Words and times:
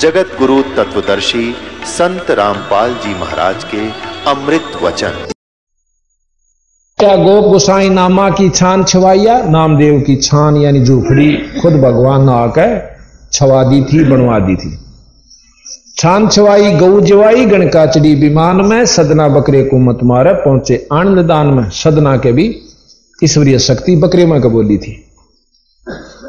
जगत 0.00 0.28
गुरु 0.38 0.56
तत्वदर्शी 0.62 1.44
संत 1.84 2.30
रामपाल 2.30 2.92
जी 2.94 3.14
महाराज 3.14 3.64
के 3.64 3.78
अमृत 4.30 4.76
वचन। 4.82 5.14
क्या 6.98 7.16
गोप 7.16 7.44
गोसाई 7.44 7.88
नामा 7.88 8.28
की 8.30 8.48
छान 8.50 8.84
छवाइया? 8.84 9.38
नामदेव 9.44 9.98
की 10.00 10.16
छान, 10.16 10.56
यानी 10.56 10.84
झूपड़ी 10.84 11.32
खुद 11.62 11.72
भगवान 11.72 12.26
ने 12.26 12.32
आकर 12.32 12.76
छवा 13.32 13.62
दी 13.62 13.80
थी, 13.82 14.04
बनवा 14.04 14.38
दी 14.38 14.56
थी। 14.56 14.70
छान 15.98 16.28
छवाई, 16.28 16.70
गऊ 16.72 17.00
जवाई 17.00 17.44
गणकाचड़ी 17.46 18.14
विमान 18.14 18.64
में 18.64 18.86
सदना 18.86 19.28
बकरे 19.28 19.64
को 19.64 19.78
मत 19.78 20.04
मारे, 20.04 20.32
पहुँचे 20.36 20.86
आनंद 20.92 21.24
दान 21.26 21.46
में 21.46 21.68
सदना 21.70 22.16
के 22.16 22.32
भी 22.32 22.46
ईश्वरीय 23.24 23.58
शक्ति 23.58 23.96
बकरे 23.96 24.26
में 24.26 24.40
कबोली 24.40 24.78
थी। 24.78 24.96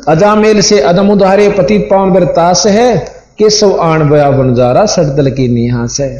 अजामेल 0.07 0.61
से 0.61 0.79
अदम 0.81 1.09
उधारे 1.11 1.49
पति 1.49 1.77
पावन 1.77 2.11
बरतास 2.11 2.67
है 2.67 3.18
केशव 3.39 3.77
आण 3.79 4.09
बया 4.09 4.31
बन 4.31 4.53
जा 4.55 4.71
रहा 4.71 4.85
सटदल 4.85 5.31
की 5.31 5.47
निहास 5.47 5.99
है 6.01 6.17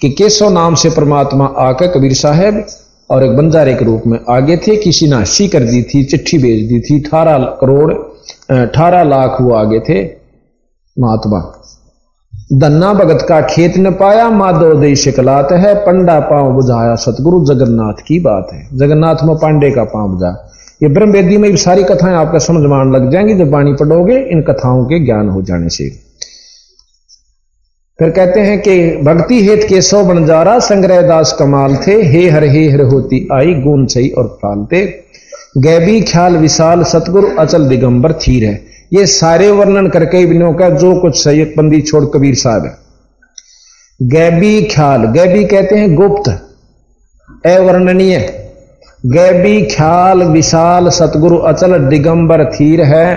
कि 0.00 0.10
केशव 0.10 0.48
नाम 0.48 0.74
से 0.74 0.90
परमात्मा 0.90 1.44
आकर 1.58 1.86
कबीर 1.86 2.12
साहेब 2.12 2.66
और 3.10 3.24
एक 3.24 3.36
बंजारे 3.36 3.74
के 3.74 3.84
रूप 3.84 4.02
में 4.06 4.18
आगे 4.30 4.56
थे, 4.56 4.76
किसी 4.76 5.06
ने 5.06 5.16
हस्सी 5.16 5.48
कर 5.48 5.60
दी 5.60 5.82
थी, 5.82 6.04
चिट्ठी 6.04 6.38
भेज 6.38 6.68
दी 6.68 6.80
थी, 6.80 7.02
अठारह 7.02 7.38
करोड़ 7.38 7.92
अठारह 8.58 9.02
लाख 9.02 9.40
वो 9.40 9.54
आगे 9.54 9.80
थे। 9.80 10.04
महात्मा 10.98 11.60
दन्ना 12.52 12.94
भगत 12.94 13.26
का 13.28 13.40
खेत 13.40 13.78
न 13.78 13.90
पाया, 13.90 14.30
माधव 14.30 14.80
दई 14.80 14.96
शिकलात 14.96 15.52
है, 15.52 15.74
पंडा 15.74 16.20
पाँव 16.20 16.52
बुझाया, 16.52 16.94
सतगुरु 16.94 17.44
जगन्नाथ 17.44 18.02
की 18.06 18.20
बात 18.20 18.48
है। 18.52 18.68
जगन्नाथ 18.76 19.24
में 19.24 19.36
पांडे 19.36 19.70
का 19.70 19.84
पाँव 19.84 20.08
बुझा। 20.08 20.50
ये 20.82 20.88
ब्रह्म 20.88 21.10
वेदी 21.10 21.36
में 21.36 21.56
सारी 21.56 21.82
कथाएँ 21.82 22.14
आपका 22.14 22.38
समझ 22.38 22.66
मान 22.66 22.92
लग 22.92 23.10
जाएँगी, 23.10 23.34
जब 23.34 23.50
वाणी 23.50 23.72
पढ़ोगे, 23.72 24.18
इन 24.18 24.42
कथाओं 24.42 24.84
के 24.84 25.04
ज्ञान 25.04 25.28
हो 25.28 25.42
जाने 25.42 25.68
से। 25.68 26.03
फिर 27.98 28.10
कहते 28.10 28.40
हैं 28.40 28.58
कि 28.60 28.74
भक्ति 29.02 29.40
हेत 29.42 29.64
के 29.68 29.80
सौ 29.82 30.02
बनजारा 30.04 30.58
संग्रह 30.58 31.00
दास 31.02 31.36
कमाल 31.38 31.76
थे, 31.76 31.92
हे 32.02 32.28
हर 32.30 32.44
हे 32.44 32.70
हर 32.70 32.80
होती 32.80 33.28
आई 33.32 33.54
गुण 33.54 33.86
सही 33.86 34.08
और 34.10 34.26
फालते 34.42 34.82
गैबी, 35.58 36.00
ख्याल, 36.00 36.36
विशाल, 36.36 36.82
सतगुरु, 36.82 37.28
अचल 37.38 37.66
दिगंबर 37.68 38.12
थीर 38.12 38.44
है। 38.44 38.54
ये 38.92 39.06
सारे 39.06 39.50
वर्णन 39.50 39.88
करके 39.88 40.24
बिनों 40.26 40.52
का 40.54 40.68
जो 40.70 40.94
कुछ 41.00 41.22
सही 41.24 41.44
बंदी 41.44 41.80
छोड़ 41.80 42.04
कबीर 42.04 42.34
साहब 42.34 42.64
है। 42.64 42.76
गैबी, 44.00 44.62
ख्याल, 44.62 45.04
गैबी 45.12 45.44
कहते 45.44 45.76
हैं 45.76 45.94
गुप्त, 45.94 46.28
अवर्णनीय। 47.46 48.18
गैबी, 49.06 49.60
ख्याल, 49.66 50.22
विशाल, 50.22 50.88
सतगुरु, 50.90 51.38
अचल 51.46 51.78
दिगंबर 51.80 52.44
थीर 52.52 52.82
है। 52.82 53.16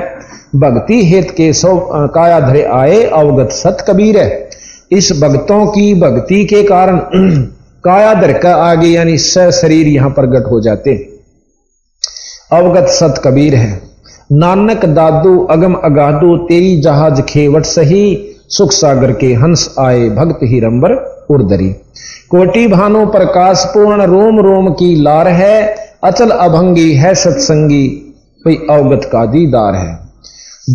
भक्ति 0.56 1.06
हेत 1.06 1.36
सौ 1.56 1.78
काया 2.10 2.40
धरे 2.40 2.64
आए, 2.64 3.04
अवगत 3.04 3.52
सत 3.52 3.86
कबीर 3.88 4.18
है। 4.18 4.47
इस 4.92 5.12
भक्तों 5.12 5.68
की 5.68 5.94
भक्ति 5.94 6.46
के 6.46 6.64
कारण 6.64 6.98
काया 7.84 8.34
का 8.34 8.56
आगे 8.56 8.88
यानी 8.88 9.18
स 9.18 9.38
शरीर 9.38 9.88
यहाँ 9.88 10.10
प्रकट 10.10 10.52
हो 10.52 10.62
जाते। 10.62 11.20
अवगत 12.52 12.88
सत 12.88 13.22
कबीर 13.24 13.56
है। 13.56 13.82
नानक 14.32 14.86
दादू 14.86 15.40
अगम 15.40 15.74
अगादू 15.74 16.38
तेरी 16.38 16.82
जहाज़ 16.82 17.22
खेवट 17.22 17.64
सही, 17.64 18.36
सुख 18.50 18.72
सागर 18.72 19.12
के 19.12 19.34
हंस 19.34 19.76
आए 19.80 20.10
भक्त 20.10 20.40
ही 20.44 20.60
रंबर 20.60 20.92
उर्दरी। 21.30 21.70
कोटि 22.30 22.68
भानु 22.68 23.06
प्रकाश 23.06 23.66
पूर्ण 23.66 24.02
रोम 24.02 24.40
रोम 24.40 24.70
की 24.70 24.96
लार 24.96 25.28
है, 25.28 25.76
अचल 26.04 26.30
अभंगी 26.30 26.94
है 26.94 27.16
सत्संगी, 27.16 27.88
कोई 28.44 28.56
अवगत 28.70 29.06
का 29.06 29.26
दीदार 29.26 29.76
है। 29.76 30.00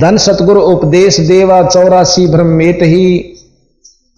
धन 0.00 0.16
सतगुरु 0.16 0.60
उपदेश 0.60 1.20
देवा 1.20 1.62
चौरासी 1.62 2.26
ब्रह्मेट 2.26 2.82
ही 2.82 3.31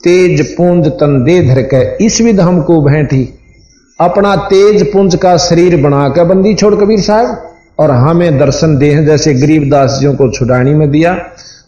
तेज 0.05 0.41
पुंज 0.57 0.87
तन 1.01 1.23
दे 1.25 1.41
धर 1.45 1.61
के 1.65 1.83
इस 2.05 2.21
विध 2.21 2.41
हमको 2.41 2.81
भेंटी। 2.83 3.23
अपना 3.99 4.35
तेज 4.47 4.83
पुंज 4.93 5.15
का 5.17 5.37
शरीर 5.37 5.77
बना 5.83 6.09
के 6.09 6.25
बंदी 6.25 6.55
छोड़ 6.55 6.75
कबीर 6.75 7.01
साहब, 7.01 7.51
और 7.79 7.91
हमें 7.91 8.39
दर्शन 8.39 8.77
दे 8.79 8.95
जैसे 9.05 9.35
गरीबदास 9.35 9.99
जियों 10.01 10.15
को 10.15 10.31
छुड़ानी 10.31 10.75
में 10.75 10.91
दिया 10.91 11.15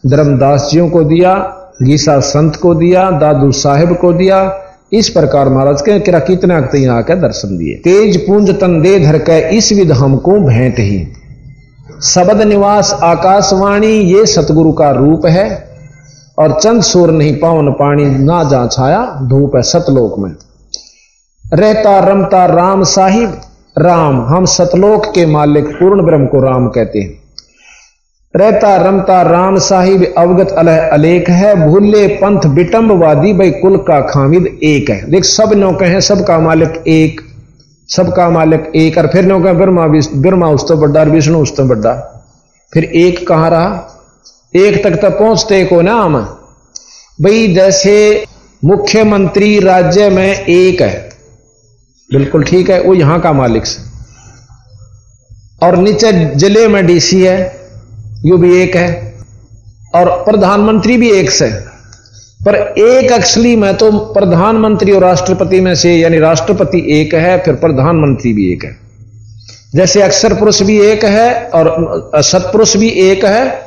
धर्मदास 0.06 0.68
जियों 0.72 0.88
को 0.88 1.02
दिया, 1.04 1.34
गीसा 1.82 2.18
संत 2.20 2.56
को 2.56 2.74
दिया, 2.74 3.10
दादू 3.10 3.50
साहेब 3.52 3.96
को 3.96 4.12
दिया, 4.12 4.38
इस 4.92 5.08
प्रकार 5.08 5.48
महाराज 5.48 5.82
के 5.82 5.98
किरा 6.00 6.18
कितना 6.18 6.56
आकर 6.96 7.14
दर्शन 7.14 7.56
दिए। 7.58 7.74
तेज 7.84 8.16
पुंज 8.26 8.50
तन 8.60 8.80
दे 8.82 8.98
धर 8.98 9.18
के 9.20 9.38
इस 9.56 9.72
विध 9.72 9.92
हमको 9.92 10.38
भेंट 10.40 10.78
ही। 10.78 11.06
शबद 12.04 12.42
निवास 12.42 12.92
आकाशवाणी, 13.02 13.86
ये 13.86 14.26
सतगुरु 14.26 14.72
का 14.72 14.90
रूप 14.90 15.26
है। 15.26 15.48
और 16.38 16.60
चंद 16.60 16.82
सूर 16.82 17.10
नहीं 17.10 17.36
पावन 17.36 17.70
पानी 17.72 18.04
ना 18.04 18.44
जा 18.44 18.66
छाया 18.66 19.18
धूप 19.22 19.56
है 19.56 19.62
सतलोक 19.62 20.18
में। 20.18 20.30
रहता 21.54 21.98
रमता 21.98 22.46
राम 22.46 22.84
साहिब, 22.84 23.40
राम, 23.78 24.20
हम 24.20 24.44
सतलोक 24.44 25.06
के 25.06 25.26
मालिक 25.26 25.66
पूर्ण 25.66 26.02
ब्रह्म 26.02 26.26
को 26.26 26.40
राम 26.40 26.68
कहते 26.68 26.98
हैं। 26.98 27.18
रहता 28.36 28.76
रमता 28.76 29.22
राम 29.22 29.58
साहिब, 29.58 30.14
अवगत 30.18 30.50
अलह 30.50 30.88
अलेख 30.88 31.28
है, 31.28 31.68
भूले 31.68 32.06
पंथ 32.08 32.46
विटम्बवादी 32.46 33.32
भाई 33.32 33.50
कुल 33.50 33.76
का 33.76 34.00
खामिद 34.00 34.46
एक 34.62 34.90
है। 34.90 35.10
देख, 35.10 35.24
सब 35.24 35.52
नौके 35.52 35.84
हैं 35.84 36.00
सबका 36.00 36.38
मालिक 36.38 36.82
एक, 36.86 37.20
सबका 37.88 38.30
मालिक 38.30 38.72
एक, 38.74 38.98
और 38.98 39.06
फिर 39.06 39.24
नौका 39.24 39.52
ब्रह्मा 39.52 39.86
ब्रह्मा 40.14 40.48
उस 40.48 40.68
तो 40.68 40.76
बड्डा 40.76 41.02
विष्णु 41.02 41.38
उस 41.38 41.56
तो 41.56 41.64
बड्डा 41.64 41.92
फिर 42.72 42.84
एक 42.84 43.28
कहाँ 43.28 43.50
रहा? 43.50 43.92
एक 44.58 44.82
तक 44.84 45.00
तक 45.02 45.18
पहुँचते 45.18 45.64
को 45.64 45.80
नाम। 45.82 46.16
भाई, 47.18 47.46
जैसे 47.54 48.24
मुख्यमंत्री 48.62 49.58
राज्य 49.60 50.08
में 50.08 50.32
एक 50.32 50.82
है, 50.82 51.08
बिल्कुल 52.10 52.44
ठीक 52.44 52.70
है, 52.70 52.80
वो 52.80 52.94
यहाँ 52.94 53.20
का 53.20 53.32
मालिक 53.32 53.66
से। 53.66 53.84
और 55.62 55.76
नीचे 55.76 56.12
ज़िले 56.36 56.66
में 56.68 56.86
डीसी 56.86 57.20
है, 57.22 57.38
यू 58.24 58.36
भी 58.38 58.54
एक 58.62 58.76
है, 58.76 58.88
और 59.94 60.10
प्रधानमंत्री 60.24 60.96
भी 60.96 61.10
एक 61.10 61.30
से। 61.30 61.50
पर 62.40 62.54
एक 62.78 63.12
एक्चुअली 63.12 63.54
में 63.56 63.76
तो 63.76 63.90
प्रधानमंत्री 64.12 64.92
और 64.92 65.02
राष्ट्रपति 65.02 65.60
में 65.60 65.74
से, 65.74 65.94
यानी 65.96 66.18
राष्ट्रपति 66.18 66.84
एक 66.90 67.14
है, 67.14 67.38
फिर 67.38 67.54
प्रधानमंत्री 67.56 68.32
भी 68.32 68.52
एक 68.52 68.64
है। 68.64 68.76
जैसे 69.74 70.02
अक्षर 70.02 70.34
पुरुष 70.34 70.62
भी 70.62 70.78
एक 70.80 71.04
है, 71.04 71.30
और 71.44 72.22
सतपुरुष 72.22 72.76
भी 72.76 72.88
एक 73.02 73.24
है 73.24 73.65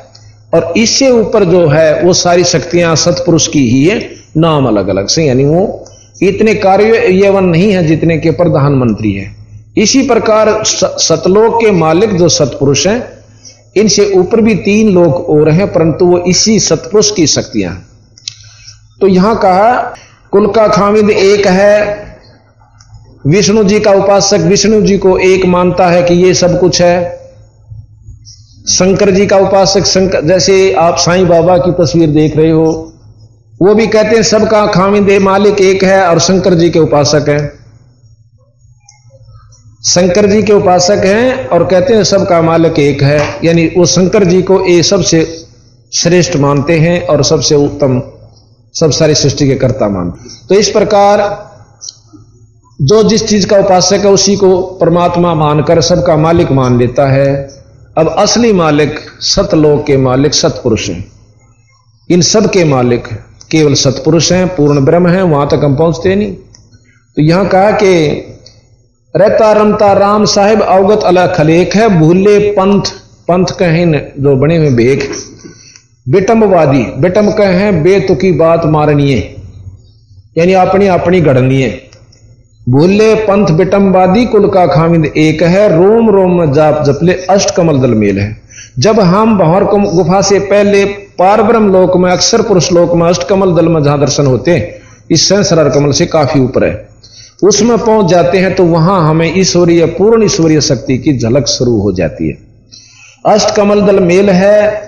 और 0.52 0.72
इससे 0.76 1.10
ऊपर 1.10 1.44
जो 1.44 1.66
है, 1.66 2.02
वो 2.02 2.12
सारी 2.12 2.44
शक्तियाँ 2.44 2.94
सतपुरुष 2.96 3.46
की 3.48 3.68
ही 3.68 3.84
है, 3.84 3.98
नाम 4.36 4.66
अलग 4.66 4.88
अलग 4.88 5.06
से, 5.06 5.24
यानी 5.24 5.44
वो 5.44 5.84
इतने 6.22 6.54
कार्य 6.54 7.06
यवन 7.16 7.44
नहीं 7.44 7.70
है 7.72 7.86
जितने 7.86 8.18
के 8.18 8.30
प्रधानमंत्री 8.32 9.12
है। 9.12 9.34
इसी 9.76 10.02
प्रकार 10.08 10.62
सतलोक 10.64 11.60
के 11.60 11.70
मालिक 11.70 12.16
जो 12.16 12.28
सतपुरुष 12.28 12.86
हैं, 12.86 13.02
इनसे 13.76 14.10
ऊपर 14.12 14.40
भी 14.40 14.54
तीन 14.56 14.92
लोग 14.92 15.28
और 15.30 15.48
हैं, 15.50 15.72
परंतु 15.72 16.06
वो 16.06 16.18
इसी 16.26 16.58
सतपुरुष 16.60 17.10
की 17.10 17.26
शक्तियाँ 17.26 17.74
तो 19.00 19.06
यहाँ 19.06 19.38
कहा, 19.38 19.72
कुल 20.32 20.46
का 20.46 20.66
खामिद 20.68 21.10
एक 21.10 21.46
है, 21.46 22.08
विष्णु 23.26 23.62
जी 23.64 23.80
का 23.80 23.90
उपासक 23.92 24.40
विष्णु 24.40 24.80
जी 24.82 24.96
को 24.98 25.16
एक 25.18 25.44
मानता 25.46 25.86
है 25.86 26.02
कि 26.02 26.14
ये 26.14 26.34
सब 26.34 26.58
कुछ 26.60 26.80
है। 26.82 27.19
शंकर 28.68 29.10
जी 29.10 29.26
का 29.26 29.36
उपासक 29.36 29.84
शंकर, 29.84 30.24
जैसे 30.24 30.72
आप 30.74 30.96
साईं 30.98 31.26
बाबा 31.28 31.56
की 31.58 31.72
तस्वीर 31.72 32.10
देख 32.10 32.36
रहे 32.36 32.50
हो, 32.50 32.92
वो 33.62 33.74
भी 33.74 33.86
कहते 33.86 34.16
हैं, 34.16 34.22
सबका 34.22 34.66
खामिंदे 34.66 35.18
मालिक 35.18 35.60
एक 35.60 35.84
है 35.84 36.02
और 36.06 36.18
शंकर 36.20 36.54
जी 36.54 36.70
के 36.70 36.78
उपासक 36.78 37.28
हैं। 37.28 37.52
शंकर 39.84 40.26
जी 40.26 40.42
के 40.42 40.52
उपासक 40.52 41.02
हैं 41.04 41.46
और 41.48 41.64
कहते 41.64 41.94
हैं, 41.94 42.04
सबका 42.04 42.40
मालिक 42.42 42.78
एक 42.78 43.02
है। 43.02 43.18
यानी 43.44 43.66
वो 43.76 43.86
शंकर 43.86 44.24
जी 44.24 44.42
को 44.42 44.64
ये 44.66 44.82
सबसे 44.82 45.24
श्रेष्ठ 45.92 46.36
मानते 46.36 46.78
हैं 46.78 47.06
और 47.06 47.22
सबसे 47.24 47.54
उत्तम, 47.54 48.00
सब 48.74 48.90
सारी 48.90 49.14
सृष्टि 49.14 49.46
के 49.48 49.54
कर्ता 49.54 49.88
मानते 49.88 50.28
तो 50.48 50.54
इस 50.54 50.70
प्रकार, 50.70 51.22
जो 52.78 53.02
जिस 53.02 53.26
चीज़ 53.28 53.46
का 53.46 53.56
उपासक 53.56 54.04
है, 54.04 54.10
उसी 54.10 54.36
को 54.36 54.60
परमात्मा 54.80 55.34
मानकर 55.34 55.80
सबका 55.80 56.16
मालिक 56.16 56.52
मान 56.52 56.78
लेता 56.78 57.06
है। 57.06 57.59
अब 58.00 58.08
असली 58.18 58.52
मालिक 58.52 58.98
सतलोक 59.20 59.84
के 59.86 59.96
मालिक 59.96 60.34
सतपुरुष 60.34 60.88
हैं। 60.90 61.04
इन 62.10 62.20
सब 62.22 62.50
के 62.50 62.64
मालिक 62.64 63.08
केवल 63.50 63.74
सतपुरुष 63.74 64.30
हैं, 64.32 64.46
पूर्ण 64.48 64.84
ब्रह्म 64.84 65.08
हैं, 65.08 65.22
वहाँ 65.22 65.48
तक 65.48 65.64
हम 65.64 65.76
पहुँचते 65.76 66.14
नहीं। 66.14 66.32
तो 67.16 67.22
यहाँ 67.22 67.48
कहा 67.48 67.70
कि 67.70 67.90
रहता 69.14 69.52
रमता 69.52 69.92
राम 69.92 70.24
साहेब 70.24 70.62
अवगत 70.62 71.04
अला 71.04 71.26
खलेख 71.26 71.76
है, 71.76 71.88
भूले 72.00 72.38
पंथ 72.52 72.92
पंथ 73.28 73.46
कहें 73.58 73.92
जो 74.18 74.36
बने 74.36 74.56
हुए 74.56 74.70
बेग 74.70 75.02
बेटम्बवादी 76.08 76.82
बेटम 77.00 77.30
कहें, 77.32 77.82
बेतुकी 77.82 78.32
बात 78.32 78.64
मारनी 78.68 79.12
है 79.12 79.20
यानी 80.38 80.52
अपनी 80.52 80.86
अपनी 80.88 81.20
गढ़नी 81.20 81.62
है 81.62 81.89
भूले 82.70 83.14
पंथ 83.14 83.50
बिटम्बादी 83.50 84.24
कुल 84.24 84.48
का 84.48 84.66
खामिद 84.66 85.04
एक 85.04 85.42
है, 85.42 85.68
रोम 85.76 86.10
रोम 86.10 86.38
में 86.40 86.52
जाप 86.52 86.82
जपले 86.84 87.12
अष्ट 87.30 87.54
कमल 87.54 87.78
दल 87.78 87.94
मेल 87.94 88.18
है। 88.18 88.36
जब 88.78 89.00
हम 89.02 89.36
बहर 89.38 89.64
गुफा 89.64 90.20
से 90.20 90.38
पहले 90.40 90.84
पार 91.18 91.42
ब्रह्म 91.42 91.72
लोक 91.72 91.96
में 91.96 92.10
अक्षर 92.10 92.42
पुरुष 92.42 92.70
लोक 92.72 92.94
में 92.94 93.06
अष्ट 93.08 93.26
कमल 93.28 93.54
दल 93.54 93.68
में 93.68 93.82
जहाँ 93.82 93.98
दर्शन 94.00 94.26
होते 94.26 94.50
हैं, 94.50 94.74
इस 95.10 95.28
संसरार 95.28 95.68
कमल 95.68 95.92
से 95.92 96.06
काफ़ी 96.06 96.40
ऊपर 96.40 96.64
है। 96.64 96.88
उसमें 97.42 97.76
पहुँच 97.78 98.06
जाते 98.06 98.38
हैं 98.38 98.54
तो 98.54 98.64
वहाँ 98.64 99.00
हमें 99.08 99.32
ईश्वरीय, 99.36 99.84
पूर्ण 99.86 100.24
ईश्वरीय 100.24 100.60
शक्ति 100.60 100.98
की 100.98 101.16
झलक 101.18 101.46
शुरू 101.46 101.78
हो 101.80 101.92
जाती 101.92 102.28
है। 102.28 102.36
अष्ट 103.26 103.54
कमल 103.56 103.82
दल 103.82 104.00
मेल 104.00 104.30
है, 104.30 104.82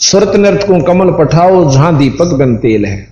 सुरत 0.00 0.36
नृत्य 0.36 0.66
को 0.66 0.82
कमल 0.82 1.10
पठाओ, 1.10 1.70
जहाँ 1.72 1.96
दीपक 1.98 2.34
बन 2.34 2.56
तेल 2.56 2.84
है। 2.84 3.11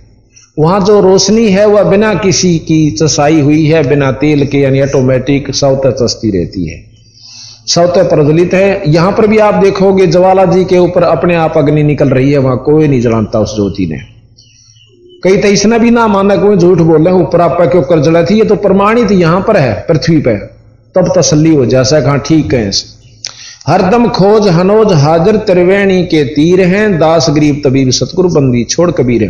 वहाँ 0.59 0.79
जो 0.79 0.99
रोशनी 1.01 1.49
है 1.49 1.65
वह 1.67 1.83
बिना 1.83 2.13
किसी 2.13 2.57
की 2.59 2.91
चसाई 2.91 3.41
हुई 3.41 3.65
है, 3.65 3.89
बिना 3.89 4.11
तेल 4.11 4.45
के, 4.45 4.57
यानी 4.57 4.81
ऑटोमेटिक 4.81 5.53
सौत 5.55 5.81
चस्ती 5.87 6.29
रहती 6.31 6.67
है। 6.69 6.83
सौत 7.67 7.97
प्रज्वलित 7.97 8.53
है। 8.53 8.91
यहाँ 8.91 9.11
पर 9.11 9.27
भी 9.27 9.37
आप 9.37 9.53
देखोगे, 9.53 10.07
ज्वाला 10.07 10.45
जी 10.45 10.65
के 10.65 10.77
ऊपर 10.77 11.03
अपने 11.03 11.35
आप 11.35 11.57
अग्नि 11.57 11.83
निकल 11.83 12.09
रही 12.09 12.31
है, 12.31 12.37
वहाँ 12.37 12.57
कोई 12.57 12.87
नहीं 12.87 13.01
जलाता 13.01 13.39
उस 13.39 13.55
ज्योति 13.55 13.85
ने। 13.85 13.97
कई 15.23 15.37
तो 15.37 15.47
इसने 15.47 15.79
भी 15.79 15.91
ना 15.91 16.07
माना 16.07 16.35
कोई 16.35 16.57
झूठ 16.57 16.77
बोल 16.77 17.05
रहे 17.05 17.13
ऊपर 17.13 17.41
आपा 17.41 17.65
के 17.65 17.77
ऊपर 17.77 18.01
जला 18.01 18.23
थी? 18.23 18.35
ये 18.35 18.45
तो 18.45 18.55
प्रमाणित 18.55 19.11
यहाँ 19.11 19.41
पर 19.47 19.57
है, 19.57 19.73
पृथ्वी 19.89 20.17
पर। 20.17 20.35
तब 20.95 21.13
तसली 21.17 21.55
हो 21.55 21.65
जैसा 21.65 22.01
कहा 22.01 22.17
ठीक 22.17 22.53
है। 22.53 22.71
हरदम 23.67 24.07
खोज 24.09 24.47
हनोज 24.47 24.93
हाजिर 24.93 25.37
त्रिवेणी 25.37 26.03
के 26.03 26.23
तीर 26.25 26.61
हैं, 26.61 26.99
दास 26.99 27.27
गरीब 27.29 27.61
तबीब 27.65 27.89
सतगुरु 27.89 28.29
बंदी 28.29 28.63
छोड़ 28.63 28.91
कबीर 28.91 29.23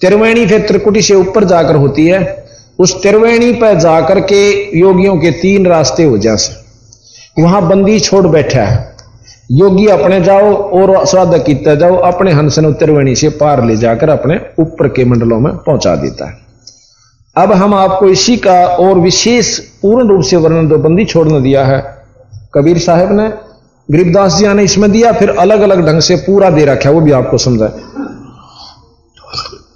त्रिवेणी 0.00 0.46
फिर 0.46 0.66
त्रिकुटी 0.66 1.02
से 1.02 1.14
ऊपर 1.14 1.44
जाकर 1.44 1.76
होती 1.76 2.06
है। 2.06 2.46
उस 2.78 3.02
त्रिवेणी 3.02 3.52
पर 3.52 3.78
जाकर 3.80 4.20
के 4.20 4.42
योगियों 4.78 5.16
के 5.16 5.30
तीन 5.30 5.66
रास्ते 5.66 6.04
हो 6.04 6.18
जैसे 6.18 7.42
वहाँ 7.42 7.68
बंदी 7.68 8.00
छोड़ 8.00 8.26
बैठा 8.26 8.62
है। 8.62 8.96
योगी 9.52 9.86
अपने 9.86 10.20
जाओ 10.20 10.54
और 10.54 11.06
श्राद्ध 11.06 11.42
किता 11.44 11.74
जाओ, 11.74 11.96
अपने 11.96 12.32
हंसन 12.32 12.72
त्रिवेणी 12.72 13.14
से 13.14 13.28
पार 13.28 13.64
ले 13.64 13.76
जाकर 13.76 14.08
अपने 14.08 14.40
ऊपर 14.58 14.88
के 14.88 15.04
मंडलों 15.04 15.40
में 15.40 15.52
पहुँचा 15.56 15.96
देता 15.96 16.30
है। 16.30 16.38
अब 17.36 17.52
हम 17.52 17.74
आपको 17.74 18.06
इसी 18.06 18.36
का 18.36 18.66
और 18.66 18.98
विशेष 18.98 19.58
पूर्ण 19.58 20.08
रूप 20.08 20.22
से 20.22 20.36
वर्णन 20.36 20.68
दो 20.68 20.78
बंदी 20.78 21.04
छोड़ने 21.04 21.40
दिया 21.40 21.64
है। 21.64 21.80
कबीर 22.54 22.78
साहब 22.78 23.12
ने, 23.12 23.28
गरीबदास 23.88 24.36
जी 24.36 24.48
ने 24.48 24.62
इसमें 24.62 24.90
दिया, 24.92 25.12
फिर 25.12 25.30
अलग 25.30 25.60
अलग 25.60 25.86
ढंग 25.86 26.00
से 26.00 26.16
पूरा 26.16 26.50
दे 26.50 26.64
रखा 26.64 26.88
है, 26.88 26.94
वो 26.94 27.00
भी 27.00 27.12
आपको 27.12 27.38
समझाए। 27.38 27.70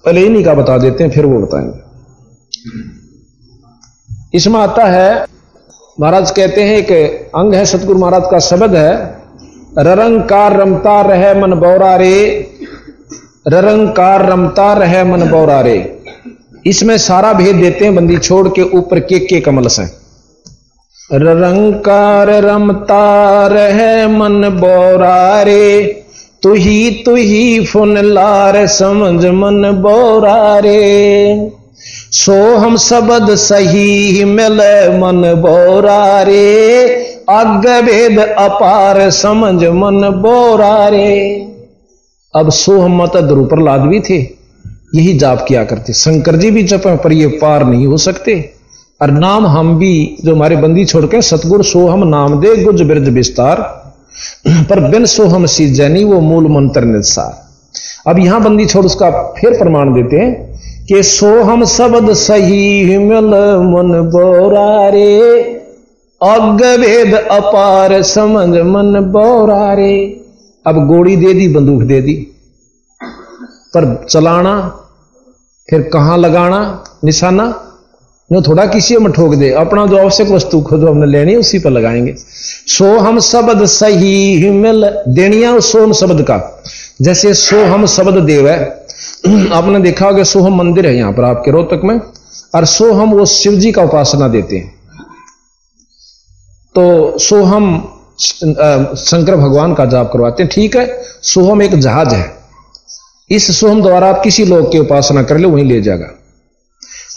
पहले 0.05 0.21
इन्हीं 0.27 0.45
का 0.45 0.55
बता 0.55 0.79
देते 0.79 1.05
हैं, 1.05 1.11
फिर 1.11 1.27
वो 1.27 1.41
बताएँगे। 1.41 1.79
इसमें 4.35 4.59
आता 4.61 4.85
है, 4.85 5.27
महाराज 5.99 6.31
कहते 6.31 6.63
हैं 6.63 6.77
एक 6.77 6.91
अंग 7.37 7.55
है 7.55 7.65
सतगुरु 7.67 7.99
महाराज 7.99 8.23
का, 8.31 8.39
शब्द 8.41 8.75
है 8.75 8.93
ररंकार 9.79 10.57
रमता 10.57 11.01
रहे 11.01 11.35
मन 11.41 11.55
बौरा 11.55 11.95
रे 11.97 12.17
ररंकार 13.49 14.25
रमता 14.27 14.73
रहे 14.73 15.03
मन 15.05 15.31
बौरा 15.31 15.61
रे। 15.61 15.79
इसमें 16.67 16.97
सारा 16.99 17.33
भेद 17.33 17.57
देते 17.57 17.85
हैं, 17.85 17.95
बंदी 17.95 18.17
छोड़ 18.19 18.49
के 18.49 18.63
ऊपर 18.79 19.01
के 19.01 19.19
के 19.19 19.41
कमल 19.41 19.67
से। 19.69 19.85
ररंकार 21.11 22.29
रमता 22.43 23.47
रहे 23.47 24.07
मन 24.09 24.49
बौरा 24.61 25.43
रे 25.43 25.67
तु 26.43 26.53
ही 26.55 26.91
तु 26.91 27.15
ही 27.15 27.65
फुन 27.65 27.99
लार 27.99 28.67
समझ 28.67 29.27
मन 29.27 29.71
बोरा 29.83 30.59
रे 30.59 31.51
सो 32.13 32.57
हम 32.57 32.77
शब्द 32.77 33.35
सही 33.35 34.25
मिल 34.25 34.57
मन 34.99 35.35
बोरा 35.39 36.23
रे 36.23 36.87
अग 37.29 37.67
वेद 37.67 38.19
अपार 38.19 39.11
समझ 39.11 39.65
मन 39.65 40.09
बोरा 40.23 40.89
रे 40.89 41.47
अब 42.37 42.51
सो 42.51 42.81
हम 42.81 43.03
मत 43.03 43.17
ध्रुव 43.17 43.47
प्रहलाद 43.47 43.81
भी 43.81 44.01
थे। 44.01 44.41
यही 44.95 45.19
जाप 45.19 45.45
किया 45.49 45.65
करते। 45.65 45.93
शंकर 45.93 46.37
जी 46.37 46.51
भी 46.51 46.63
जप, 46.63 46.83
पर 47.05 47.13
ये 47.13 47.27
पार 47.27 47.65
नहीं 47.65 47.87
हो 47.87 47.97
सकते। 47.97 48.53
और 49.03 49.11
नाम 49.11 49.47
हम 49.47 49.79
भी 49.79 50.17
जो 50.25 50.35
हमारे 50.35 50.57
बंदी 50.57 50.85
छोड़ 50.85 51.07
के 51.07 51.23
सतगुरु 51.23 51.63
सो 51.63 51.87
हम 51.89 52.09
नाम 52.09 52.41
दे, 52.41 52.57
गुज 52.57 52.83
बिरज 52.83 53.09
विस्तार। 53.09 53.80
पर 54.47 54.81
बिन 54.81 55.05
सोहम 55.05 55.47
सी 55.47 55.71
जैनी 55.71 56.05
वो 56.05 56.21
मूल 56.21 56.47
मंत्र 56.47 56.81
निसार 56.81 57.51
अब 58.11 58.19
यहाँ 58.19 58.43
बंदी 58.43 58.67
छोड़ 58.67 58.87
उसका 58.87 59.11
फिर 59.11 59.59
प्रमाण 59.59 59.95
देते 59.95 60.17
हैं 60.17 60.61
कि 60.87 61.03
सोहम 61.03 61.65
शब्द 61.65 62.13
सही 62.13 62.99
मिल 62.99 63.27
मन 63.65 64.11
बोरा 64.13 64.89
रे 64.89 65.43
अग 66.23 66.63
वेद 66.81 67.15
अपार 67.15 68.03
समझ 68.03 68.49
मन 68.49 69.01
बोरा 69.01 69.75
रे 69.75 70.17
अब 70.67 70.87
गोड़ी 70.87 71.17
दे 71.17 71.35
दी, 71.35 71.49
बंदूक 71.49 71.83
दे 71.83 72.01
दी। 72.01 72.15
पर 73.77 74.07
चलाना, 74.11 74.85
फिर 75.71 75.91
कहाँ 75.93 76.19
लगाना, 76.19 76.85
निशाना? 77.05 77.70
जो 78.33 78.43
थोड़ा 78.43 78.67
किसी 78.67 78.97
में 78.97 79.13
ठोक 79.13 79.35
दे, 79.35 79.51
अपना 79.51 79.87
जो 79.87 79.99
आवश्यक 79.99 80.29
वस्तु 80.29 80.61
खुद 80.61 80.85
हमने 80.85 81.07
लेनी 81.07 81.33
है, 81.33 81.39
उसी 81.39 81.59
पर 81.59 81.71
लगाएँगे। 81.71 82.15
सो 82.67 82.99
हम 82.99 83.21
शब्द 83.21 83.67
सही 83.67 84.51
मिल 84.51 85.03
देनिया 85.09 85.61
सोम 85.61 85.93
शब्द 85.93 86.23
का। 86.23 86.63
जैसे 87.03 87.35
सो 87.35 87.65
हम 87.65 87.87
शब्द 87.87 88.23
देव 88.23 88.49
है। 88.49 88.87
आपने 89.53 89.79
देखा 89.79 90.07
होगा 90.07 90.23
सोहम 90.23 90.59
मंदिर 90.59 90.87
है 90.87 90.97
यहाँ 90.97 91.13
पर 91.13 91.25
आपके 91.25 91.51
रोहतक 91.51 91.81
में, 91.85 92.01
और 92.55 92.65
सोहम 92.65 93.13
वो 93.13 93.27
शिव 93.27 93.53
जी 93.53 93.73
का 93.73 93.83
उपासना 93.83 94.29
देते 94.29 94.57
हैं। 94.57 94.75
तो 96.75 97.19
सोहम 97.19 97.95
शंकर 98.97 99.37
भगवान 99.37 99.75
का 99.75 99.85
जाप 99.85 100.11
करवाते 100.13 100.43
हैं, 100.43 100.53
ठीक 100.55 100.77
है? 100.77 101.03
सोहम 101.23 101.63
एक 101.63 101.75
जहाज़ 101.75 102.15
है। 102.15 102.37
इस 103.31 103.61
सोहम 103.61 103.83
द्वारा 103.83 104.09
आप 104.09 104.21
किसी 104.25 104.45
लोग 104.45 104.73
की 104.73 104.79
उपासना 104.79 105.23
कर 105.23 105.39
ले, 105.39 105.47
वहीं 105.47 105.65
ले 105.65 105.83
जाएगा। 105.83 106.09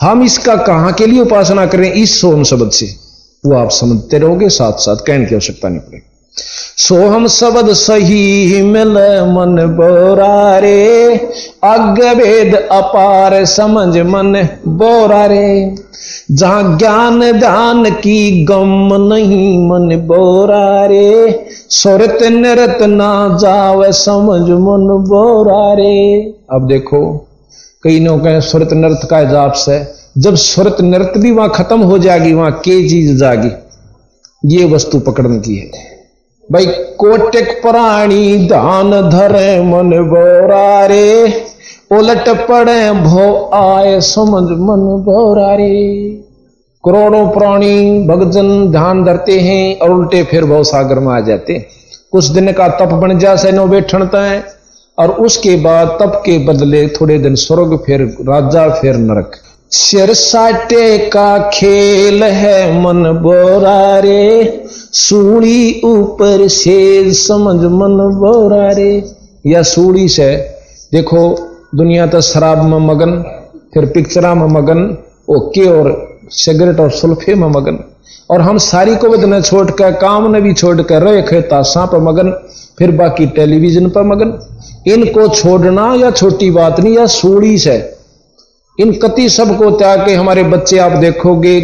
हम 0.04 0.24
इसका 0.24 0.56
कहाँ 0.56 0.92
के 0.94 1.06
लिए 1.06 1.20
उपासना 1.22 1.66
करें? 1.66 1.92
इस 1.94 2.22
सोम 2.22 2.44
शब्द 2.44 2.72
से। 2.72 2.86
वो 3.46 3.56
आप 3.56 3.70
समझते 3.72 4.18
रहोगे 4.18 4.50
साथ 4.50 4.80
साथ 4.80 5.06
कहने 5.08 5.26
की 5.26 5.36
आवश्यकता 5.36 5.70
नहीं 5.70 5.80
पड़ेगी। 5.80 6.10
सोहम 6.78 7.28
शब्द 7.28 7.72
सही 7.74 8.62
मिल 8.62 8.94
मन 9.34 9.56
बोरा 9.78 10.58
रे 10.60 11.16
अग 11.64 12.00
वेद 12.18 12.56
अपार 12.56 13.46
समझ 13.46 13.98
मन 13.98 14.48
बोरा 14.68 15.26
रे 15.26 15.76
जहाँ 16.32 16.78
ज्ञान 16.78 17.20
ध्यान 17.32 17.90
की 17.96 18.46
गम 18.46 18.90
नहीं 19.14 19.58
मन 19.68 19.96
बोरा 20.08 20.86
रे 20.86 21.46
सुरत 21.70 22.20
नृत 22.24 22.82
ना 22.82 23.38
जावे 23.42 23.92
समझ 23.92 24.42
मन 24.42 24.88
बोरा 25.10 25.74
रे 25.74 26.20
अब 26.52 26.68
देखो 26.68 27.04
कई 27.84 28.00
लोग 28.00 28.24
कहें, 28.24 28.42
सुरत 28.42 28.74
नृत्य 28.74 29.08
का 29.08 29.24
जाप 29.24 29.54
से, 29.54 29.88
जब 30.18 30.36
सुरत 30.36 30.78
नृत्य 30.82 31.20
भी 31.20 31.32
वहाँ 31.32 31.52
खत्म 31.56 31.82
हो 31.82 31.98
जाएगी, 31.98 32.34
वहाँ 32.34 32.52
के 32.52 32.90
चीज़ 32.90 33.20
जागी। 33.20 33.52
ये 34.46 34.66
वस्तु 34.66 35.00
पकड़ने 35.00 35.40
की 35.40 35.56
है। 35.56 35.72
भाई, 36.52 36.66
कोटिक 36.98 37.50
प्राणी 37.62 38.38
दान 38.38 38.92
धरे 39.10 39.62
मन 39.62 39.92
बोरा 40.10 40.86
रे 40.86 41.28
उलट 41.92 42.30
पड़े 42.30 42.92
भो 42.92 43.52
आए 43.54 44.02
समझ 44.02 44.44
मन 44.44 45.04
बोरा 45.04 45.56
रे 45.56 46.10
करोड़ों 46.84 47.28
प्राणी 47.30 48.08
भगजन 48.08 48.72
ध्यान 48.72 49.04
धरते 49.04 49.40
हैं 49.40 49.80
और 49.80 49.92
उल्टे 49.92 50.24
फिर 50.24 50.46
भव 50.46 50.64
सागर 50.64 51.00
में 51.00 51.14
आ 51.14 51.20
जाते 51.20 51.68
कुछ 52.12 52.26
दिन 52.26 52.52
का 52.52 52.68
तप 52.68 52.94
बन 52.94 53.20
जा 53.20 53.36
से 53.36 53.52
नो 53.52 53.66
बैठनता 53.66 54.24
है 54.24 54.63
और 54.98 55.12
उसके 55.12 55.56
बाद 55.56 55.98
तप 56.02 56.22
के 56.26 56.38
बदले 56.46 56.88
थोड़े 56.88 57.18
दिन 57.20 57.36
स्वर्ग 57.36 57.78
फिर 57.86 58.02
राजा 58.02 58.68
फिर 58.70 58.96
नरक। 58.96 59.32
सिर 59.72 60.14
साटे 60.14 60.98
का 61.08 61.50
खेल 61.50 62.24
है 62.24 62.82
मन 62.82 63.04
बोरा 63.22 64.00
रे 64.00 64.64
सूड़ी 64.68 65.82
ऊपर 65.86 66.48
से 66.48 67.14
समझ 67.14 67.56
मन 67.56 67.98
बोरा 68.20 68.72
रे 68.72 68.92
या 69.48 69.62
सूड़ी 69.64 70.08
से, 70.10 70.36
देखो, 70.92 71.38
दुनिया 71.76 72.08
तो 72.08 72.22
शराब 72.22 72.64
में 72.64 72.80
मगन, 72.80 73.12
फिर 73.74 73.86
पिक्चरा 73.86 74.34
में 74.36 74.48
मगन, 74.48 74.98
ओके, 75.30 75.66
और 75.66 76.20
सिगरेट 76.30 76.80
और 76.80 76.92
सुल्फे 76.92 77.36
में 77.36 77.48
मगन। 77.48 77.80
और 78.32 78.42
हम 78.42 78.58
सारी 78.58 78.96
को 78.96 79.10
बदने 79.10 79.42
छोड़कर, 79.42 79.92
काम 79.92 80.32
ने 80.32 80.42
भी 80.42 80.54
छोड़कर 80.54 81.02
रहे 81.02 81.22
खेता 81.22 81.62
सांप 81.62 81.96
मगन, 81.96 82.32
फिर 82.80 82.92
बाकी 82.92 83.26
टेलीविज़न 83.26 83.90
पर 83.90 84.04
मगन। 84.04 84.38
इनको 84.88 85.28
छोड़ना 85.28 85.94
या 85.96 86.12
छोटी 86.12 86.50
बात 86.52 86.80
नहीं, 86.80 86.96
या 86.98 87.06
सूड़ी 87.08 87.58
से। 87.58 87.76
इन 88.78 88.92
कति 88.94 89.28
सबको 89.30 89.70
त्याग 89.72 90.06
के 90.06 90.14
हमारे 90.14 90.44
बच्चे 90.44 90.78
आप 90.78 90.92
देखोगे, 90.92 91.60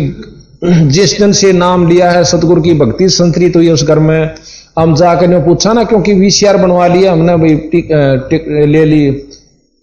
जिस 0.63 1.17
दिन 1.19 1.31
से 1.31 1.51
नाम 1.53 1.88
लिया 1.88 2.11
है 2.11 2.23
सतगुरु 2.23 2.61
की 2.61 2.73
भक्ति, 2.73 3.09
संतरी 3.09 3.49
तो 3.49 3.61
ये 3.61 3.71
उस 3.71 3.83
घर 3.83 3.99
में, 3.99 4.35
हम 4.79 4.95
जाकर 4.95 5.27
ने 5.27 5.39
पूछा 5.39 5.73
ना, 5.73 5.83
क्योंकि 5.83 6.13
वीसीआर 6.13 6.57
बनवा 6.57 6.88
लिया 6.88 7.11
हमने 7.11 7.35
भाई 7.35 8.65
ले 8.67 8.85
ली, 8.85 9.11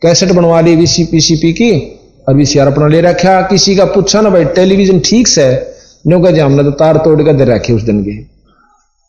कैसेट 0.02 0.32
बनवा 0.32 0.60
ली 0.60 0.76
वीसी 0.76 1.04
पीसीपी 1.04 1.52
की, 1.52 1.72
और 2.28 2.34
वीसीआर 2.34 2.66
अपना 2.66 2.86
ले 2.88 3.00
रखा। 3.00 3.40
किसी 3.42 3.76
का 3.76 3.84
पूछा 3.84 4.20
ना, 4.20 4.30
भाई, 4.30 4.44
टेलीविज़न 4.44 5.00
ठीक 5.00 5.28
से? 5.28 5.48
न्यू 6.06 6.20
कहा 6.20 6.44
हमने 6.44 6.64
तो 6.64 6.70
तार 6.70 6.96
तोड़ 6.96 7.22
कर 7.22 7.32
दे 7.32 7.44
रखी 7.44 7.72
उस 7.72 7.82
दिन 7.82 8.02
के। 8.04 8.35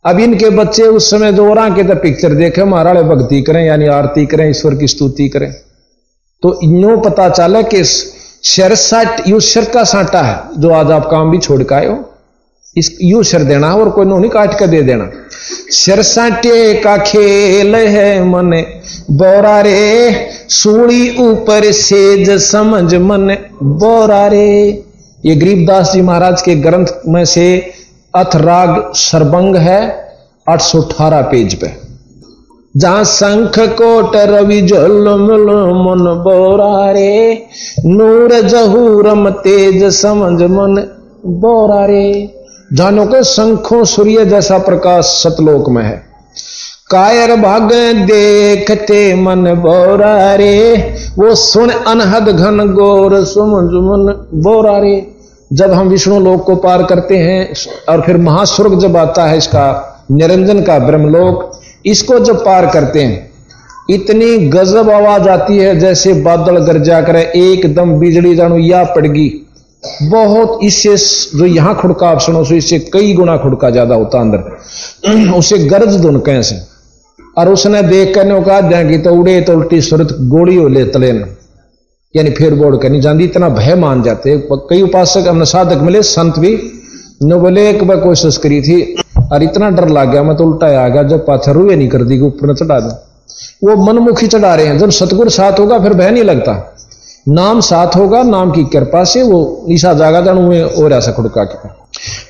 अब 0.06 0.20
इनके 0.20 0.50
बच्चे 0.50 0.84
उस 0.84 1.10
समय 1.12 1.32
और 1.32 1.70
के 1.70 1.84
तो 1.84 1.96
पिक्चर 1.96 2.34
देखे 2.34 2.64
महाराणे 2.64 3.02
भक्ति 3.06 3.42
करें, 3.42 3.64
यानी 3.66 3.88
आरती 3.88 4.26
करें, 4.26 4.50
ईश्वर 4.50 4.76
की 4.76 4.88
स्तुति 4.88 5.28
करें। 5.30 5.52
तो 6.44 6.60
इन 6.64 7.02
पता 7.02 7.30
चला 7.30 7.62
कि 7.62 7.84
शर 7.84 8.76
साट, 8.76 9.28
यू 9.28 9.40
शर 9.40 9.66
का 9.66 9.84
साटा 9.84 10.22
है, 10.22 10.40
जो 10.58 10.70
आज 10.70 10.92
आप 10.92 11.10
काम 11.12 11.32
भी 11.32 11.38
छोड़ 11.38 11.64
का 11.64 11.78
हो। 11.80 11.98
इस, 12.76 12.98
यू 13.02 13.24
शर 13.24 13.44
देना 13.44 13.74
और 13.76 13.90
कोई 13.90 14.06
नो 14.06 14.18
नहीं 14.18 14.30
काट 14.32 14.58
कर 14.60 14.68
दे 14.68 14.82
देना। 14.82 15.10
शर 15.74 16.02
साटे 16.02 16.74
का 16.74 16.98
खेल 16.98 17.76
है 17.76 18.24
मन, 18.24 18.52
बोरा 19.12 19.60
रे 19.62 20.30
सूड़ी 20.50 21.16
ऊपर 21.20 21.72
सेज 21.72 22.30
समझ 22.42 22.94
मन, 22.96 23.36
बोरा 23.64 24.28
रे। 24.28 24.84
ये 25.26 25.36
गरीबदास 25.36 25.92
जी 25.94 26.02
महाराज 26.02 26.42
के 26.42 26.56
ग्रंथ 26.56 26.88
में 27.08 27.24
से 27.26 27.48
अथराग 28.14 28.94
सरबंग 28.94 29.56
है 29.56 29.82
818 30.48 31.22
पेज 31.22 31.54
पे। 31.54 31.72
जहाँ 32.78 33.04
शंख 33.04 33.60
कोट 33.60 34.16
रवि 34.16 34.62
झुलमुल 34.62 35.50
मन 35.78 36.04
बोरा 36.24 36.92
रे, 36.92 37.46
नूर 37.86 38.42
जहूरम 38.42 39.30
तेज 39.30 39.84
समझ 39.84 40.42
मन 40.42 40.76
बोरा 41.26 41.86
रे। 41.86 42.34
जानो 42.74 43.06
के 43.06 43.24
शंखों 43.24 43.84
सूर्य 43.86 44.26
जैसा 44.26 44.58
प्रकाश 44.58 45.06
सतलोक 45.06 45.70
में 45.70 45.84
है। 45.84 45.96
कायर 46.90 47.36
भाग 47.36 47.72
देखते 48.06 49.16
मन 49.16 49.54
बोरा 49.56 50.34
रे, 50.36 50.76
वो 51.20 51.36
सुन 51.36 51.70
अनहद 51.70 52.30
घन 52.30 52.74
गोर 52.74 53.24
सुमन 53.26 53.70
मन 53.84 54.14
बोरा 54.42 54.78
रे। 54.78 54.96
जब 55.54 55.72
हम 55.72 55.88
विष्णु 55.88 56.20
लोक 56.20 56.44
को 56.44 56.56
पार 56.56 56.84
करते 56.84 57.18
हैं, 57.18 57.54
और 57.90 58.02
फिर 58.02 58.18
महास्वर्ग 58.18 58.80
जब 58.80 58.98
आता 58.98 59.26
है 59.26 59.38
इसका 59.38 60.04
निरंजन 60.12 60.62
का 60.62 60.80
ब्रह्मलोक, 60.80 61.52
इसको 61.86 62.20
जब 62.20 62.46
पार 62.46 62.66
करते 62.66 63.04
हैं, 63.04 63.32
इतनी 63.90 64.38
गजब 64.38 64.90
आवाज़ 64.90 65.30
आती 65.30 65.58
है 65.58 65.80
जैसे 65.80 66.14
बादल 66.14 66.58
गरजा 66.58 67.02
करे, 67.02 67.22
एकदम 67.22 68.00
बिजली 68.00 68.36
जानू 68.36 68.58
या 68.58 68.84
पड़गी। 68.84 69.44
बहुत 70.04 70.60
इससे 70.64 70.96
जो 71.38 71.46
यहाँ 71.46 71.76
खुड़का, 71.76 72.10
आप 72.10 72.20
सुनो 72.20 72.42
इससे 72.56 72.80
कई 72.80 73.14
गुना 73.14 73.38
खुड़का 73.38 73.70
ज़्यादा 73.70 73.96
होता 73.96 74.20
अंदर। 74.20 74.38
उसे 75.38 75.58
गरज 75.58 75.96
दुन 75.96 76.20
कैसे। 76.20 76.56
और 77.38 77.50
उसने 77.50 77.82
देख 77.82 78.16
कर 78.16 78.44
कहा 78.44 78.62
देंगी 78.62 78.98
तो 78.98 79.14
उड़े 79.16 79.42
तो 79.42 79.54
उल्टी 79.54 79.82
सुरत 79.82 80.08
गोड़ी 80.20 80.56
हो 80.56 80.68
ले 80.68 80.84
तले 80.86 81.37
यानी 82.18 82.30
फिर 82.30 82.54
बोड़ 82.54 82.76
करनी 82.76 83.00
जाती 83.00 83.24
इतना 83.24 83.50
भय 83.50 83.76
मान 83.76 84.04
जाते। 84.04 84.38
कई 84.52 84.82
उपासक, 84.82 85.28
हमने 85.28 85.46
साधक 85.46 85.82
मिले, 85.82 86.02
संत 86.02 86.40
भी। 86.40 86.58
न 87.24 87.36
बोले, 87.36 87.70
एक 87.70 87.84
बार 87.84 87.98
कोशिश 87.98 88.38
करी 88.38 88.62
थी, 88.62 88.96
और 89.34 89.44
इतना 89.44 89.70
डर 89.70 89.88
लग 89.90 90.12
गया, 90.12 90.24
मैं 90.24 90.36
तो 90.38 90.46
उल्टा 90.46 90.68
आ 90.84 90.88
गया, 90.88 91.04
जब 91.04 91.26
पाछा 91.26 91.52
रुए 91.52 91.76
नहीं 91.76 91.88
कर 91.90 92.04
दी 92.04 92.20
ऊपर 92.22 92.56
चढ़ा 92.56 92.80
दे। 92.80 92.96
वो 93.64 93.76
मनमुखी 93.84 94.28
चढ़ा 94.28 94.56
रहे 94.56 94.66
हैं, 94.66 94.78
जब 94.78 94.90
सतगुरु 94.90 95.30
साथ 95.30 95.60
होगा, 95.60 95.80
फिर 95.80 95.94
भय 95.94 96.12
नहीं 96.12 96.24
लगता। 96.24 96.74
नाम 97.28 97.60
साथ 97.60 97.96
होगा, 97.96 98.24
नाम 98.24 98.52
की 98.52 98.64
कृपा 98.64 99.04
से 99.04 99.24
वो 99.24 99.66
ईसा 99.70 99.94
जागा 99.94 100.22
जान 100.22 100.38
हुए 100.38 100.62
और 100.62 100.94
ऐसा 100.94 101.12
खुड़का 101.12 101.44
के। 101.44 101.68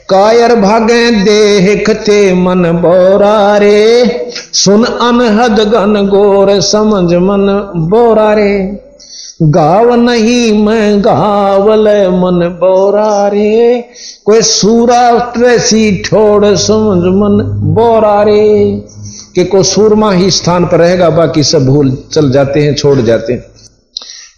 कायर 0.10 0.56
भागे 0.56 1.12
देखते 1.12 2.34
मन 2.34 2.64
बोरा 2.82 3.58
रे 3.58 4.06
सुन 4.54 4.84
अनहद 4.84 5.60
गन 5.70 6.08
गोर 6.08 6.60
समझ 6.62 7.14
मन 7.14 7.46
बोरा 7.90 8.34
रे 8.34 8.52
गाव 9.42 9.96
नहीं 9.96 10.66
मैं 10.66 11.02
गावल 11.02 11.88
मन 12.08 12.58
बोरा 12.60 13.28
रे। 13.28 13.86
कोई 14.26 14.42
सूरा 14.42 15.34
सी 15.38 16.04
ठोड़ 16.06 16.46
समझ 16.46 16.98
मन 16.98 17.60
बोरा 17.76 18.24
रे। 18.24 18.84
कि 19.36 19.46
को 19.46 19.64
सूरमा 19.64 20.12
ही 20.12 20.32
स्थान 20.32 20.66
पर 20.66 20.78
रहेगा, 20.78 21.10
बाकी 21.10 21.44
सब 21.44 21.66
भूल 21.66 21.98
चल 22.12 22.32
जाते 22.32 22.60
हैं, 22.60 22.76
छोड़ 22.76 23.00
जाते 23.00 23.34
हैं। 23.34 23.46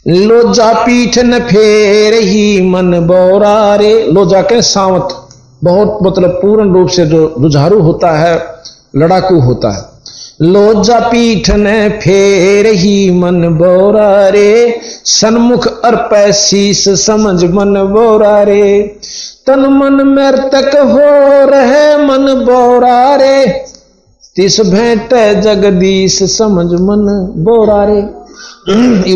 लोजा 0.08 0.74
पीठ 0.74 1.20
न 1.20 1.40
फेर 1.40 2.14
ही 2.14 2.70
मन 2.70 2.92
बोरा 2.92 3.76
रे। 3.76 4.08
लोजा 4.12 4.42
के 4.42 4.62
सावत 4.62 5.28
बहुत 5.64 6.00
मतलब 6.04 6.30
पूर्ण 6.30 6.74
रूप 6.74 6.90
से 6.90 7.06
जो 7.06 7.36
रुझारू 7.40 7.82
होता 7.82 8.20
है, 8.20 8.42
लड़ाकू 8.96 9.40
होता 9.40 9.78
है। 9.78 9.89
लोजा 10.42 11.00
पीठ 11.00 11.50
ने 11.50 11.90
फेर 11.90 12.68
ही 12.68 13.12
मन 13.12 13.48
बोरा 13.48 14.30
रे। 14.30 14.80
सन्मुख 15.06 15.82
अर्प 15.86 16.32
शीस 16.32 17.06
समझ 17.06 17.44
मन 17.44 17.74
बोरा 17.92 18.44
रे। 18.44 18.82
तन 19.48 19.60
मन 19.60 19.94
मृतक 19.94 20.76
हो 20.76 21.50
रहे 21.50 21.98
मन 21.98 22.34
बोरा 22.46 23.16
रे। 23.16 23.48
तिस 24.36 24.60
भेंट 24.62 25.14
जगदीश 25.42 26.24
समझ 26.24 26.66
मन 26.66 27.34
बोरा 27.38 27.84
रे। 27.84 28.02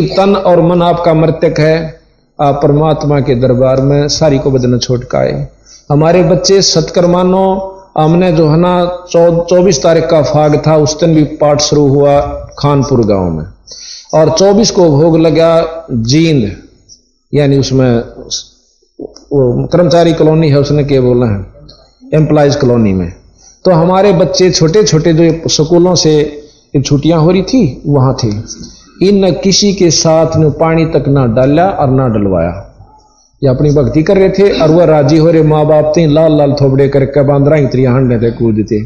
तन 0.08 0.36
और 0.36 0.60
मन 0.60 0.82
आपका 0.82 1.14
मृतक 1.14 1.54
है। 1.58 2.00
आप 2.40 2.60
परमात्मा 2.62 3.20
के 3.20 3.34
दरबार 3.34 3.80
में 3.80 4.08
सारी 4.08 4.38
को 4.38 4.50
बदन 4.50 4.78
छोट 4.78 5.04
का 5.04 5.48
हमारे 5.90 6.22
बच्चे 6.22 6.62
सत्कर्मानो 6.62 7.73
हमने 7.98 8.32
जो 8.32 8.48
है 8.48 8.56
ना 8.56 8.72
चौबीस 9.10 9.82
तारीख 9.82 10.04
का 10.04 10.22
फाग 10.22 10.56
था, 10.66 10.76
उस 10.76 10.98
दिन 11.00 11.14
भी 11.14 11.24
पाठ 11.24 11.60
शुरू 11.60 11.86
हुआ 11.88 12.20
खानपुर 12.58 13.04
गाँव 13.06 13.30
में। 13.30 13.44
और 14.14 14.30
चौबीस 14.30 14.70
को 14.70 14.88
भोग 14.90 15.16
लगा 15.18 15.50
जींद, 15.92 16.56
यानी 17.32 17.58
उसमें 17.58 18.00
कर्मचारी 19.66 20.12
कॉलोनी 20.12 20.48
है, 20.48 20.58
उसने 20.58 20.84
क्या 20.84 21.00
बोला 21.00 21.26
है? 21.26 21.46
एम्प्लॉयज़ 22.14 22.58
कॉलोनी 22.58 22.92
में। 22.92 23.12
तो 23.64 23.70
हमारे 23.70 24.12
बच्चे 24.12 24.50
छोटे 24.50 24.82
छोटे 24.84 25.12
जो 25.12 25.48
स्कूलों 25.48 25.94
से 25.94 26.14
छुट्टियाँ 26.84 27.20
हो 27.20 27.30
रही 27.30 27.42
थी, 27.42 27.82
वहाँ 27.86 28.16
थे। 28.24 28.28
इन 29.08 29.32
किसी 29.34 29.72
के 29.74 29.90
साथ 29.90 30.26
पानी 30.60 30.84
तक 30.86 31.04
ना 31.08 31.26
डाला 31.26 31.64
और 31.64 31.90
ना 31.90 32.08
डलवाया। 32.08 32.73
ये 33.44 33.48
अपनी 33.48 33.70
भक्ति 33.70 34.02
कर 34.02 34.16
रहे 34.16 34.28
थे 34.30 34.48
और 34.60 34.70
वह 34.70 34.84
राज़ी 34.86 35.16
हो 35.18 35.30
रहे 35.30 35.42
माँ 35.44 35.64
बाप 35.66 35.92
थे 35.96 36.06
लाल 36.08 36.36
लाल 36.38 36.52
थोबड़े 36.60 36.88
करके 36.88 37.22
बांदरा 37.22 37.56
इतनी 37.60 37.84
हंडे 37.86 38.18
थे 38.18 38.30
कूदते 38.32 38.82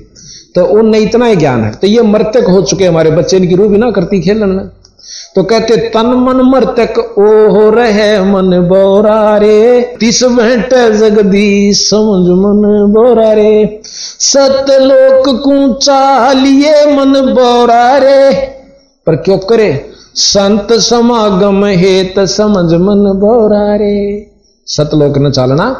तो 0.54 0.64
उनने 0.78 0.98
इतना 0.98 1.26
ही 1.26 1.36
ज्ञान 1.36 1.62
है। 1.64 1.70
तो 1.72 1.86
ये 1.86 2.02
मृतक 2.04 2.44
हो 2.48 2.60
चुके 2.62 2.84
हमारे 2.84 3.10
बच्चे, 3.10 3.36
इनकी 3.36 3.54
रूह 3.54 3.68
भी 3.68 3.78
ना 3.78 3.90
करती 3.90 4.20
खेलन 4.20 4.48
में 4.48 4.66
तो 5.34 5.42
कहते, 5.42 5.76
तन 5.88 6.06
मन 6.18 6.40
मृतक 6.44 6.98
ओ 6.98 7.26
हो 7.50 7.68
रहे 7.70 8.20
मन 8.22 8.50
बोरा 8.68 9.36
रे 9.36 9.80
तिस 10.00 10.22
भेंट 10.24 10.74
जगदीश, 10.94 11.88
समझ 11.90 12.28
मन 12.38 12.92
बोरा 12.92 13.32
रे 13.32 13.80
सतलोक 13.84 15.28
कूचा 15.44 16.32
लिए 16.32 16.84
मन 16.96 17.12
बोरा 17.34 17.96
रे 17.96 18.30
पर 19.06 19.16
क्यों 19.16 19.38
करे? 19.50 19.70
संत 20.14 20.72
समागम 20.82 21.64
हेत 21.64 22.18
समझ 22.28 22.72
मन 22.74 23.04
बोरा 23.20 23.74
रे 23.76 23.98
सतलोक 24.68 25.18
न 25.18 25.30
चालना, 25.30 25.70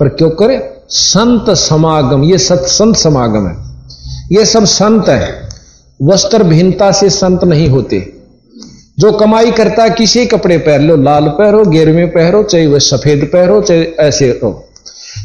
पर 0.00 0.08
क्यों 0.08 0.30
करे? 0.30 0.82
संत 0.88 1.50
समागम, 1.50 2.24
ये 2.24 2.38
सत्संत 2.38 2.96
समागम 2.96 3.46
है। 3.46 3.56
ये 4.32 4.44
सब 4.44 4.64
संत 4.64 5.08
है। 5.08 5.48
वस्त्र 6.02 6.42
भिन्नता 6.42 6.92
से 6.92 7.10
संत 7.10 7.44
नहीं 7.44 7.68
होते। 7.68 8.12
जो 8.98 9.12
कमाई 9.12 9.50
करता 9.50 9.82
है, 9.82 9.90
किसी 9.90 10.26
कपड़े 10.26 10.58
पहन 10.58 10.82
लो, 10.82 10.96
लाल 10.96 11.28
पहरो, 11.28 11.64
गेरवे 11.64 12.06
पहरो, 12.06 12.42
चाहे 12.42 12.66
वह 12.66 12.78
सफ़ेद 12.78 13.30
पहरो, 13.32 13.60
चाहे 13.60 13.84
ऐसे 13.84 14.40
हो। 14.42 14.64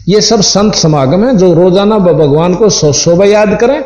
ये 0.10 0.22
सब 0.22 0.42
संत 0.42 0.76
समागम 0.76 1.26
है, 1.26 1.38
जो 1.38 1.54
रोज़ाना 1.54 1.98
भगवान 1.98 2.56
को 2.56 2.70
सौ 2.70 2.92
सौ 2.92 3.24
याद 3.24 3.58
करें, 3.62 3.84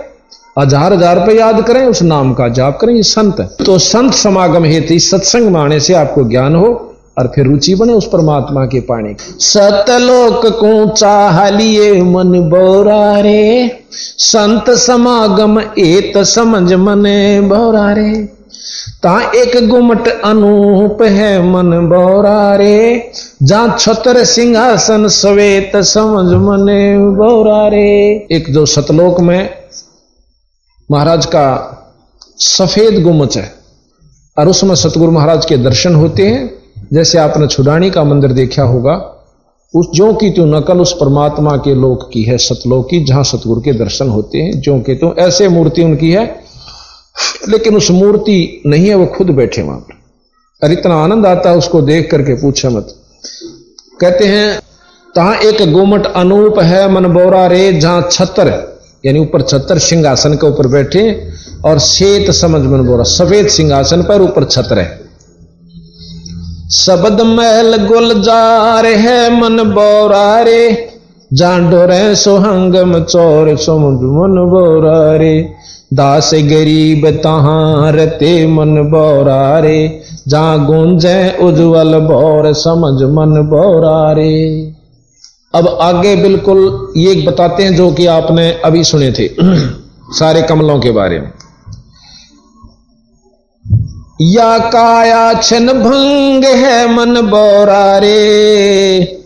हज़ार 0.60 0.94
हज़ार 0.94 1.20
रुपये 1.20 1.40
याद 1.40 1.62
करें, 1.68 1.86
उस 1.86 2.02
नाम 2.02 2.34
का 2.34 2.48
जाप 2.48 2.78
करें, 2.82 2.94
ये 2.94 3.04
संत 3.04 3.40
है। 3.40 3.46
तो 3.66 3.78
संत 3.78 4.14
समागम 4.14 4.66
हेतु 4.66 5.00
सत्संग 5.00 5.50
माने 5.50 5.80
से 5.80 5.94
आपको 5.94 6.24
ज्ञान 6.24 6.56
हो 6.56 6.95
और 7.18 7.32
फिर 7.36 7.46
रुचि 7.46 7.76
बने 7.76 7.94
उस 7.94 8.08
परमात्मा 8.08 8.66
के 8.66 8.80
पाने 8.80 9.16
सतलोक 9.40 10.46
को 10.46 10.90
चाह 10.90 11.50
लिए 11.50 12.02
मन 12.02 12.40
बोरा 12.50 13.20
रे 13.20 13.72
संत 13.92 14.70
समागम 14.70 15.60
एत 15.60 16.18
समझ 16.18 16.74
मने 16.74 17.42
बोरा 17.42 17.94
रे 17.94 18.14
ता 19.04 19.32
एक 19.36 19.68
गुमट 19.70 20.08
अनूप 20.08 21.02
है 21.02 21.52
मन 21.52 21.72
बोरा 21.88 22.56
रे 22.56 23.12
जहाँ 23.44 23.78
छतर 23.80 24.24
सिंहासन 24.24 25.08
सवेत 25.08 25.72
समझ 25.76 26.34
मने 26.34 26.98
बोरा 27.00 27.68
रे 27.68 27.88
एक 28.32 28.54
जो 28.54 28.66
सतलोक 28.66 29.20
में 29.20 29.50
महाराज 30.92 31.26
का 31.26 31.72
सफ़ेद 32.40 33.02
गुमच 33.04 33.38
है 33.38 33.52
और 34.38 34.48
उसमें 34.48 34.76
सतगुरु 34.76 35.12
महाराज 35.12 35.46
के 35.46 35.58
दर्शन 35.58 35.96
होते 35.96 36.28
हैं। 36.28 36.55
जैसे 36.94 37.18
आपने 37.18 37.48
छुडानी 37.48 37.90
का 37.90 38.04
मंदिर 38.04 38.32
देखा 38.32 38.64
होगा, 38.64 39.12
उस 39.76 39.88
जो 39.96 40.14
की 40.14 40.30
तो 40.30 40.46
नकल 40.46 40.80
उस 40.80 40.94
परमात्मा 40.94 41.58
के 41.58 41.76
लोक 41.76 42.10
की 42.14 42.24
है, 42.24 42.38
सतलोक 42.38 42.90
की, 42.90 43.04
जहाँ 43.04 43.24
सतगुरु 43.24 43.62
के 43.62 43.74
दर्शन 43.74 44.10
होते 44.10 44.38
हैं 44.38 44.62
जो 44.62 44.80
के 44.80 44.96
तो 44.96 45.16
ऐसे 45.16 45.48
मूर्ति 45.48 45.84
उनकी 45.84 46.12
है। 46.12 46.46
लेकिन 47.50 47.78
उस 47.78 47.92
मूर्ति 47.92 48.62
नहीं 48.66 48.90
है, 48.90 48.96
वो 48.96 49.06
खुद 49.06 49.28
बैठे 49.28 49.62
वहाँ 49.62 49.80
पर। 49.80 49.94
और 50.64 50.72
इतना 50.72 50.96
आनंद 50.96 51.26
आता 51.26 51.50
है 51.50 51.58
उसको 51.58 51.82
देख 51.82 52.12
करके 52.12 52.34
पूछे 52.34 52.70
मत। 52.70 52.96
कहते 54.02 54.26
हैं, 54.26 54.60
तहां 55.16 55.36
एक 55.36 55.74
गोमट 55.74 56.06
अनूप 56.06 56.60
है, 56.60 56.92
मन 56.92 57.06
बोरा 57.06 57.48
रे, 57.48 57.74
जहाँ 57.74 58.08
छतर 58.12 58.76
यानी 59.06 59.20
ऊपर 59.20 59.42
छतर 59.42 59.78
सिंहासन 59.78 60.34
के 60.34 60.48
ऊपर 60.48 60.68
बैठे, 60.68 61.30
और 61.66 61.80
शेत 61.80 62.32
समझ 62.32 62.62
मन 62.62 62.82
बोरा, 62.82 63.04
सफ़ेद 63.04 63.48
सिंहासन 63.48 64.04
पर 64.04 64.22
ऊपर 64.22 64.44
छतर 64.44 64.80
है। 64.80 65.05
शबद 66.72 67.22
महल 67.22 67.76
गुलजार 67.88 68.86
है 68.86 69.42
मन 69.42 69.64
बोरा 69.64 70.42
रे। 70.42 70.90
जान 71.34 71.74
रे 71.74 72.16
सोहंगम 72.16 73.00
चोर 73.04 73.56
समुझ 73.58 73.94
मन 73.94 74.50
बोरा 74.50 75.16
रे। 75.16 75.50
दास 75.94 76.32
गरीब 76.34 77.10
तहां 77.10 77.92
रते 77.92 78.48
मन 78.48 78.82
बोरा 78.92 79.60
रे। 79.60 80.02
जा 80.28 80.58
गूंजे 80.58 81.38
उज्जवल 81.42 82.00
बोर 82.00 82.54
समझ 82.54 83.04
मन 83.04 83.42
बोरा 83.42 84.12
रे। 84.12 84.74
अब 85.56 85.78
आगे 85.82 86.16
बिल्कुल 86.16 86.94
ये 86.98 87.16
बताते 87.28 87.64
हैं 87.64 87.76
जो 87.76 87.92
कि 87.92 88.06
आपने 88.06 88.52
अभी 88.66 88.84
सुने 88.84 89.12
थे 89.12 89.30
सारे 90.12 90.42
कमलों 90.42 90.80
के 90.80 90.92
बारे 90.92 91.20
में। 91.20 91.32
या 94.22 94.58
काया 94.58 95.42
छन 95.42 95.68
भंग 95.68 96.44
है 96.44 96.88
मन 96.94 97.22
बोरा 97.22 97.98
रे 97.98 99.22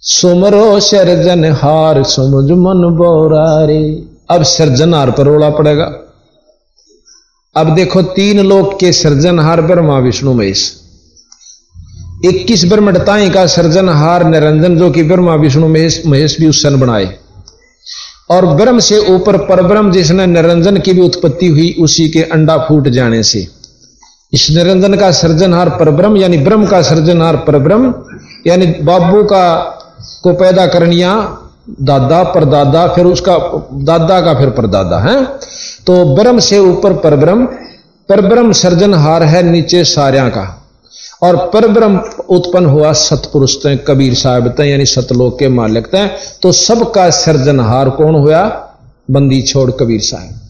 सुमरो 0.00 0.80
सर्जन 0.80 1.44
हार 1.44 2.02
सुमझ 2.02 2.50
मन 2.50 2.94
बोरा 2.96 3.64
रे 3.64 4.04
अब 4.30 4.42
सर्जनहार 4.42 5.10
पर 5.10 5.24
रोड़ा 5.24 5.50
पड़ेगा। 5.50 5.84
अब 7.56 7.74
देखो 7.74 8.02
तीन 8.02 8.40
लोक 8.40 8.80
के 8.80 8.92
सर्जन 8.92 9.20
सर्जनहार 9.20 9.60
ब्रह्मा 9.60 9.98
विष्णु 9.98 10.34
महेश। 10.34 10.80
इक्कीस 12.24 12.64
ब्रह्मताएँ 12.64 13.30
का 13.30 13.46
सर्जनहार 13.46 14.24
निरंजन 14.24 14.78
जो 14.78 14.90
कि 14.90 15.02
ब्रह्मा 15.02 15.34
विष्णु 15.34 15.68
महेश 15.68 16.02
महेश 16.06 16.40
भी 16.40 16.48
उस 16.48 16.62
सन 16.62 16.80
बनाए। 16.80 17.18
और 18.30 18.46
ब्रह्म 18.46 18.78
से 18.78 18.98
ऊपर 18.98 19.36
परब्रह्म 19.36 19.92
जिसने 19.92 20.26
निरंजन 20.26 20.76
की 20.76 20.92
भी 20.92 21.00
उत्पत्ति 21.00 21.48
हुई, 21.48 21.76
उसी 21.80 22.08
के 22.08 22.22
अंडा 22.22 22.58
फूट 22.58 22.88
जाने 22.88 23.22
से। 23.22 23.48
इस 24.32 24.50
निरंजन 24.50 24.94
का 24.94 25.10
सर्जनहार 25.10 25.68
परब्रह्म, 25.68 26.16
यानी 26.16 26.38
ब्रह्म 26.38 26.66
का 26.66 26.82
सर्जनहार 26.82 27.36
परब्रह्म, 27.36 27.94
यानी 28.46 28.66
बाबू 28.66 29.22
का, 29.22 29.58
को 30.22 30.32
पैदा 30.32 30.66
करनिया, 30.66 31.38
दादा, 31.82 32.22
परदादा, 32.22 32.88
फिर 32.88 33.04
उसका, 33.04 33.38
दादा 33.72 34.20
का 34.20 34.34
फिर 34.34 34.50
परदादा, 34.50 34.98
है? 34.98 35.24
तो 35.86 36.16
ब्रह्म 36.16 36.38
से 36.38 36.58
ऊपर 36.58 36.92
परब्रह्म 36.92 37.48
परब्रह्म 38.08 38.52
सर्जनहार 38.52 39.22
है 39.22 39.42
नीचे 39.42 39.84
सार्या 39.84 40.28
का। 40.28 40.57
और 41.22 41.36
परब्रह्म 41.54 42.00
उत्पन्न 42.28 42.66
हुआ 42.66 42.92
सतपुरुष 42.92 43.54
तय 43.56 43.76
कबीर 43.76 44.14
साहब 44.14 44.48
तय 44.48 44.68
यानी 44.68 44.86
सतलोक 44.86 45.38
के 45.38 45.48
मालिक 45.48 45.86
तय 45.86 46.10
तो 46.42 46.52
सबका 46.52 47.10
सर्जनहार 47.10 47.90
कौन 47.90 48.14
हुआ? 48.14 48.42
बंदी 49.10 49.42
छोड़ 49.42 49.70
कबीर 49.70 50.00
साहब। 50.00 50.40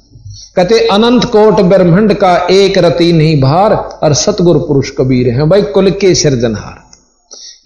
कहते, 0.56 0.78
अनंत 0.88 1.24
कोट 1.24 1.60
ब्रह्मंड 1.60 2.14
का 2.14 2.36
एक 2.50 2.78
रति 2.78 3.12
नहीं 3.12 3.40
भार, 3.40 3.74
और 3.74 4.14
सतगुरु 4.14 4.60
पुरुष 4.60 4.90
कबीर 4.90 5.28
है। 5.28 5.48
भाई, 5.48 5.62
कुल 5.62 5.90
के 5.90 6.14
सृजनहार। 6.14 6.76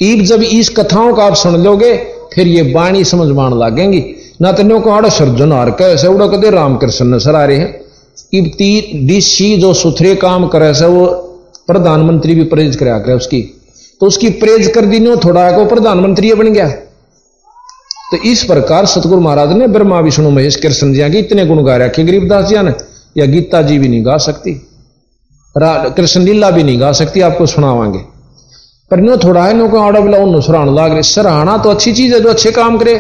ईब 0.03 0.25
जब 0.25 0.43
इस 0.43 0.69
कथाओं 0.69 1.15
का 1.15 1.25
आप 1.25 1.35
सुन 1.35 1.57
लोगे, 1.57 1.97
फिर 2.35 2.47
ये 2.47 2.63
बाणी 2.63 3.05
समझ 3.05 3.29
मान 3.29 3.59
लागेंगी। 3.59 4.05
ना 4.41 4.53
तो 4.53 4.81
को 4.81 4.91
आड़ो 4.91 5.11
सर्जनहार 5.11 5.71
कैसे 5.71 6.09
उड़ा 6.09 6.27
कदे 6.27 6.51
रामकृष्ण 6.51 7.07
नज़र 7.07 7.35
आ 7.35 7.45
रहे 7.45 7.57
हैं। 7.57 7.81
इब 8.35 8.47
ती 8.47 9.07
डीसी 9.07 9.57
जो 9.57 9.75
सुथरे 9.75 10.15
काम 10.15 10.47
करे 10.49 10.75
से, 10.75 10.87
वो 10.87 11.32
प्रधानमंत्री 11.67 12.35
भी 12.35 12.45
प्रेज 12.45 12.77
करा 12.77 12.99
कर 12.99 13.13
उसकी। 13.13 13.43
तो 14.01 14.07
उसकी 14.07 14.31
प्रेज 14.31 14.67
कर 14.67 14.87
दी 14.87 14.99
नो 15.01 15.17
थोड़ा 15.17 15.51
को 15.53 15.65
प्रधानमंत्री 15.67 16.33
बन 16.35 16.53
गया। 16.53 16.69
तो 18.11 18.17
इस 18.25 18.45
प्रकार 18.45 18.87
सतगुरु 18.87 19.21
महाराज 19.21 19.53
ने 19.53 19.67
ब्रह्मा, 19.67 20.01
विष्णु, 20.01 20.31
महेश, 20.31 20.57
कृष्ण 20.57 20.93
जी 20.93 21.11
के 21.11 21.19
इतने 21.19 21.47
गुण 21.47 21.63
गा 21.65 21.77
रखे 21.77 22.05
गरीबदास 22.05 22.45
जी 22.45 22.57
ने 22.57 22.73
या 23.17 23.27
गीता 23.27 23.63
जी 23.63 23.79
भी 23.79 23.89
नहीं 23.89 24.05
गा 24.07 24.17
सकती। 24.19 24.55
कृष्ण 25.57 26.21
लीला 26.21 26.51
भी 26.51 26.63
नहीं 26.63 26.81
गा 26.81 26.93
सकती, 26.93 27.21
आपको 27.21 27.47
सुनावांगे। 27.47 27.99
पर 28.91 29.01
नो 29.01 29.17
थोड़ा 29.17 29.45
है 29.45 29.55
नो 29.55 29.69
को 29.69 29.79
आड़ा 29.79 30.01
बिला 30.01 30.41
सराहना 30.41 30.73
लाग 30.73 30.93
रहे। 30.93 31.03
सराहना 31.03 31.57
तो 31.59 31.71
अच्छी 31.71 31.93
चीज़ 31.93 32.15
है, 32.15 32.21
जो 32.21 32.29
अच्छे 32.29 32.51
काम 32.51 32.79
करे। 32.79 32.95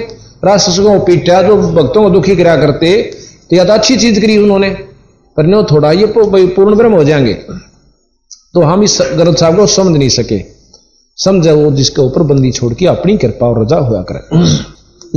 राष्ट्र 0.44 0.82
को 0.82 0.98
पीटा 1.00 1.42
जो 1.42 1.56
भक्तों 1.56 2.02
को 2.02 2.10
दुखी 2.10 2.36
करा 2.36 2.56
करते 2.56 3.02
तो 3.50 3.56
या 3.56 3.64
तो 3.64 3.72
अच्छी 3.72 3.96
चीज़ 3.96 4.20
करी 4.20 4.36
उन्होंने। 4.38 4.70
पर 5.36 5.46
नो 5.46 5.62
थोड़ा 5.62 5.92
ये 5.92 6.06
पूर्ण 6.06 6.74
ब्रह्म 6.76 6.92
हो 6.92 7.04
जाएँगे। 7.04 7.38
तो 8.54 8.60
हम 8.60 8.82
इस 8.82 8.98
ग्रंथ 9.16 9.34
साहब 9.34 9.56
को 9.56 9.66
समझ 9.66 9.96
नहीं 9.98 10.08
सके। 10.08 10.40
समझे 11.18 11.52
वो 11.52 11.70
जिसके 11.70 12.02
ऊपर 12.02 12.22
बंदी 12.22 12.50
छोड़ 12.52 12.74
के 12.74 12.86
अपनी 12.86 13.16
कृपा 13.16 13.46
और 13.46 13.62
रजा 13.62 13.76
हुआ 13.76 14.02
करे। 14.02 14.46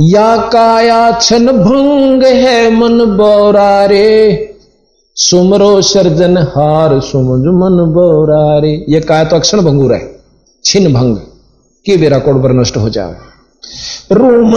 या 0.00 0.36
काया 0.36 1.20
छन 1.20 1.46
भंग 1.46 2.22
है 2.22 2.70
मन 2.76 2.98
बोरा 3.16 3.84
रे 3.84 4.54
सुमरो 5.16 5.82
सर्जन 5.82 6.38
हार 6.38 7.00
सुमझ 7.00 7.40
मन 7.54 7.84
बोरा 7.92 8.58
रे 8.58 8.84
ये 8.88 9.00
काया 9.00 9.24
तो 9.24 9.36
अक्षण 9.36 9.62
भंगुर 9.62 9.94
है 9.94 10.20
छिन 10.64 10.92
भंग 10.94 11.16
कि 11.86 11.96
बेरा 11.96 12.18
कोड 12.18 12.42
पर 12.42 12.52
नष्ट 12.52 12.76
हो 12.76 12.88
जाए। 12.88 13.16
रोम 14.12 14.54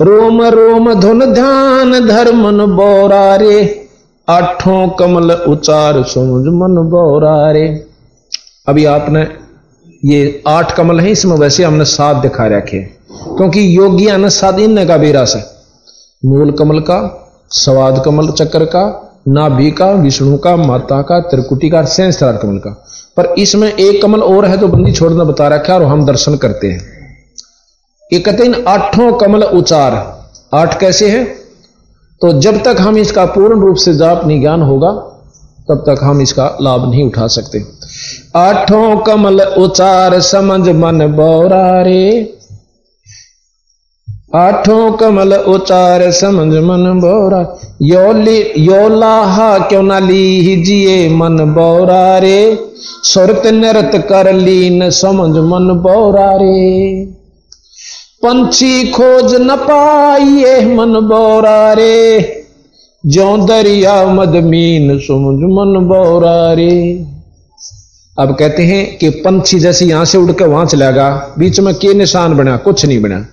रोम 0.00 0.42
रोम 0.42 0.94
धुन 0.94 1.32
ध्यान 1.34 2.06
धर्मन 2.08 2.64
बोरा 2.66 3.36
रे 3.36 3.88
आठों 4.28 4.88
कमल 4.88 5.32
उचार 5.32 6.02
सुमझ 6.02 6.44
मन 6.54 6.76
बोरा 6.88 7.50
रे 7.50 7.87
अभी 8.68 8.84
आपने 8.84 9.20
ये 10.04 10.42
आठ 10.46 10.74
कमल 10.76 11.00
है, 11.00 11.10
इसमें 11.10 11.36
वैसे 11.36 11.64
हमने 11.64 11.84
सात 11.84 12.16
दिखा 12.16 12.46
रखे 12.46 12.78
क्योंकि 12.78 13.76
योगी 13.76 14.10
ने 14.16 14.30
सात 14.30 14.58
इन 14.58 14.86
का 14.86 14.96
भी 14.96 15.12
रस 15.12 15.34
है 15.36 15.44
मूल 16.22 16.50
कमल 16.52 16.80
का, 16.80 16.98
स्वाद 17.50 18.02
कमल 18.04 18.30
चक्र 18.30 18.64
का, 18.64 18.84
नाभि 19.28 19.70
का, 19.70 19.90
विष्णु 19.92 20.36
का, 20.38 20.54
माता 20.56 21.00
का, 21.02 21.20
त्रिकुटी 21.20 21.70
का 21.70 21.82
सहस्त्रार 21.84 22.36
कमल 22.36 22.58
का। 22.58 22.70
पर 23.16 23.26
इसमें 23.38 23.72
एक 23.72 24.00
कमल 24.02 24.22
और 24.22 24.44
है 24.44 24.58
तो 24.58 24.68
बंदी 24.68 24.92
छोड़ना 24.92 25.24
बता 25.24 25.48
रखा 25.48 25.74
और 25.74 25.82
हम 25.82 26.04
दर्शन 26.06 26.36
करते 26.36 26.70
हैं। 26.70 26.80
ये 28.12 28.62
आठों 28.68 29.12
कमल 29.12 29.42
उचार। 29.42 29.96
आठ 30.54 30.78
कैसे 30.80 31.08
है? 31.10 31.24
तो 32.20 32.32
जब 32.40 32.62
तक 32.62 32.76
हम 32.80 32.98
इसका 32.98 33.24
पूर्ण 33.26 33.60
रूप 33.60 33.76
से 33.76 33.94
जाप 33.94 34.26
नहीं 34.26 34.40
ज्ञान 34.40 34.62
होगा, 34.62 34.90
तब 35.68 35.84
तक 35.88 36.02
हम 36.02 36.20
इसका 36.20 36.56
लाभ 36.62 36.90
नहीं 36.90 37.06
उठा 37.06 37.26
सकते। 37.26 37.64
आठों 38.36 38.96
कमल 38.96 39.40
उचार 39.40 40.20
समझ 40.20 40.68
मन 40.68 41.06
बोरा 41.06 41.82
रे 41.82 42.34
आठों 44.34 44.92
कमल 44.92 45.34
उचार 45.34 46.10
समझ 46.10 46.54
मन 46.58 47.00
बोरा। 47.00 47.40
यो 47.82 48.12
ली 48.12 48.52
यो 48.56 48.88
लाहा 48.88 49.58
क्यों 49.58 49.82
ना 49.82 49.98
लीजिए 49.98 51.08
मन 51.08 51.36
बोरा 51.54 52.18
रे 52.18 52.58
सुरत 53.04 53.42
नृत 53.46 54.06
कर 54.08 54.32
लीन 54.32 54.90
समझ 54.90 55.36
मन 55.44 55.72
बोरा 55.82 56.30
रे 56.36 57.04
पंछी 58.24 58.92
खोज 58.92 59.34
न 59.34 59.56
पाइए 59.56 60.60
मन 60.74 61.00
बोरा 61.00 61.72
रे 61.72 62.34
दरिया 63.06 64.04
मदमीन 64.06 64.98
समझ 64.98 65.38
मन 65.50 65.86
बोरा 65.86 66.52
रे 66.52 66.74
अब 68.18 68.34
कहते 68.36 68.62
हैं 68.62 68.96
कि 68.98 69.08
पंछी 69.20 69.58
जैसे 69.58 69.86
यहाँ 69.86 70.04
से 70.04 70.18
उड़ 70.18 70.32
के 70.32 70.44
वहाँ 70.44 70.64
चलेगा 70.66 71.08
बीच 71.38 71.58
में 71.60 71.74
के 71.74 71.92
निशान 71.94 72.36
बना, 72.36 72.56
कुछ 72.56 72.84
नहीं 72.84 73.00
बना। 73.02 73.24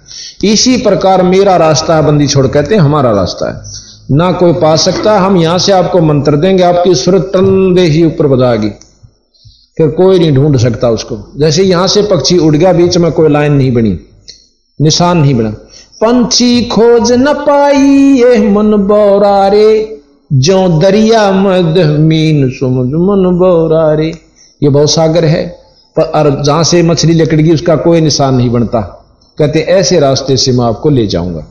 इसी 0.44 0.76
प्रकार 0.78 1.24
मेरा 1.24 1.56
रास्ता 1.58 2.02
बंदी 2.02 2.28
छोड़, 2.28 2.48
कहते 2.48 2.76
हैं, 2.76 2.82
हमारा 2.82 3.12
रास्ता 3.12 3.50
है। 3.50 4.18
ना 4.18 4.32
कोई 4.32 4.54
पा 4.54 4.76
सकता, 4.78 5.18
हम 5.20 5.38
यहाँ 5.38 5.58
से 5.58 5.72
आपको 5.72 6.02
मंत्र 6.02 6.36
देंगे, 6.36 6.64
आपकी 6.64 6.96
सुरत 6.96 7.32
टंदे 7.34 7.82
ही 7.84 8.04
ऊपर 8.06 8.28
बजाएगी 8.28 8.70
फिर 9.78 9.88
कोई 9.92 10.20
नहीं 10.20 10.34
ढूंढ 10.34 10.58
सकता 10.58 10.90
उसको। 10.90 11.18
जैसे 11.38 11.64
यहाँ 11.64 11.88
से 11.88 12.02
पक्षी 12.02 12.38
उड़ 12.38 12.56
गया, 12.56 12.74
बीच 12.74 12.98
में 12.98 13.12
कोई 13.12 13.30
लाइन 13.30 13.54
नहीं 13.54 13.72
बनी, 13.74 13.98
निशान 14.80 15.18
नहीं 15.18 15.36
बना। 15.36 15.50
पंछी 16.02 16.62
खोज 16.66 17.12
न 17.12 17.34
पाई 17.40 17.90
ये 18.14 18.38
मन 18.50 18.72
बोरारे 18.88 20.02
जो 20.32 20.68
दरिया 20.80 21.30
मद 21.34 21.78
मीन 22.00 22.50
सुमझ, 22.50 22.88
मन 22.88 23.38
बोरारे। 23.40 24.12
ये 24.66 24.70
बहुत 24.70 24.92
सागर 24.92 25.26
है, 25.26 25.46
पर 25.96 26.04
और 26.04 26.44
जहाँ 26.44 26.64
से 26.64 26.82
मछली 26.84 27.14
लकड़गी, 27.14 27.54
उसका 27.54 27.76
कोई 27.76 28.02
निशान 28.02 28.36
नहीं 28.36 28.50
बनता। 28.50 28.82
कहते, 29.38 29.60
ऐसे 29.60 30.00
रास्ते 30.00 30.38
से 30.38 30.52
मैं 30.52 30.66
आपको 30.66 30.90
ले 30.90 31.08
जाऊँगा। 31.08 31.42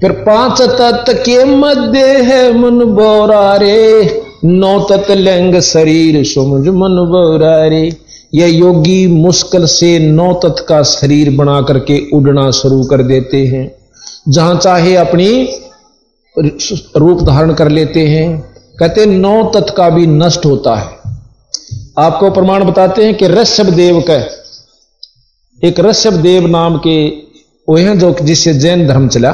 फिर 0.00 0.12
पाँच 0.12 0.62
तत्व 0.62 1.12
के 1.12 1.44
मध्य 1.44 2.00
है 2.22 2.58
मन 2.58 2.84
बोरा 2.84 3.56
रे 3.56 4.22
नौ 4.44 4.80
तत्लिंग 4.80 5.60
शरीर 5.60 6.24
सुमझ 6.24 6.68
मन 6.68 6.96
बोरारे। 7.10 7.96
ये 8.34 8.48
योगी 8.48 9.06
मुश्किल 9.06 9.66
से 9.66 9.98
नौ 9.98 10.32
तत् 10.34 10.66
का 10.66 10.82
शरीर 10.82 11.30
बना 11.36 11.60
करके 11.62 12.00
उड़ना 12.14 12.50
शुरू 12.50 12.82
कर 12.84 13.02
देते 13.02 13.46
हैं। 13.46 13.74
जहाँ 14.28 14.54
चाहे 14.56 14.96
अपनी 14.96 15.48
रूप 16.96 17.22
धारण 17.22 17.52
कर 17.54 17.68
लेते 17.68 18.00
हैं। 18.00 18.54
कहते, 18.78 19.06
नौ 19.06 19.44
तत् 19.44 19.70
का 19.70 19.88
भी 19.88 20.06
नष्ट 20.06 20.46
होता 20.46 20.74
है। 20.74 21.01
आपको 21.96 22.30
प्रमाण 22.30 22.64
बताते 22.64 23.04
हैं 23.04 23.14
कि 23.14 23.26
ऋषभ 23.28 23.68
देव 23.70 24.00
का। 24.00 24.14
एक 25.62 25.80
ऋषभ 25.80 26.12
देव 26.12 26.46
नाम 26.46 26.76
के 26.78 27.08
वो 27.68 27.76
हैं 27.76 27.98
जो 27.98 28.14
जिससे 28.22 28.54
जैन 28.54 28.86
धर्म 28.88 29.08
चला। 29.08 29.32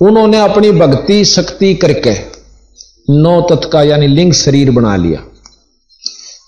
उन्होंने 0.00 0.38
अपनी 0.38 0.70
भक्ति 0.70 1.24
शक्ति 1.24 1.74
करके 1.74 2.12
नौ 3.10 3.40
तत्व 3.40 3.68
का 3.68 3.82
यानी 3.82 4.06
लिंग 4.06 4.32
शरीर 4.32 4.70
बना 4.70 4.96
लिया। 4.96 5.22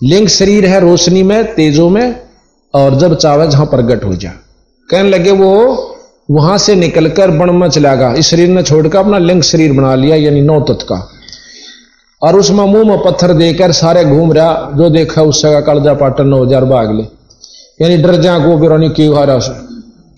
लिंग 0.03 0.27
शरीर 0.27 0.65
है 0.65 0.79
रोशनी 0.79 1.23
में, 1.23 1.53
तेजो 1.55 1.89
में, 1.89 2.21
और 2.73 2.95
जब 2.95 3.15
चावे 3.15 3.47
जहाँ 3.47 3.65
प्रगट 3.65 4.03
हो 4.03 4.15
जाए 4.15 4.33
कहने 4.89 5.09
लगे 5.09 5.31
वो 5.31 5.51
वहाँ 6.31 6.57
से 6.57 6.75
निकलकर 6.75 7.31
बण 7.31 7.51
में 7.51 7.69
चला 7.69 7.95
गया। 7.95 8.13
इस 8.13 8.27
शरीर 8.27 8.49
ने 8.49 8.63
छोड़कर 8.63 8.97
अपना 8.97 9.17
लिंग 9.17 9.41
शरीर 9.41 9.73
बना 9.73 9.95
लिया, 9.95 10.15
यानी 10.15 10.41
नौ 10.41 10.59
तत्व 10.61 10.85
का 10.85 11.11
और 12.21 12.35
उसमें 12.35 12.63
मुँह 12.65 12.83
में 12.85 13.01
पत्थर 13.03 13.33
देकर 13.33 13.71
सारे 13.73 14.03
घूम 14.05 14.31
रहा, 14.33 14.71
जो 14.71 14.89
देखा 14.89 15.21
उससे 15.23 15.51
का 15.51 15.61
कलजा 15.63 15.93
पाटन 15.95 16.27
नौ 16.27 16.43
हज़ार 16.43 16.65
भाग 16.65 16.91
ले। 16.91 17.03
यानी 17.79 17.97
डर 17.97 18.15
जा 18.21 18.37
को 18.39 18.57
बिरानी 18.57 18.89
क्यों 18.91 19.15
हारा 19.15 19.39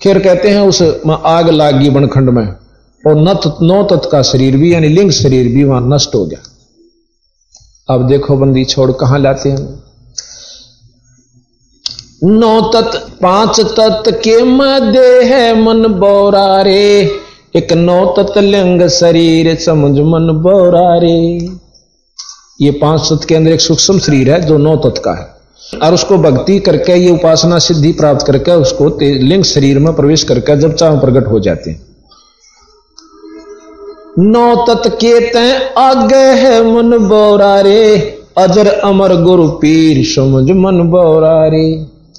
फिर 0.02 0.20
कहते 0.20 0.50
हैं 0.50 0.62
उस 0.64 0.82
में 1.06 1.16
आग 1.28 1.50
लागी 1.50 1.90
बनखंड 1.90 2.30
में, 2.30 2.46
और 3.04 3.16
नत 3.20 3.58
नौ 3.62 3.82
तत्व 3.86 4.10
का 4.10 4.22
शरीर 4.24 4.58
भी, 4.58 4.74
यानी 4.74 4.88
लिंग 4.90 5.12
शरीर 5.14 5.48
भी 5.54 5.64
वहाँ 5.64 5.82
नष्ट 5.88 6.16
हो 6.16 6.26
गया। 6.26 6.40
अब 7.90 8.08
देखो 8.08 8.38
बंदी 8.38 8.64
छोड़ 8.66 8.92
कहाँ 8.92 9.20
लाते 9.20 9.50
हैं? 9.50 9.58
नौ 12.24 12.60
तत्व 12.72 12.98
पाँच 13.22 13.60
तत्व 13.72 14.12
के 14.24 14.36
है 15.26 15.62
मन 15.62 15.86
बोरा 16.00 16.62
रे 16.62 16.86
एक 17.56 17.74
नौ 17.76 18.06
तत्व 18.18 18.40
लिंग 18.42 18.88
शरीर, 18.92 19.56
समझ 19.58 19.92
मन 19.92 20.30
बोरा 20.44 20.98
रे 20.98 21.38
ये 22.60 22.72
पाँच 22.72 23.02
तत्व 23.02 23.26
के 23.30 23.36
अंदर 23.36 23.52
एक 23.52 23.62
सूक्ष्म 23.62 24.00
शरीर 24.00 24.32
है, 24.32 24.42
जो 24.42 24.58
नौ 24.58 24.76
तत्व 24.76 25.02
का 25.02 25.14
है। 25.14 25.36
और 25.84 25.94
उसको 25.94 26.18
भक्ति 26.18 26.60
करके, 26.60 26.94
ये 26.94 27.12
उपासना 27.12 27.60
सिद्धि 27.60 27.92
प्राप्त 27.92 28.26
करके, 28.28 28.52
उसको 28.52 28.88
लिंग 29.02 29.44
शरीर 29.44 29.80
में 29.80 29.94
प्रवेश 29.96 30.24
करके 30.24 30.58
जब 30.58 30.76
चाह 30.76 31.00
प्रकट 31.00 31.28
हो 31.28 31.40
जाते 31.40 31.70
हैं। 31.70 31.86
नौ 34.20 34.56
तत् 34.66 34.88
के 34.96 35.20
तय 35.32 35.74
आगे 35.78 36.24
है 36.40 36.62
मन 36.74 36.98
बोरा 37.08 37.60
रे 37.62 37.98
अजर 38.38 38.68
अमर 38.68 39.16
गुरु 39.22 39.48
पीर 39.60 40.04
समझ 40.06 40.50
मन 40.52 40.82
बोरा 40.90 41.48
रे 41.48 41.68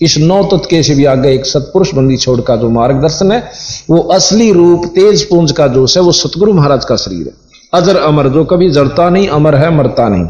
इस 0.03 0.17
नौ 0.19 0.43
तत्व 0.43 0.67
के 0.71 0.83
से 0.83 0.95
भी 0.95 1.05
आगे 1.05 1.33
एक 1.35 1.47
सतपुरुष 1.47 1.95
बंदी 1.95 2.17
छोड़ 2.17 2.41
का 2.41 2.57
जो 2.57 2.69
मार्गदर्शन 2.71 3.33
है, 3.33 3.43
वो 3.91 3.99
असली 4.13 4.53
रूप 4.53 4.85
तेज 4.87 5.29
पुंज 5.29 5.53
का 5.53 5.67
जोश 5.69 5.97
है, 5.97 6.03
वो 6.03 6.13
सतगुरु 6.13 6.53
महाराज 6.53 6.85
का 6.85 6.97
शरीर 6.97 7.27
है। 7.27 7.48
अजर 7.73 7.97
अमर, 7.97 8.29
जो 8.29 8.45
कभी 8.45 8.71
जड़ता 8.71 9.11
नहीं, 9.11 9.29
अमर 9.29 9.55
है, 9.55 9.77
मरता 9.77 10.09
नहीं। 10.09 10.25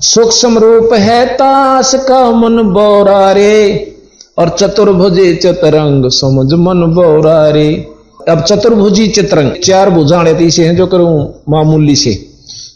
सूक्ष्म 0.00 0.58
रूप 0.58 0.92
है 0.92 1.26
ताश 1.26 1.92
का 1.94 2.30
मन 2.30 2.62
बोरा 2.62 3.32
रे 3.32 3.94
और 4.38 4.48
चतुर्भुजे 4.48 5.34
चतरंग 5.34 6.10
समझ 6.10 6.52
मन 6.52 6.92
बोरा 6.94 7.48
रे 7.48 7.86
अब 8.28 8.42
चतुर्भुजी 8.42 9.06
चित्रंग, 9.06 9.52
चार 9.64 9.90
भुजाएँ 9.90 10.34
तीसे 10.38 10.64
हैं 10.64 10.76
जो 10.76 10.86
करूँ 10.86 11.42
मामूली 11.48 11.96
से। 11.96 12.28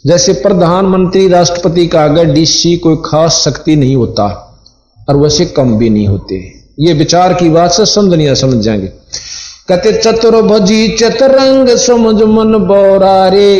जैसे 0.05 0.33
प्रधानमंत्री 0.33 1.27
राष्ट्रपति 1.27 1.87
का 1.87 2.03
अगर 2.03 2.25
डीसी 2.25 2.77
कोई 2.77 2.95
खास 3.05 3.41
शक्ति 3.45 3.75
नहीं 3.75 3.95
होता, 3.95 4.57
और 5.09 5.17
वैसे 5.17 5.45
कम 5.45 5.77
भी 5.77 5.89
नहीं 5.89 6.07
होते। 6.07 6.35
ये 6.79 6.93
विचार 6.93 7.33
की 7.33 7.49
बात 7.49 7.71
से 7.71 7.85
समझ 7.85 8.13
नहीं 8.13 8.35
समझ 8.35 8.63
जाएँगे। 8.63 8.91
कहते, 9.69 9.91
चतुर्भुजी 9.93 10.87
चतरंग 10.87 11.69
समझ 11.69 12.15
मन 12.23 12.53
बोरा 12.67 13.27
रे 13.27 13.53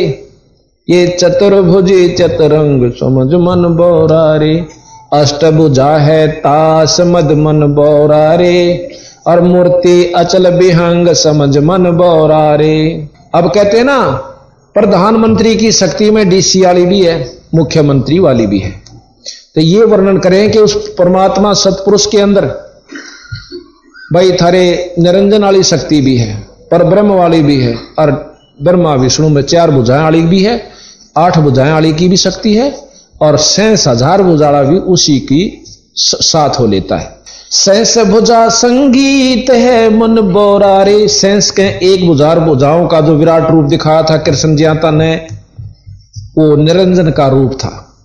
ये 0.88 1.06
चतुर्भुजी 1.20 2.08
चतरंग 2.08 2.90
समझ 2.92 3.34
मन 3.34 3.64
बोरा 3.76 4.36
रे 4.36 4.54
अष्टभुजा 5.12 5.90
है 5.96 6.26
तास 6.28 6.96
मद 7.00 7.32
मन 7.32 7.60
बोरा 7.74 8.34
रे 8.34 8.88
और 9.26 9.40
मूर्ति 9.40 10.12
अचल 10.16 10.46
विहंग 10.52 11.08
समझ 11.08 11.58
मन 11.58 11.90
बोरा 11.90 12.54
रे 12.54 13.08
अब 13.34 13.50
कहते 13.54 13.82
ना, 13.82 14.00
प्रधानमंत्री 14.74 15.54
की 15.56 15.72
शक्ति 15.72 16.10
में 16.10 16.28
डीसी 16.28 16.62
वाली 16.62 16.86
भी 16.86 17.02
है, 17.02 17.16
मुख्यमंत्री 17.54 18.18
वाली 18.18 18.46
भी 18.46 18.58
है। 18.58 18.70
तो 19.54 19.60
ये 19.60 19.84
वर्णन 19.84 20.18
करें 20.18 20.50
कि 20.50 20.58
उस 20.58 20.94
परमात्मा 20.94 21.52
सतपुरुष 21.54 22.06
के 22.06 22.18
अंदर 22.18 22.44
भाई, 24.12 24.32
थारे 24.32 24.94
निरंजन 24.98 25.44
वाली 25.44 25.62
शक्ति 25.62 26.00
भी 26.00 26.16
है, 26.16 26.34
पर 26.70 26.84
ब्रह्म 26.84 27.08
वाली 27.08 27.42
भी 27.42 27.60
है, 27.60 27.74
और 27.98 28.36
ब्रह्मा 28.62 28.94
विष्णु 28.94 29.28
में 29.28 29.42
चार 29.42 29.70
बुझाएँ 29.70 30.02
वाली 30.02 30.22
भी 30.22 30.42
है, 30.42 30.62
आठ 31.16 31.38
बुझाएँ 31.38 31.72
वाली 31.72 31.92
की 31.92 32.08
भी 32.08 32.16
शक्ति 32.16 32.54
है, 32.54 32.74
और 33.22 33.36
सैंस 33.36 33.88
हज़ार 33.88 34.22
बुझाड़ा 34.22 34.62
भी 34.62 34.78
उसी 34.78 35.18
की 35.20 35.64
साथ 35.96 36.58
हो 36.60 36.66
लेता 36.66 36.96
है। 36.96 37.16
सैंस 37.50 37.98
भुजा 37.98 38.48
संगीत 38.48 39.50
है 39.50 39.98
मन 39.98 40.20
बोरारे 40.32 41.08
सैंस 41.08 41.50
के 41.50 41.62
एक 41.62 42.06
बुझार 42.06 42.40
बुझाओं 42.40 42.86
का 42.86 43.00
जो 43.00 43.14
विराट 43.14 43.50
रूप 43.50 43.64
दिखाया 43.64 44.02
था 44.02 44.16
कृष्ण 44.16 44.56
ज्ञाता 44.56 44.90
ने, 44.90 45.14
वो 46.38 46.56
निरंजन 46.56 47.10
का 47.10 47.28
रूप 47.28 47.52
था। 47.52 47.96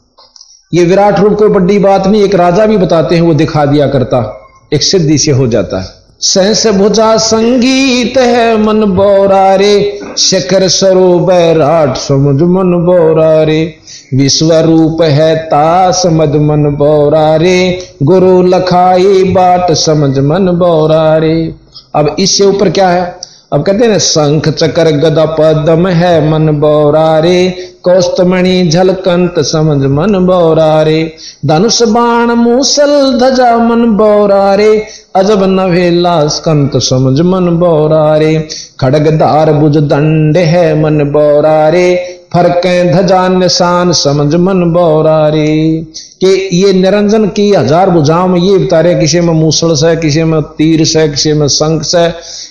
ये 0.73 0.83
विराट 0.83 1.19
रूप 1.19 1.33
कोई 1.33 1.49
बड़ी 1.49 1.79
बात 1.79 2.07
नहीं, 2.07 2.23
एक 2.23 2.35
राजा 2.35 2.65
भी 2.65 2.77
बताते 2.77 3.15
हैं, 3.15 3.21
वो 3.21 3.33
दिखा 3.33 3.65
दिया 3.65 3.87
करता। 3.87 4.42
एक 4.73 4.83
सिद्धि 4.83 5.17
से 5.17 5.31
हो 5.31 5.47
जाता 5.47 5.81
है। 5.81 6.03
सहस 6.19 6.67
भुजा 6.67 7.17
संगीत 7.17 8.17
है 8.17 8.57
मन 8.57 8.83
बोरारे, 8.95 9.99
शिखर 10.17 10.67
स्वरूप 10.67 11.29
राट 11.29 11.97
समझ 11.97 12.41
मन 12.41 12.71
बोरारे। 12.85 13.75
विश्व 14.13 14.53
रूप 14.53 15.01
है 15.01 15.35
ता 15.35 15.91
समझ 15.91 16.29
मन 16.29 16.75
बोरारे, 16.79 17.79
गुरु 18.03 18.41
लखाई 18.41 19.23
बाट 19.23 19.71
समझ 19.71 20.19
मन 20.19 20.51
बोरारे। 20.55 21.53
अब 21.95 22.15
इससे 22.19 22.43
ऊपर 22.43 22.69
क्या 22.69 22.89
है? 22.89 23.22
अब 23.53 23.63
कहते 23.63 23.85
हैं, 23.85 23.97
शंख 23.99 24.47
चक्र 24.49 24.91
गदा 24.91 25.25
पदम 25.25 25.87
है 25.87 26.29
मन 26.29 26.51
बोरारे, 26.51 27.49
कौस्तमणि 27.83 28.69
झलकंत 28.69 29.39
समझ 29.39 29.85
मन 29.85 30.25
बोरारे, 30.25 31.15
धनुष 31.45 31.81
बाण 31.83 32.31
मूसल 32.31 33.19
धजा 33.19 33.57
मन 33.57 33.85
बोरारे, 33.97 34.71
अजब 35.15 35.43
नवेला 35.43 36.27
स्कंत 36.27 36.77
समझ 36.77 37.19
मन 37.21 37.57
बोरारे 37.57 38.33
खड़गदार 38.79 39.53
बुज 39.53 39.77
दंड 39.77 40.37
है 40.37 40.81
मन 40.81 41.03
बोरारे, 41.11 41.95
फरक 42.33 42.61
ध्वजा 42.91 43.27
निशान 43.27 43.91
समझ 43.91 44.35
मन 44.35 44.71
बोरारे। 44.73 45.85
कि 46.21 46.49
ये 46.53 46.73
निरंजन 46.73 47.25
की 47.27 47.49
हज़ार 47.51 47.89
बुझाओं 47.89 48.27
में 48.27 48.39
ये 48.39 48.57
बता 48.57 48.79
रहे 48.81 48.95
किसी 48.95 49.19
में 49.19 49.33
मूसल 49.33 49.73
से, 49.75 49.95
किसी 49.95 50.23
में 50.23 50.41
तीर 50.41 50.83
से, 50.85 51.07
किसी 51.07 51.33
में 51.33 51.47
शंख 51.47 51.83
से 51.83 52.07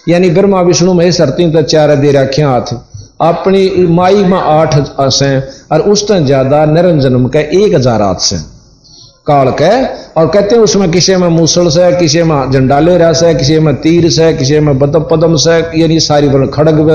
यानी 0.06 0.30
ब्रह्मा 0.30 0.60
विष्णु 0.62 0.94
में 0.94 1.10
सरती 1.12 1.50
तो 1.52 1.62
चार 1.64 1.94
दे 1.96 2.12
रखे 2.12 2.42
हाथ। 2.44 2.74
अपनी 3.22 3.68
माई 3.88 4.24
में 4.24 4.38
आठ 4.38 4.74
से 5.12 5.38
और 5.72 5.80
उस 5.90 6.06
तक 6.08 6.24
ज़्यादा 6.26 6.64
निरंजन 6.68 7.26
का 7.28 7.40
एक 7.40 7.74
हज़ार 7.74 8.02
हाथ 8.02 8.20
से 8.22 8.36
काल 9.26 9.50
के, 9.52 9.70
और 10.12 10.26
कहते 10.28 10.54
हैं 10.54 10.62
उसमें 10.62 10.90
किसी 10.90 11.16
में 11.16 11.28
मूसल 11.30 11.68
से, 11.70 11.90
किसी 11.96 12.22
में 12.22 12.50
झंडाले 12.50 12.96
रस 12.98 13.22
है, 13.22 13.34
किसी 13.34 13.58
में 13.58 13.74
तीर 13.76 14.08
से, 14.10 14.32
किसी 14.34 14.58
में 14.60 14.78
बदम 14.78 15.06
पदम 15.10 15.36
से, 15.36 15.58
यानी 15.80 16.00
सारी 16.00 16.28
वर्ण 16.28 16.46
खड़ग 16.48 16.90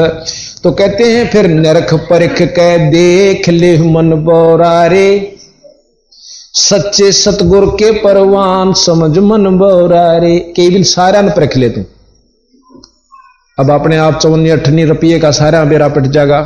तो 0.63 0.71
कहते 0.73 1.03
हैं 1.05 1.29
फिर 1.31 1.47
नरख 1.49 1.93
परख 2.09 2.41
के 2.51 2.77
देख 2.89 3.49
ले 3.49 3.77
मन 3.85 4.11
बोरारे। 4.23 5.09
सच्चे 6.59 7.11
सतगुर 7.13 7.65
के 7.79 7.91
परवान 8.01 8.73
समझ 8.77 9.17
मन 9.19 9.57
बोरारे। 9.57 10.37
केवल 10.55 10.83
सारा 10.85 11.21
न 11.21 11.29
परख 11.29 11.57
ले 11.57 11.69
तू। 11.69 11.81
अब 13.57 13.71
अपने 13.71 13.97
आप 13.97 14.19
चौनी 14.19 14.49
अठनी 14.49 14.83
रुपये 14.85 15.19
का 15.19 15.31
सारा 15.31 15.63
बेरा 15.65 15.87
पिट 15.87 16.03
जाएगा। 16.07 16.39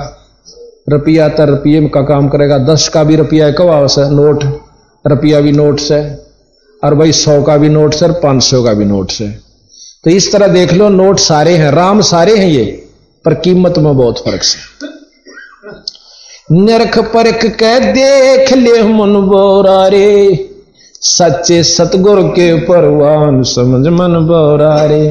रुपया 0.90 1.28
तो 1.30 1.46
रुपये 1.46 1.82
का 1.88 2.02
काम 2.04 2.28
करेगा। 2.30 2.58
दस 2.66 2.88
का 2.90 3.04
भी 3.04 3.16
रुपया 3.16 3.46
है 3.46 3.54
कब 3.54 3.88
से 3.88 4.10
नोट। 4.10 4.44
रुपया 5.06 5.40
भी 5.42 5.52
नोट 5.52 5.80
से 5.80 6.00
और 6.84 6.96
भाई 6.96 7.12
सौ 7.14 7.42
का 7.44 7.58
भी 7.58 7.70
नोट 7.70 7.94
से 7.94 8.08
पाँच 8.22 8.44
सौ 8.44 8.64
का 8.64 8.74
भी 8.74 8.86
नोट 8.86 9.12
से 9.12 9.28
तो 10.04 10.10
इस 10.10 10.32
तरह 10.32 10.48
देख 10.48 10.74
लो, 10.74 10.90
नोट 10.90 11.20
सारे 11.20 11.56
हैं, 11.56 11.72
राम 11.72 12.02
सारे 12.02 12.36
हैं 12.38 12.48
ये, 12.48 12.64
पर 13.26 13.34
कीमत 13.36 13.78
में 13.78 13.96
बहुत 13.98 14.20
फ़र्क 14.20 14.44
से 14.44 14.90
नरख 16.52 16.98
परख 17.14 17.46
के 17.56 17.80
देख 17.94 18.54
ले 18.54 18.82
मन 18.84 19.14
बोरा 19.28 19.88
रे, 19.88 20.50
सच्चे 21.02 21.64
सतगुर 21.64 22.22
के 22.30 22.54
परवान 22.62 23.42
समझ 23.46 23.88
मन 23.90 24.18
बोरा 24.28 24.74
रे। 24.86 25.04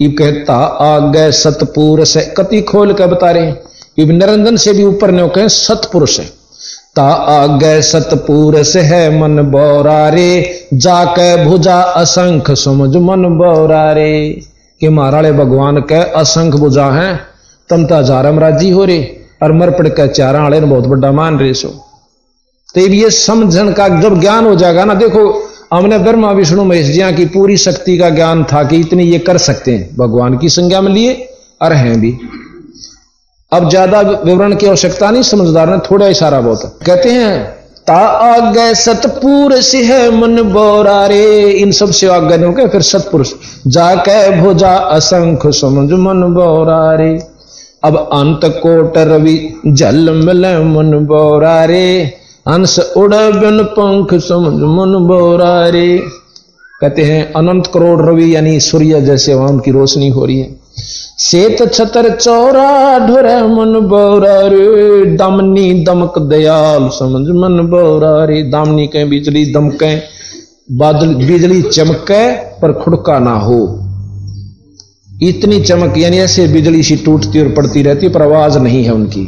कहता, 0.00 0.54
आगे 0.54 1.30
सतपुरुष 1.32 2.16
है। 2.16 2.22
कति 2.36 2.60
खोल 2.62 2.92
के 2.92 3.06
बता 3.06 3.30
रहे 3.30 3.52
इब 3.98 4.10
निरंजन 4.10 4.56
से 4.56 4.72
भी 4.72 4.84
ऊपर 4.84 5.10
ने 5.10 5.28
कहे, 5.28 5.48
सतपुरुष 5.48 6.18
है। 6.20 6.26
ता 6.96 7.02
आगे 7.02 7.80
सतपुर 7.82 8.62
से 8.62 8.80
है 8.80 9.18
मन 9.18 9.42
बोरा 9.42 10.08
रे 10.08 10.68
जाके 10.74 11.44
भुजा 11.44 11.80
असंख 11.80 12.50
समझ 12.52 12.96
मन 12.96 13.24
बोरा 13.38 13.90
रे 13.92 14.40
कि 14.80 14.88
महाराणे 14.88 15.32
भगवान 15.32 15.80
के 15.82 16.02
असंख 16.20 16.54
बुझा 16.54 16.90
है 16.90 17.14
तम 17.70 17.84
ता 17.86 18.00
जारम 18.02 18.38
राज़ी 18.38 18.70
हो 18.70 18.84
रे 18.84 18.98
और 19.42 19.52
मर 19.52 19.70
पड़ 19.70 19.88
के 19.88 20.08
चारा 20.08 20.40
आले 20.40 20.60
बहुत 20.60 20.86
बड़ा 20.86 21.12
मान 21.12 21.38
रहे 21.38 21.54
सो। 21.54 21.68
तो 22.74 22.80
ये 22.80 23.10
समझन 23.10 23.72
का 23.72 23.88
जब 24.00 24.20
ज्ञान 24.20 24.46
हो 24.46 24.54
जाएगा 24.54 24.84
ना, 24.84 24.94
देखो 24.94 25.49
हमने 25.70 25.98
ब्रह्मा 25.98 26.30
विष्णु 26.32 26.64
महेश 26.64 26.86
जिया 26.86 27.10
की 27.12 27.24
पूरी 27.26 27.56
शक्ति 27.58 27.96
का 27.98 28.08
ज्ञान 28.10 28.42
था 28.44 28.62
कि 28.64 28.76
इतनी 28.76 29.04
ये 29.04 29.18
कर 29.20 29.38
सकते 29.38 29.72
हैं। 29.72 29.96
भगवान 29.96 30.36
की 30.38 30.48
संज्ञा 30.48 30.80
में 30.80 30.92
लिए 30.92 31.12
और 31.62 31.72
हैं 31.72 32.00
भी। 32.00 32.12
अब 33.52 33.68
ज़्यादा 33.70 34.00
विवरण 34.00 34.54
की 34.56 34.66
आवश्यकता 34.66 35.10
नहीं, 35.10 35.22
समझदार 35.22 35.70
ने 35.70 35.78
थोड़ा 35.90 36.06
इशारा 36.08 36.40
बहुत। 36.40 36.78
कहते 36.86 37.10
हैं, 37.10 37.44
ता 37.86 37.96
आगे 38.26 38.74
सतपुर 38.74 39.54
है 39.84 40.10
मन 40.16 40.42
बोरा 40.52 41.04
रे। 41.06 41.50
इन 41.52 41.70
सबसे 41.72 42.08
आगे 42.08 42.36
नहीं 42.36 42.52
के 42.52 42.66
फिर 42.68 42.82
सतपुरुष, 42.82 43.32
जाके 43.68 44.40
भोजा 44.40 44.70
असंख्य 44.70 45.52
समझ 45.52 45.90
मन 45.92 46.22
बोरा 46.34 46.94
रे। 46.94 47.12
अब 47.84 47.96
अंत 47.96 48.40
कोट 48.62 48.98
रवि 48.98 49.38
जल 49.66 50.10
मिल 50.16 50.46
मन 50.66 50.98
बोरा 51.06 51.64
रे। 51.64 52.12
हंस 52.50 52.78
उड़ 52.96 53.14
बिन 53.14 53.62
पंख 53.62 54.14
समझ 54.14 54.52
मन 54.52 55.06
बोरा 55.06 55.68
रे 55.68 55.98
कहते 56.80 57.02
हैं, 57.02 57.32
अनंत 57.32 57.66
करोड़ 57.66 58.00
रवि 58.00 58.34
यानी 58.34 58.60
सूर्य 58.60 59.00
जैसे 59.00 59.34
वहाँ 59.34 59.48
उनकी 59.48 59.70
रोशनी 59.70 60.08
हो 60.08 60.24
रही 60.24 60.38
है। 60.38 60.58
सेत 61.20 61.72
छतर 61.72 62.16
चौरा 62.16 62.98
ढोर 62.98 63.26
मन 63.46 63.78
बोरा 63.88 64.40
रे 64.46 65.04
दमनी 65.16 65.84
दमक 65.84 66.18
दयाल 66.18 66.88
समझ 66.88 67.22
मन 67.36 67.66
बोरा 67.70 68.24
रे 68.24 68.42
दामनी 68.42 68.86
के 68.86 69.04
बिजली 69.04 69.44
दमके, 69.52 69.94
बादल, 70.72 71.14
बिजली 71.14 71.62
चमके 71.62 72.32
पर 72.60 72.72
खुड़का 72.72 73.18
ना 73.18 73.34
हो। 73.38 73.60
इतनी 75.22 75.60
चमक 75.60 75.98
यानी 75.98 76.18
ऐसे 76.18 76.48
बिजली 76.48 76.82
सी 76.82 76.96
टूटती 76.96 77.40
और 77.40 77.48
पड़ती 77.48 77.82
रहती 77.82 78.08
पर 78.08 78.22
आवाज़ 78.22 78.58
नहीं 78.58 78.84
है 78.84 78.94
उनकी। 78.94 79.26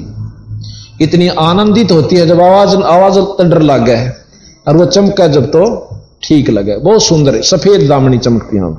इतनी 1.02 1.28
आनंदित 1.40 1.92
होती 1.92 2.16
है 2.16 2.26
जब 2.26 2.40
आवाज़ 2.42 2.76
आवाज़ 2.76 3.18
तो 3.32 3.44
डर 3.44 3.62
लग 3.64 3.88
है, 3.88 4.16
और 4.66 4.76
वो 4.76 4.84
चमका 4.86 5.26
जब 5.28 5.50
तो 5.50 5.64
ठीक 6.22 6.50
लगे। 6.50 6.76
बहुत 6.78 7.02
सुंदर 7.02 7.34
है, 7.34 7.42
सफ़ेद 7.44 7.88
दामनी 7.88 8.18
चमकती 8.18 8.56
हैं। 8.56 8.76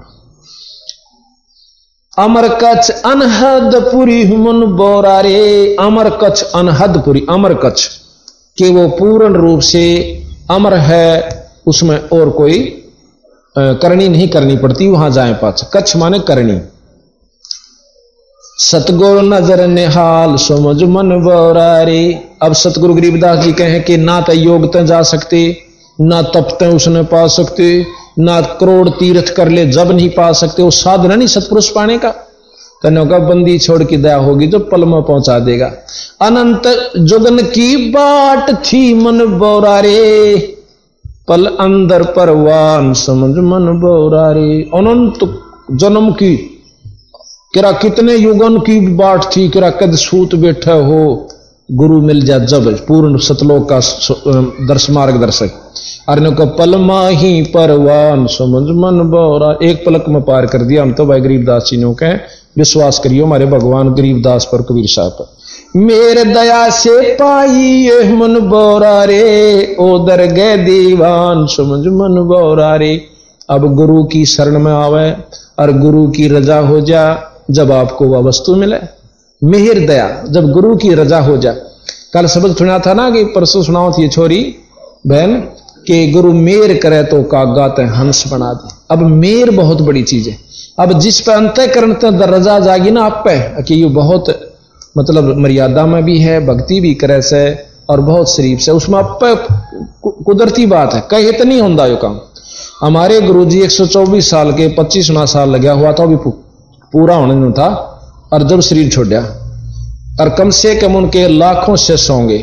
अमर 2.17 2.47
कच्छ 2.55 2.91
अनहदपुरी 2.91 4.23
मन 4.37 4.65
बोरारे 4.75 5.75
अमर 5.79 6.09
कच्छ 6.23 6.43
अनहदपुरी, 6.45 7.25
अमर 7.29 7.53
कच्छ, 7.55 7.87
के 8.57 8.69
वो 8.69 8.87
पूर्ण 8.89 9.33
रूप 9.35 9.59
से 9.63 9.85
अमर 10.51 10.73
है, 10.81 11.09
उसमें 11.67 11.97
और 12.09 12.29
कोई 12.31 12.59
करनी 13.55 14.07
नहीं 14.09 14.27
करनी 14.29 14.55
पड़ती, 14.57 14.87
वहाँ 14.87 15.09
जाए 15.11 15.33
पाच 15.41 15.63
कच्छ 15.73 15.95
माने 15.95 16.19
करनी 16.21 16.59
सतगुरु 18.57 19.21
नज़र 19.21 19.65
निहाल, 19.67 20.35
समझ 20.37 20.83
मन 20.85 21.09
बोरारे 21.21 22.01
अब 22.41 22.53
सतगुरु 22.53 22.93
गरीबदास 22.93 23.39
जी 23.39 23.51
कहें 23.53 23.81
कि 23.83 23.97
ना 23.97 24.19
तो 24.21 24.33
योग 24.33 24.77
जा 24.85 25.01
सकते, 25.03 25.39
ना 25.99 26.21
तपते 26.21 26.67
उसने 26.67 27.01
पा 27.03 27.25
सकते, 27.27 27.85
ना 28.19 28.39
करोड़ 28.59 28.89
तीर्थ 28.89 29.33
कर 29.35 29.49
ले 29.49 29.65
जब 29.67 29.91
नहीं 29.91 30.09
पा 30.09 30.31
सकते, 30.33 30.63
वो 30.63 30.71
साधना 30.71 31.15
नहीं 31.15 31.27
सतपुरुष 31.27 31.69
पाने 31.69 31.97
का। 31.97 32.09
कन्या 32.81 33.03
का 33.05 33.19
बंदी 33.19 33.57
छोड़ 33.59 33.83
की 33.83 33.97
दया 33.97 34.15
होगी 34.17 34.47
तो 34.47 34.59
पल 34.61 34.85
में 34.85 35.01
पहुँचा 35.01 35.39
देगा। 35.39 35.71
अनंत 36.21 36.67
जुगन 36.99 37.37
की 37.49 37.75
बाट 37.91 38.53
थी 38.63 38.93
मन 38.93 39.25
बोरारे 39.39 40.37
पल 41.27 41.45
अंदर 41.45 42.03
परवान, 42.13 42.93
समझ 42.93 43.35
मन 43.35 43.79
बोरारे 43.81 44.61
अनंत 44.75 45.29
जन्म 45.71 46.11
की 46.13 46.35
किरा 47.53 47.71
कितने 47.71 48.15
युगन 48.15 48.57
की 48.57 48.79
बाट 48.79 49.23
थी, 49.23 49.49
किरा 49.49 49.69
कद 49.69 49.95
सूत 49.95 50.35
बैठे 50.35 50.71
हो। 50.71 51.27
गुरु 51.71 52.01
मिल 52.01 52.25
जा 52.25 52.37
जब, 52.37 52.85
पूर्ण 52.85 53.17
सतलोक 53.17 53.69
का 53.73 53.79
दर्श, 54.67 54.89
मार्गदर्शक। 54.89 55.51
अरे 56.09 56.31
को 56.31 56.45
पलमा 56.45 57.07
ही 57.07 57.41
परवान, 57.41 58.27
समझ 58.27 58.63
मन 58.63 59.09
बोरा। 59.09 59.69
एक 59.69 59.85
पलक 59.85 60.05
में 60.09 60.21
पार 60.21 60.45
कर 60.45 60.57
दिया। 60.57 60.81
हम 60.81 60.93
तो 60.93 61.05
भाई 61.05 61.21
गरीबदास 61.21 61.69
जी 61.71 61.77
ने 61.77 61.93
कहे, 61.93 62.13
विश्वास 62.57 62.99
करियो 62.99 63.25
हमारे 63.25 63.45
भगवान 63.45 63.93
गरीबदास 63.93 64.45
पर 64.45 64.61
कबीर 64.61 64.85
साहब। 64.87 65.11
पर 65.11 65.79
मेरे 65.79 66.25
दया 66.25 66.69
से 66.69 67.13
पाई 67.13 67.49
ये 67.63 68.13
मन 68.13 68.39
बोरा 68.39 69.03
रे, 69.03 69.75
ओ 69.79 70.05
दर 70.05 70.25
गए 70.25 70.57
दीवान, 70.57 71.45
समझ 71.45 71.79
मन 71.79 72.23
बोरा 72.27 72.75
रे। 72.75 73.01
अब 73.49 73.75
गुरु 73.75 74.03
की 74.03 74.25
शरण 74.25 74.59
में 74.59 74.71
आवे, 74.71 75.13
और 75.59 75.71
गुरु 75.71 76.07
की 76.07 76.27
रजा 76.27 76.59
हो 76.59 76.81
जा। 76.81 77.29
जब 77.51 77.71
आपको 77.71 78.05
वह 78.05 78.19
वस्तु 78.19 78.55
मिले। 78.55 78.77
मिहिर 79.43 79.87
दया, 79.87 80.23
जब 80.29 80.51
गुरु 80.51 80.75
की 80.75 80.89
रजा 80.89 81.19
हो 81.19 81.37
जाए। 81.37 81.57
कल 82.13 82.25
सबक 82.25 82.57
सुना 82.57 82.79
था 82.79 82.93
ना 82.93 83.11
कि 83.11 83.23
परसों 83.23 83.63
सुनाओ 83.63 83.91
थी 83.91 84.07
छोरी, 84.07 84.55
बहन, 85.07 85.35
कि 85.87 86.11
गुरु 86.11 86.33
मेर 86.33 86.77
करे 86.77 87.03
तो 87.03 87.23
कागात 87.23 87.75
हंस 87.79 88.31
बना 88.31 88.53
दे। 88.53 88.73
अब 88.91 88.99
मेर 88.99 89.51
बहुत 89.51 89.81
बड़ी 89.81 90.03
चीज़ 90.03 90.29
है। 90.29 90.37
अब 90.79 90.99
जिस 90.99 91.21
पे 91.21 91.31
अंतकरण 91.33 91.93
तक 91.93 92.19
रजा 92.21 92.59
जागी 92.59 92.91
ना 92.91 93.03
आप 93.03 93.23
पे, 93.27 93.63
कि 93.63 93.75
ये 93.75 93.85
बहुत 93.85 94.53
मतलब 94.97 95.37
मर्यादा 95.37 95.85
में 95.85 96.03
भी 96.03 96.19
है, 96.19 96.47
भक्ति 96.47 96.81
भी 96.81 96.93
करे 96.93 97.21
से, 97.21 97.59
और 97.89 98.01
बहुत 98.01 98.35
शरीफ 98.35 98.59
से, 98.59 98.71
उसमें 98.71 98.99
आप 98.99 99.19
पे 99.23 99.35
कुदरती 100.23 100.65
बात 100.65 100.93
है। 100.93 101.01
कहीं 101.11 101.33
तो 101.33 101.43
नहीं 101.43 101.61
होता 101.61 101.85
यो 101.85 101.95
काम। 101.95 102.19
हमारे 102.81 103.21
गुरु 103.21 103.45
जी 103.45 103.61
124 103.61 104.29
साल 104.29 104.51
के 104.51 104.67
25 104.67 105.25
साल 105.25 105.49
लगा 105.49 105.71
हुआ 105.71 105.93
था 105.93 106.03
अभी 106.03 106.15
पूरा 106.93 107.15
होने 107.15 107.51
था 107.51 107.67
और 108.33 108.47
जब 108.47 108.61
शरीर 108.61 108.89
छोड़ा 108.89 109.19
और 110.21 110.29
कम 110.29 110.49
से 110.49 110.75
कम 110.75 110.95
उनके 110.95 111.27
लाखों 111.27 111.75
शिष्य 111.75 112.13
होंगे, 112.13 112.37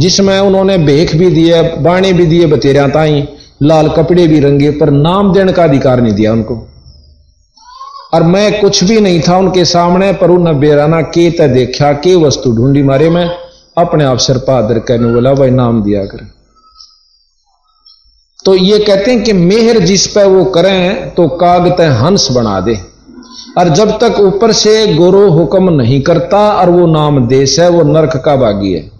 जिसमें 0.00 0.38
उन्होंने 0.40 0.78
भेख 0.78 1.14
भी 1.16 1.30
दिए 1.30 1.62
बाणी 1.78 2.12
भी 2.12 2.26
दिए 2.26 2.46
बतेरा 2.46 2.86
ताई, 2.88 3.26
लाल 3.62 3.88
कपड़े 3.88 4.26
भी 4.26 4.40
रंगे, 4.40 4.70
पर 4.70 4.90
नाम 4.90 5.32
देने 5.32 5.52
का 5.52 5.64
अधिकार 5.64 6.00
नहीं 6.00 6.14
दिया 6.14 6.32
उनको। 6.32 6.66
और 8.14 8.22
मैं 8.22 8.60
कुछ 8.60 8.82
भी 8.84 9.00
नहीं 9.00 9.20
था 9.20 9.36
उनके 9.38 9.64
सामने, 9.64 10.12
पर 10.12 10.30
उन 10.30 10.52
बेराना 10.60 11.00
के 11.00 11.30
तय 11.30 11.48
देखा, 11.48 11.92
के 11.92 12.14
वस्तु 12.16 12.52
ढूंढी 12.52 12.82
मारे 12.82 13.10
मैं, 13.10 13.28
अपने 13.78 14.04
आप 14.04 14.18
सिर 14.18 14.38
पादर 14.38 14.78
कहने 14.78 15.12
बोला, 15.12 15.32
भाई 15.34 15.50
नाम 15.50 15.82
दिया 15.82 16.04
कर। 16.04 16.26
तो 18.44 18.54
ये 18.54 18.78
कहते 18.78 19.10
हैं 19.10 19.22
कि 19.24 19.32
मेहर 19.32 19.78
जिस 19.78 20.06
पे 20.06 20.24
वो 20.24 20.44
करें 20.44 21.10
तो 21.10 21.28
कागत 21.28 21.80
हंस 22.00 22.30
बना 22.30 22.60
दे। 22.60 22.95
और 23.56 23.68
जब 23.68 23.90
तक 23.98 24.18
ऊपर 24.20 24.52
से 24.52 24.94
गुरु 24.94 25.30
हुक्म 25.30 25.70
नहीं 25.72 26.00
करता 26.02 26.38
और 26.50 26.70
वो 26.70 26.86
नाम 26.86 27.26
देश 27.28 27.58
है, 27.60 27.68
वो 27.68 27.82
नरक 27.84 28.16
का 28.16 28.36
बागी 28.36 28.72
है। 28.72 28.90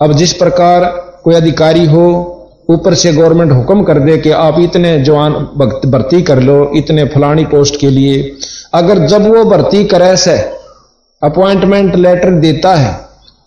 अब 0.00 0.12
जिस 0.12 0.32
प्रकार 0.32 0.84
कोई 1.24 1.34
अधिकारी 1.34 1.84
हो, 1.86 2.36
ऊपर 2.70 2.94
से 2.94 3.12
गवर्नमेंट 3.12 3.52
हुक्म 3.52 3.82
कर 3.82 3.98
दे 3.98 4.16
कि 4.18 4.30
आप 4.30 4.58
इतने 4.60 4.98
जवान 5.00 5.32
भर्ती 5.86 6.22
कर 6.22 6.40
लो, 6.40 6.70
इतने 6.76 7.04
फलानी 7.04 7.44
पोस्ट 7.44 7.80
के 7.80 7.90
लिए। 7.90 8.36
अगर 8.74 9.06
जब 9.06 9.26
वो 9.26 9.44
भर्ती 9.44 9.84
करे 9.84 10.16
से, 10.16 10.36
अपॉइंटमेंट 11.22 11.94
लेटर 11.96 12.30
देता 12.40 12.74
है 12.74 12.98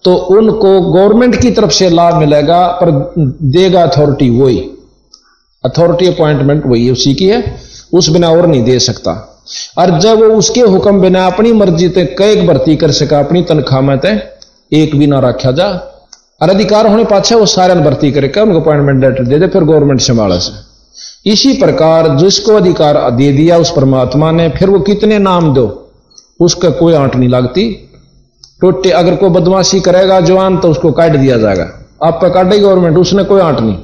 तो 0.05 0.15
उनको 0.15 0.69
गवर्नमेंट 0.83 1.35
की 1.41 1.51
तरफ़ 1.51 1.71
से 1.71 1.89
लाभ 1.89 2.15
मिलेगा, 2.15 2.65
पर 2.67 3.13
देगा 3.43 3.83
अथॉरिटी 3.83 4.29
वही। 4.29 4.57
अथॉरिटी 5.63 6.07
अपॉइंटमेंट 6.07 6.65
वही 6.65 6.89
उसी 6.89 7.13
की 7.13 7.27
है, 7.27 7.43
उस 7.93 8.09
बिना 8.09 8.29
और 8.29 8.47
नहीं 8.47 8.63
दे 8.63 8.79
सकता। 8.79 9.13
और 9.77 9.99
जब 9.99 10.19
वो 10.19 10.25
उसके 10.35 10.61
हुक्म 10.61 11.01
बिना 11.01 11.25
अपनी 11.27 11.51
मर्ज़ी 11.53 11.89
ते 11.89 12.05
कई 12.19 12.45
भर्ती 12.47 12.75
कर 12.75 12.91
सका, 12.91 13.19
अपनी 13.19 13.41
तनख्वाह 13.41 13.81
में 13.81 13.97
ते 13.99 14.11
एक 14.71 14.95
भी 14.95 15.07
ना 15.07 15.19
रखा 15.19 15.51
जा। 15.51 15.67
और 16.41 16.49
अधिकार 16.49 16.87
होने 16.87 17.03
पाछे 17.03 17.35
वो 17.35 17.45
सारे 17.45 17.75
भर्ती 17.75 18.11
करके 18.11 18.39
उनको 18.39 18.59
अपॉइंटमेंट 18.61 19.03
लेटर 19.03 19.23
दे 19.23 19.39
दे, 19.39 19.47
फिर 19.47 19.63
गवर्नमेंट 19.63 20.01
संभाला 20.01 20.37
से। 20.37 21.31
इसी 21.31 21.53
प्रकार 21.53 22.07
जिसको 22.17 22.53
अधिकार 22.53 23.09
दे 23.11 23.31
दिया 23.31 23.57
उस 23.57 23.71
परमात्मा 23.71 24.31
ने, 24.31 24.49
फिर 24.49 24.69
वो 24.69 24.79
कितने 24.79 25.19
नाम 25.19 25.53
दो, 25.53 25.65
उसका 26.39 26.69
कोई 26.69 26.93
आंट 26.93 27.15
नहीं 27.15 27.29
लगती। 27.29 27.69
टोटे 28.61 28.89
अगर 28.89 29.15
कोई 29.15 29.29
बदमाशी 29.29 29.79
करेगा 29.79 30.19
जवान 30.21 30.57
तो 30.57 30.69
उसको 30.69 30.91
काट 30.91 31.11
दिया 31.11 31.37
जाएगा। 31.37 31.69
आप 32.03 32.13
पे 32.13 32.29
काटे 32.29 32.59
गवर्नमेंट, 32.59 32.97
उसने 32.97 33.23
कोई 33.23 33.41
आंट 33.41 33.59
नहीं। 33.59 33.77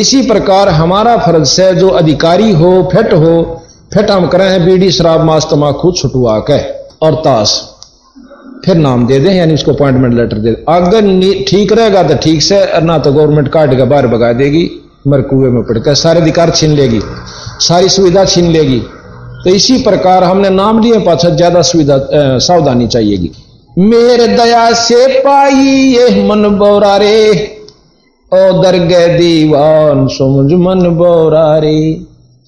इसी 0.00 0.22
प्रकार 0.22 0.68
हमारा 0.68 1.16
फ़र्ज़ 1.16 1.60
है 1.62 1.74
जो 1.74 1.88
अधिकारी 1.88 2.52
हो, 2.52 2.88
फिट 2.92 3.12
हो 3.12 3.62
फिर 3.90 4.10
हम 4.10 4.26
करें 4.28 4.48
हैं 4.48 4.64
बीड़ी, 4.64 4.90
शराब, 4.92 5.24
मांस 5.24 5.46
तमाकू 5.50 5.90
छुटवा 5.92 6.38
के 6.50 6.58
और 7.02 7.14
ताश। 7.24 7.52
फिर 8.64 8.76
नाम 8.76 9.06
दे 9.06 9.18
दें, 9.20 9.32
यानी 9.32 9.54
उसको 9.54 9.72
अपॉइंटमेंट 9.72 10.14
लेटर 10.14 10.38
दे 10.38 10.50
अगर 10.68 11.44
ठीक 11.48 11.72
रहेगा 11.72 12.02
तो 12.02 12.14
ठीक 12.22 12.42
से 12.42 12.58
ना 12.82 12.98
तो 12.98 13.12
गवर्नमेंट 13.12 13.48
काट 13.48 13.74
के 13.76 13.84
बाहर 13.84 14.06
भगा 14.08 14.32
देगी, 14.34 14.70
मर 15.06 15.20
कुएँ 15.22 15.50
में 15.50 15.62
पड़कर। 15.64 15.94
सारे 15.96 16.20
अधिकार 16.20 16.50
छीन 16.50 16.70
लेगी, 16.72 17.00
सारी 17.60 17.88
सुविधा 17.88 18.24
छीन 18.26 18.50
लेगी। 18.52 18.80
तो 19.44 19.50
इसी 19.50 19.82
प्रकार 19.82 20.24
हमने 20.24 20.50
नाम 20.50 20.82
लिए, 20.82 20.98
पाछा 21.00 21.28
ज़्यादा 21.30 21.62
सुविधा 21.62 21.98
सावधानी 22.40 22.86
चाहिएगी। 22.88 23.30
मेरे 23.78 24.26
दया 24.28 24.70
से 24.74 25.06
पाई 25.20 25.54
ये 25.54 26.22
मन 26.28 26.48
बोरा 26.58 26.96
रे 26.96 27.32
ओ 28.32 28.62
दरगे 28.62 29.06
दीवान, 29.18 30.06
सुमुझ 30.08 30.52
मन 30.60 30.88
बोरा 30.96 31.56
रे 31.58 31.80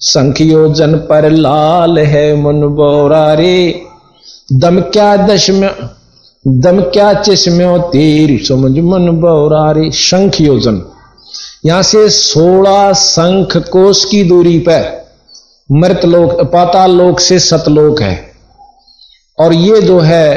संख्योजन 0.01 0.95
पर 1.09 1.29
लाल 1.29 1.99
है 1.99 2.33
मुन 2.35 2.61
बोरा 2.67 3.33
रे 3.33 3.81
दम 4.53 4.79
क्या 4.93 5.15
दशम 5.17 5.65
दम 6.45 6.81
क्या 6.93 7.13
चश्म्यो 7.13 7.77
तीर 7.91 8.37
समझ 8.45 8.71
मन 8.83 9.09
बोरा 9.21 9.71
रे 9.71 9.91
शंख 9.91 10.41
योजन 10.41 10.81
यहाँ 11.65 11.81
से 11.83 12.09
सोलह 12.09 12.91
संख 12.93 13.57
कोष 13.69 14.03
की 14.05 14.23
दूरी 14.23 14.57
पर 14.59 14.89
मृत 15.69 16.05
लोक 16.05 16.41
पाताल 16.53 16.91
लोक 16.91 17.19
से 17.19 17.39
सतलोक 17.39 18.01
है। 18.01 18.15
और 19.37 19.53
ये 19.53 19.81
जो 19.81 19.99
है 19.99 20.29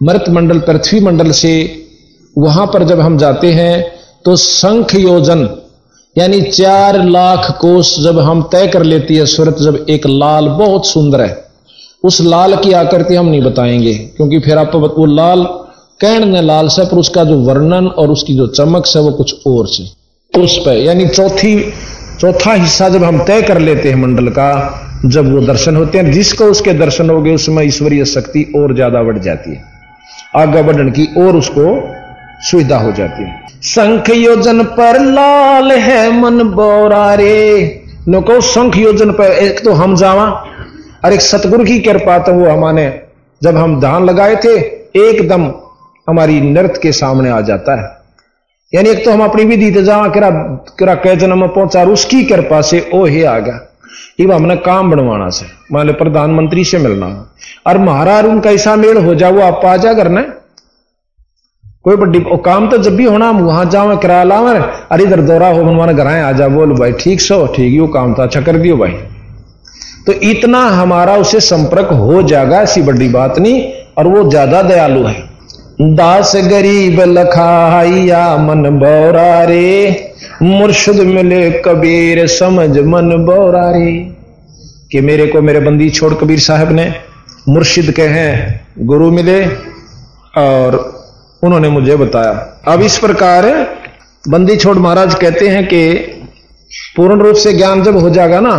मृत 0.00 0.24
मंडल, 0.28 0.58
पृथ्वी 0.58 1.00
मंडल 1.00 1.30
से, 1.30 1.52
वहाँ 2.38 2.66
पर 2.66 2.84
जब 2.84 3.00
हम 3.00 3.18
जाते 3.18 3.52
हैं 3.52 3.82
तो 4.24 4.36
शंख 4.36 4.94
योजन 4.94 5.44
यानी 6.16 6.40
चार 6.42 7.02
लाख 7.04 7.50
कोष 7.60 7.98
जब 8.00 8.18
हम 8.18 8.42
तय 8.42 8.66
कर 8.66 8.82
लेती 8.82 9.16
है 9.16 9.26
सूरत, 9.26 9.56
जब 9.58 9.86
एक 9.90 10.06
लाल 10.06 10.48
बहुत 10.48 10.86
सुंदर 10.86 11.20
है, 11.20 11.44
उस 12.04 12.20
लाल 12.20 12.56
की 12.56 12.72
आकृति 12.72 13.14
हम 13.14 13.26
नहीं 13.26 13.42
बताएँगे, 13.42 13.94
क्योंकि 13.94 14.38
फिर 14.38 14.58
आप 14.58 14.74
वो 14.74 15.06
लाल 15.06 15.44
कहने 16.00 16.42
लाल 16.42 16.68
से, 16.68 16.84
पर 16.84 16.96
उसका 16.96 17.24
जो 17.24 17.38
वर्णन 17.38 17.86
और 17.86 18.10
उसकी 18.10 18.34
जो 18.34 18.46
चमक 18.46 18.86
से 18.86 18.98
वो 18.98 19.10
कुछ 19.10 19.34
और 19.46 19.66
से, 19.66 19.84
उस 20.40 20.56
पर 20.58 20.76
यानी 20.76 21.08
चौथी, 21.08 21.72
चौथा 22.20 22.52
हिस्सा 22.52 22.88
जब 22.88 23.04
हम 23.04 23.24
तय 23.24 23.42
कर 23.42 23.58
लेते 23.58 23.88
हैं 23.88 23.96
मंडल 23.96 24.28
का, 24.28 24.50
जब 25.04 25.34
वो 25.34 25.40
दर्शन 25.40 25.76
होते 25.76 25.98
हैं, 25.98 26.12
जिसको 26.12 26.44
उसके 26.44 26.72
दर्शन 26.72 27.10
हो 27.10 27.20
गए, 27.22 27.34
उसमें 27.34 27.64
ईश्वरीय 27.64 28.04
शक्ति 28.04 28.52
और 28.56 28.74
ज़्यादा 28.74 29.02
बढ़ 29.02 29.18
जाती 29.18 29.50
है। 29.50 29.62
आगे 30.36 30.62
बढ़ने 30.62 30.90
की 30.90 31.04
और 31.20 31.36
उसको 31.36 31.64
सुविधा 32.50 32.78
हो 32.78 32.92
जाती 32.92 33.22
है। 33.22 33.43
शंख 33.64 34.08
योजन 34.10 34.62
पर 34.70 34.98
लाल 35.02 35.72
है 35.72 36.00
मन 36.12 36.42
बोरा 36.50 37.14
रे। 37.14 37.84
नो 38.08 38.20
को 38.20 38.40
शंख 38.40 38.76
योजन 38.76 39.10
पर 39.10 39.30
एक 39.34 39.64
तो 39.64 39.72
हम 39.72 39.94
जावा 39.96 40.26
और 41.04 41.12
एक 41.12 41.20
सतगुरु 41.20 41.64
की 41.64 41.78
कृपा 41.78 42.18
तो 42.18 42.32
वो 42.32 42.50
हमारे, 42.50 42.84
जब 43.42 43.56
हम 43.56 43.80
धान 43.80 44.04
लगाए 44.04 44.36
थे, 44.36 44.54
एकदम 45.00 45.46
हमारी 46.08 46.40
नृत्य 46.42 46.80
के 46.82 46.92
सामने 46.92 47.30
आ 47.30 47.40
जाता 47.40 47.80
है। 47.80 47.88
यानी 48.72 48.90
एक 48.90 49.04
तो 49.04 49.12
हम 49.12 49.24
अपनी 49.24 49.44
विधि 49.44 49.70
तो 49.70 49.82
जहाँ 49.82 50.10
किरा 50.12 50.30
किरा 50.78 50.94
कह 50.96 51.14
जन्म 51.14 51.40
में 51.40 51.48
पहुँचा 51.48 51.84
उसकी 51.90 52.22
कृपा 52.24 52.60
से 52.62 52.88
ओ 52.94 53.04
ही 53.06 53.22
आ 53.22 53.38
गया। 53.38 54.34
हमने 54.34 54.56
काम 54.62 54.90
बनवाना 54.90 55.28
से, 55.30 55.46
मान 55.72 55.86
लो 55.86 55.92
प्रधानमंत्री 55.94 56.64
से 56.64 56.78
मिलना। 56.78 57.06
और 57.66 57.78
महाराज 57.80 58.24
उनका 58.26 58.50
ऐसा 58.50 58.76
मेल 58.76 59.04
हो 59.04 59.14
जाओ 59.14 59.38
आप 59.42 59.64
आ 59.64 59.76
जा 59.76 59.94
करना 59.94 60.20
कोई 61.84 61.96
बड़ी 61.96 62.20
काम 62.44 62.68
तो 62.70 62.76
जब 62.78 62.96
भी 62.96 63.04
होना, 63.04 63.28
हम 63.28 63.40
वहाँ 63.42 63.64
जाओ 63.70 63.96
किराया 63.98 64.24
लावे 64.24 64.58
अरे 64.92 65.04
इधर 65.04 65.20
दौरा 65.22 65.48
हो 65.48 65.64
मनवाना 65.64 65.92
घर 65.92 66.06
आ 66.06 66.30
जा, 66.32 66.48
बोल 66.48 66.72
भाई, 66.78 66.92
ठीक 66.94 67.20
सो, 67.20 67.46
ठीक, 67.46 67.74
यू 67.74 67.86
काम 67.88 68.14
था 68.14 68.22
अच्छा 68.22 68.40
कर 68.40 68.56
दियो 68.58 68.76
भाई। 68.76 68.92
तो 70.06 70.12
इतना 70.24 70.58
हमारा 70.70 71.16
उसे 71.16 71.40
संपर्क 71.42 71.92
हो 71.92 72.22
जाएगा, 72.22 72.60
ऐसी 72.62 72.82
बड़ी 72.82 73.08
बात 73.10 73.38
नहीं, 73.38 73.62
और 73.98 74.08
वो 74.08 74.28
ज़्यादा 74.30 74.62
दयालु 74.62 75.04
है। 75.04 75.22
दास 75.94 76.32
गरीब 76.46 77.00
लखाइया 77.00 78.36
मन 78.38 78.70
बौरा 78.78 79.42
रे, 79.44 80.10
मुर्शद 80.42 81.00
मिले 81.06 81.50
कबीर 81.60 82.26
समझ 82.28 82.78
मन 82.78 83.24
बौरा 83.26 83.70
रे। 83.70 83.92
कि 84.92 85.00
मेरे 85.00 85.26
को 85.26 85.40
मेरे 85.42 85.60
बंदी 85.60 85.90
छोड़ 85.90 86.12
कबीर 86.14 86.38
साहब 86.40 86.72
ने 86.72 86.92
मुर्शिद 87.48 87.90
के 87.90 88.02
हैं 88.08 88.60
गुरु 88.80 89.10
मिले, 89.10 89.40
और 90.34 90.93
उन्होंने 91.44 91.68
मुझे 91.68 91.96
बताया। 91.96 92.32
अब 92.68 92.82
इस 92.82 92.98
प्रकार 92.98 93.46
बंदी 94.24 94.56
छोड़ 94.56 94.76
महाराज 94.78 95.14
कहते 95.14 95.48
हैं 95.48 95.66
कि 95.66 95.94
पूर्ण 96.96 97.20
रूप 97.20 97.36
से 97.36 97.52
ज्ञान 97.52 97.82
जब 97.82 97.96
हो 97.96 98.10
जाएगा 98.10 98.40
ना, 98.40 98.54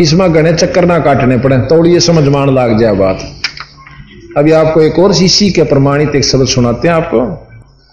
इसमें 0.00 0.34
गणे 0.34 0.52
चक्कर 0.52 0.84
ना 0.84 0.98
काटने 0.98 1.38
पड़े 1.38 1.58
तोड़िए 1.68 2.00
समझ 2.00 2.24
मान 2.28 2.54
लाग 2.54 2.78
जाए 2.80 2.94
बात। 2.94 3.18
अभी 4.38 4.52
आपको 4.52 4.80
एक 4.80 4.98
और 4.98 5.10
इसी 5.22 5.50
के 5.50 5.62
प्रमाणित 5.62 6.14
एक 6.14 6.24
शब्द 6.24 6.46
सुनाते 6.46 6.88
हैं 6.88 6.94
आपको। 6.94 7.20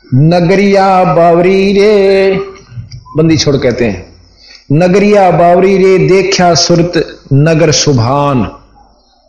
नगरिया 0.08 1.04
बावरी 1.16 1.72
रे, 1.74 2.40
बंदी 3.18 3.38
छोड़ 3.38 3.56
कहते 3.58 3.86
हैं। 3.86 4.08
नगरिया 4.72 5.30
बावरी 5.32 5.78
रे 5.78 5.98
देखा 6.08 6.54
सुरत 6.54 6.94
नगर 7.34 7.72
सुभान। 7.72 8.48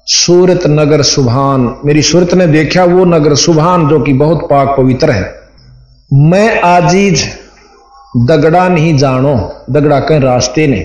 सूरत 0.07 0.61
नगर 0.67 1.03
सुभान। 1.03 1.75
मेरी 1.85 2.03
सूरत 2.03 2.35
ने 2.35 2.47
देखा 2.47 2.85
वो 2.85 3.05
नगर 3.05 3.35
सुभान 3.35 3.89
जो 3.89 4.01
कि 4.01 4.13
बहुत 4.13 4.47
पाक 4.51 4.75
पवित्र 4.79 5.11
है। 5.11 5.35
मैं 6.11 6.61
आजीज 6.61 7.25
दगड़ा 8.17 8.69
नहीं 8.69 8.97
जानो 8.99 9.35
दगड़ा 9.71 10.01
कहीं 10.01 10.21
रास्ते 10.21 10.67
ने। 10.67 10.81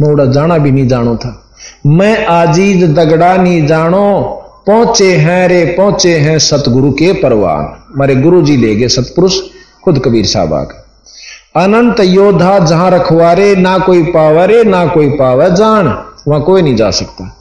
मोड़ा 0.00 0.24
जाना 0.24 0.58
भी 0.58 0.70
नहीं 0.70 0.88
जानो 0.88 1.16
था। 1.16 1.44
मैं 1.86 2.26
आजीज 2.26 2.84
दगड़ा 2.94 3.36
नहीं 3.36 3.66
जानो 3.66 4.22
पहुँचे 4.66 5.14
हैं 5.16 5.48
रे, 5.48 5.64
पहुँचे 5.64 6.18
हैं 6.18 6.38
सतगुरु 6.38 6.90
के 6.90 7.12
परवान। 7.12 7.72
मारे 7.96 8.16
गुरु 8.16 8.42
जी 8.42 8.56
ले 8.56 8.74
गए 8.74 8.88
सतपुरुष, 8.88 9.40
खुद 9.84 10.02
कबीर 10.04 10.26
साहब 10.26 10.54
आ 10.54 10.62
गए। 10.62 11.62
अनंत 11.62 12.00
योद्धा 12.00 12.58
जहाँ 12.58 12.90
रखवारे, 12.90 13.54
ना 13.56 13.78
कोई 13.78 14.02
पावरे, 14.02 14.64
ना 14.64 14.86
कोई 14.86 15.08
पावे 15.08 15.50
जान 15.50 15.86
वहाँ 16.28 16.42
कोई 16.42 16.62
नहीं 16.62 16.76
जा 16.76 16.90
सकता। 16.90 17.34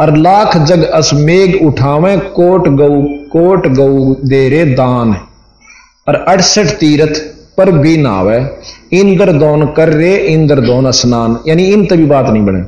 और 0.00 0.16
लाख 0.16 0.56
जग 0.56 0.84
असमेघ 0.84 1.66
उठावे, 1.66 2.16
कोट 2.16 2.68
गऊ 2.68 3.02
कोट 3.02 3.66
गऊ 3.66 4.14
दे 4.14 4.48
रे 4.48 4.64
दान। 4.64 5.16
और 6.08 6.14
अड़सठ 6.14 6.66
तीर्थ 6.66 7.20
पर 7.58 7.70
भी 7.70 7.96
नावे, 7.96 8.50
इंद्र 8.92 9.32
दोन 9.32 9.66
कर 9.66 9.88
रे, 9.88 10.16
इंद्र 10.16 10.60
दोन 10.60 10.90
स्नान। 10.90 11.38
यानी 11.48 11.64
इन 11.64 11.86
तभी 11.86 12.04
बात 12.04 12.26
नहीं 12.26 12.46
बने। 12.46 12.62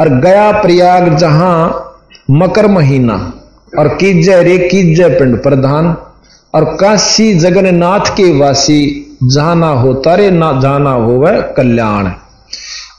और 0.00 0.08
गया 0.08 0.52
प्रयाग 0.52 1.16
जहाँ 1.16 1.82
मकर 2.30 2.66
महीना, 2.66 3.32
और 3.78 3.88
कीजय 3.88 4.42
रे 4.42 4.58
कीजय 4.58 5.08
पिंड 5.08 5.42
प्रधान। 5.42 5.96
और 6.54 6.64
काशी 6.64 7.34
जगन्नाथ 7.34 8.00
के 8.00 8.38
वासी, 8.38 9.02
जाना 9.22 9.68
होता 9.68 10.14
रे, 10.14 10.30
ना 10.30 10.60
जाना 10.62 10.90
हो 10.90 11.12
वह 11.12 11.40
कल्याण। 11.40 12.10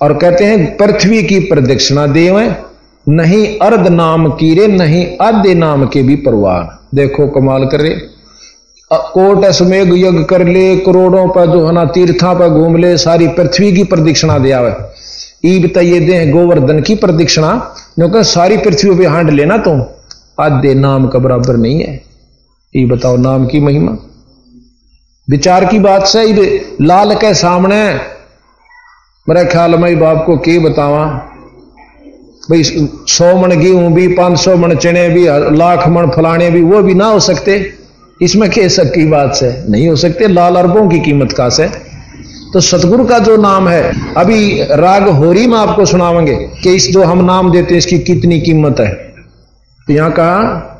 और 0.02 0.14
कहते 0.14 0.46
हैं, 0.46 0.78
पृथ्वी 0.78 1.24
की 1.24 1.40
प्रदक्षिणा 1.40 2.08
देव 2.08 2.56
नहीं 3.10 3.60
अर्ध 3.60 3.88
नाम 3.88 4.30
कीरे 4.30 4.68
नहीं 4.68 5.18
आधे 5.22 5.54
नाम 5.54 5.88
के 5.88 6.04
भी 6.04 6.16
परवान 6.16 6.88
देखो 6.96 7.28
कमाल 7.28 7.66
करे 7.66 7.90
कोट 8.94 9.46
सुमेघ 9.46 9.94
यज्ञ 9.94 10.24
कर 10.24 10.48
ले, 10.48 10.78
करोड़ों 10.78 11.30
पर 11.30 11.46
जो 11.46 11.68
है 11.68 11.74
ना 11.74 11.86
तीर्था 11.86 12.34
पर 12.34 12.50
घूम 12.50 12.76
ले, 12.78 12.98
सारी 12.98 13.28
पृथ्वी 13.28 13.74
की 13.74 13.84
प्रदक्षिणा 13.84 14.38
दिया 14.38 14.60
हुआ 14.60 14.92
ईब 15.46 15.78
ये 15.78 16.00
दे, 16.00 16.32
गोवर्धन 16.32 16.80
की 16.80 16.96
प्रदक्षिणा? 16.96 17.52
क्योंकि 17.96 18.24
सारी 18.24 18.58
पृथ्वी 18.58 18.96
पे 18.96 19.06
हांड 19.06 19.30
लेना 19.30 19.58
तुम। 19.58 19.84
आधे 20.40 20.74
नाम 20.74 21.08
का 21.08 21.20
बराबर 21.20 21.58
नहीं 21.58 21.80
है। 21.80 22.04
ये 22.76 22.86
बताओ, 22.86 23.18
नाम 23.18 23.46
की 23.46 23.60
महिमा। 23.60 23.98
विचार 25.30 25.66
की 25.66 25.80
बात 25.80 26.06
से 26.06 26.24
लाल 26.82 27.16
के 27.16 27.34
सामने। 27.34 27.94
मेरे 29.30 29.46
ख्याल 29.46 29.76
में 29.76 30.00
बाप 30.00 30.24
को 30.26 30.38
के 30.38 30.60
बतावा। 30.60 31.30
भाई, 32.52 32.64
सौ 33.08 33.42
मण 33.42 33.56
गेहूँ 33.56 33.94
भी, 33.94 34.08
पाँच 34.08 34.40
सौ 34.40 34.56
मण 34.56 34.76
चने 34.76 35.10
भी, 35.10 35.28
लाख 35.58 35.88
मण 35.88 36.08
फलाने 36.08 36.50
भी, 36.50 36.62
वो 36.62 36.82
भी 36.82 36.94
ना 36.94 37.06
हो 37.06 37.20
सकते। 37.20 37.74
इसमें 38.22 38.50
कह 38.50 38.68
सक 38.68 38.86
की 38.86 39.06
बात 39.06 39.36
से? 39.36 39.66
नहीं 39.70 39.90
हो 39.90 39.96
सकते, 39.96 40.28
लाल 40.28 40.56
अरबों 40.56 40.90
की 40.90 41.00
कीमत 41.00 41.32
का 41.32 41.50
से? 41.50 41.68
तो 42.54 42.60
सतगुरु 42.60 43.06
का 43.06 43.20
जो 43.20 43.38
नाम 43.38 43.68
है, 43.68 44.14
अभी 44.18 44.64
राग 44.64 45.10
होरी 45.10 45.48
में 45.48 45.58
आपको 45.58 45.86
सुनावेंगे 45.86 46.36
कि 46.36 46.76
इस 46.76 46.92
जो 46.92 47.04
हम 47.04 47.26
नाम 47.26 47.52
देते 47.52 47.74
हैं, 47.74 47.78
इसकी 47.78 48.00
कितनी 48.00 48.42
कीमत 48.42 48.80
है। 48.80 48.92
तो 49.88 49.94
यहाँ 49.94 50.12
कहा, 50.12 50.74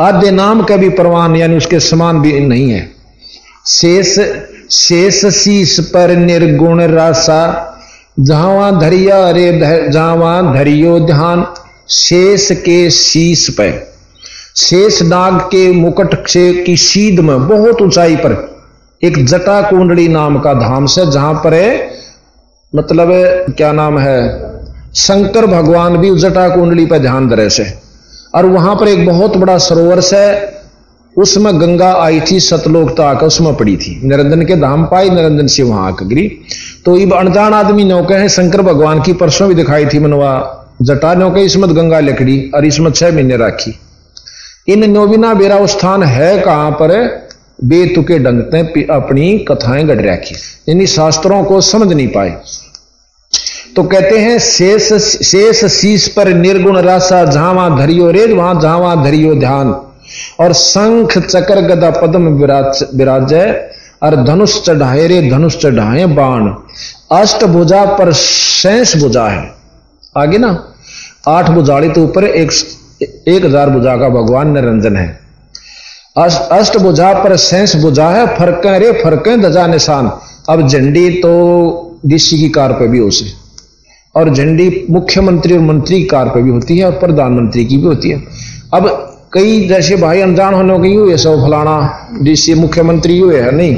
आद्य 0.00 0.30
नाम 0.30 0.62
का 0.62 0.76
भी 0.76 0.88
प्रवान 0.88 1.36
यानी 1.36 1.56
उसके 1.56 1.80
समान 1.80 2.20
भी 2.20 2.40
नहीं 2.40 2.70
है। 2.70 2.90
शेष 3.66 4.18
शेष 4.70 5.26
शीश 5.26 5.80
पर 5.80 6.16
निर्गुण 6.16 6.82
रासा 6.82 7.67
जहाँ 8.18 8.78
धरिया 8.80 9.30
रे 9.30 9.50
जहाँ 9.90 10.54
धरियो 10.54 10.98
ध्यान, 11.00 11.44
शेष 11.88 12.50
के 12.60 12.90
शीश 12.90 13.48
पे। 13.50 13.70
शेष 14.56 15.00
नाग 15.02 15.40
के 15.50 15.70
मुकट 15.72 16.26
से 16.28 16.52
की 16.64 16.76
सीध 16.76 17.20
में 17.20 17.48
बहुत 17.48 17.82
ऊंचाई 17.82 18.16
पर 18.16 18.32
एक 19.02 19.24
जटा 19.26 19.60
कुंडली 19.62 20.08
नाम 20.08 20.38
का 20.40 20.54
धाम 20.54 20.86
से, 20.86 21.06
जहाँ 21.06 21.34
पर 21.34 21.54
है 21.54 21.90
मतलब 22.72 23.08
क्या 23.56 23.72
नाम 23.72 23.98
है, 23.98 24.20
शंकर 24.96 25.46
भगवान 25.46 25.96
भी 25.96 26.14
जटा 26.18 26.48
कुंडली 26.48 26.86
पर 26.86 26.98
ध्यान 26.98 27.28
धरे 27.28 27.48
से। 27.50 27.72
और 28.34 28.46
वहाँ 28.46 28.74
पर 28.76 28.88
एक 28.88 29.06
बहुत 29.06 29.36
बड़ा 29.36 29.58
सरोवर 29.58 30.00
से 30.00 30.18
उसमें 31.18 31.60
गंगा 31.60 31.92
आई 31.94 32.20
थी, 32.20 32.38
सतलोक 32.40 32.96
तो 32.96 33.02
आकर 33.02 33.26
उसमें 33.26 33.54
पड़ी 33.56 33.76
थी। 33.76 34.00
निरंजन 34.04 34.44
के 34.46 34.56
धाम 34.56 34.84
पाई, 34.84 35.10
निरंजन 35.10 35.46
से 35.46 35.62
वहाँ 35.62 35.86
आकर 35.88 36.06
गिरी 36.06 36.28
तो 36.84 36.96
ये 36.96 37.10
अनजान 37.14 37.54
आदमी 37.54 37.84
नौके 37.84 38.14
हैं, 38.14 38.28
शंकर 38.28 38.62
भगवान 38.62 39.02
की 39.02 39.12
परसों 39.14 39.48
भी 39.48 39.54
दिखाई 39.54 39.86
थी 39.86 39.98
मनवा 39.98 40.32
जटा 40.82 41.14
नौके 41.14 41.40
इसमत 41.40 41.70
गंगा 41.70 42.00
लकड़ी 42.00 42.38
और 42.54 42.64
इसमत 42.64 42.96
छह 42.96 43.12
महीने 43.12 43.36
राखी। 43.36 43.74
इन 44.68 44.90
नोविना 44.90 45.32
बेरा 45.34 45.64
स्थान 45.66 46.02
है 46.02 46.38
कहाँ 46.38 46.70
पर? 46.72 46.94
बेतुके 47.64 48.18
डंगते 48.18 48.82
अपनी 48.90 49.38
कथाएँ 49.48 49.84
गढ़ 49.84 50.00
रखी। 50.00 50.34
यानी 50.68 50.86
शास्त्रों 50.86 51.42
को 51.44 51.60
समझ 51.60 51.92
नहीं 51.92 52.08
पाए। 52.08 52.36
तो 53.76 53.82
कहते 53.82 54.18
हैं, 54.18 54.38
शेष 54.38 54.92
शेष 55.24 55.64
शीश 55.72 56.06
पर 56.08 56.28
निर्गुण 56.34 56.78
रासा 56.80 57.24
जहाँ 57.24 57.76
धरियो 57.78 58.10
रेज 58.10 58.32
वहाँ 58.32 58.60
जहाँ 58.60 59.02
धरियो 59.04 59.34
ध्यान। 59.34 59.74
और 60.38 60.52
शंख 60.54 61.18
चक्र 61.20 61.60
गदा 61.62 61.90
पद्म 61.92 62.28
विराज 62.34 62.84
विराजय 62.94 63.70
और 64.02 64.16
धनुष 64.24 64.60
चढ़ाए 64.62 65.06
रे, 65.06 65.20
धनुष 65.30 65.56
चढ़ाए 65.56 66.06
बाण। 66.08 66.48
अष्ट 67.12 67.44
भुजा 67.46 67.84
पर 67.94 68.12
शेष 68.14 68.96
भुजा 68.96 69.26
है। 69.26 69.50
आगे 70.14 70.38
ना? 70.38 70.50
आठ 71.28 71.50
भुजाड़ी 71.50 71.88
तो 71.88 72.02
ऊपर 72.04 72.24
एक 72.24 72.50
एक 73.02 73.44
हज़ार 73.44 73.70
भुजा 73.70 73.96
का 73.96 74.08
भगवान 74.10 74.52
निरंजन 74.52 74.96
है। 74.96 75.08
अष्ट 76.18 76.76
भुजा 76.78 77.12
पर 77.14 77.36
शेष 77.38 77.74
भुजा 77.76 78.08
है, 78.08 78.26
फरके 78.38 78.78
रे, 78.78 78.92
फरके 78.94 79.36
दजा 79.38 79.66
निशान। 79.66 80.10
अब 80.48 80.66
झंडी 80.68 81.10
तो 81.12 82.00
डीसी 82.06 82.38
की 82.38 82.48
कार 82.50 82.72
पे 82.72 82.86
भी 82.88 83.00
उसे 83.00 83.26
और 84.14 84.34
झंडी 84.34 84.86
मुख्यमंत्री 84.90 85.54
और 85.54 85.60
मंत्री 85.62 86.00
की 86.00 86.06
कार 86.06 86.28
पे 86.28 86.42
भी 86.42 86.50
होती 86.50 86.78
है, 86.78 86.84
और 86.84 86.98
प्रधानमंत्री 86.98 87.64
की 87.64 87.76
भी 87.76 87.86
होती 87.86 88.10
है। 88.10 88.22
अब 88.74 89.07
कई 89.32 89.66
जैसे 89.68 89.96
भाई 89.96 90.20
अनजान 90.20 90.54
होने 90.54 90.78
के 90.78 90.94
हुए 90.94 91.16
सब 91.16 91.44
फलाना 91.44 91.76
डीसी 92.22 92.54
मुख्यमंत्री 92.54 93.18
हुए 93.18 93.40
है 93.40 93.50
नहीं। 93.50 93.74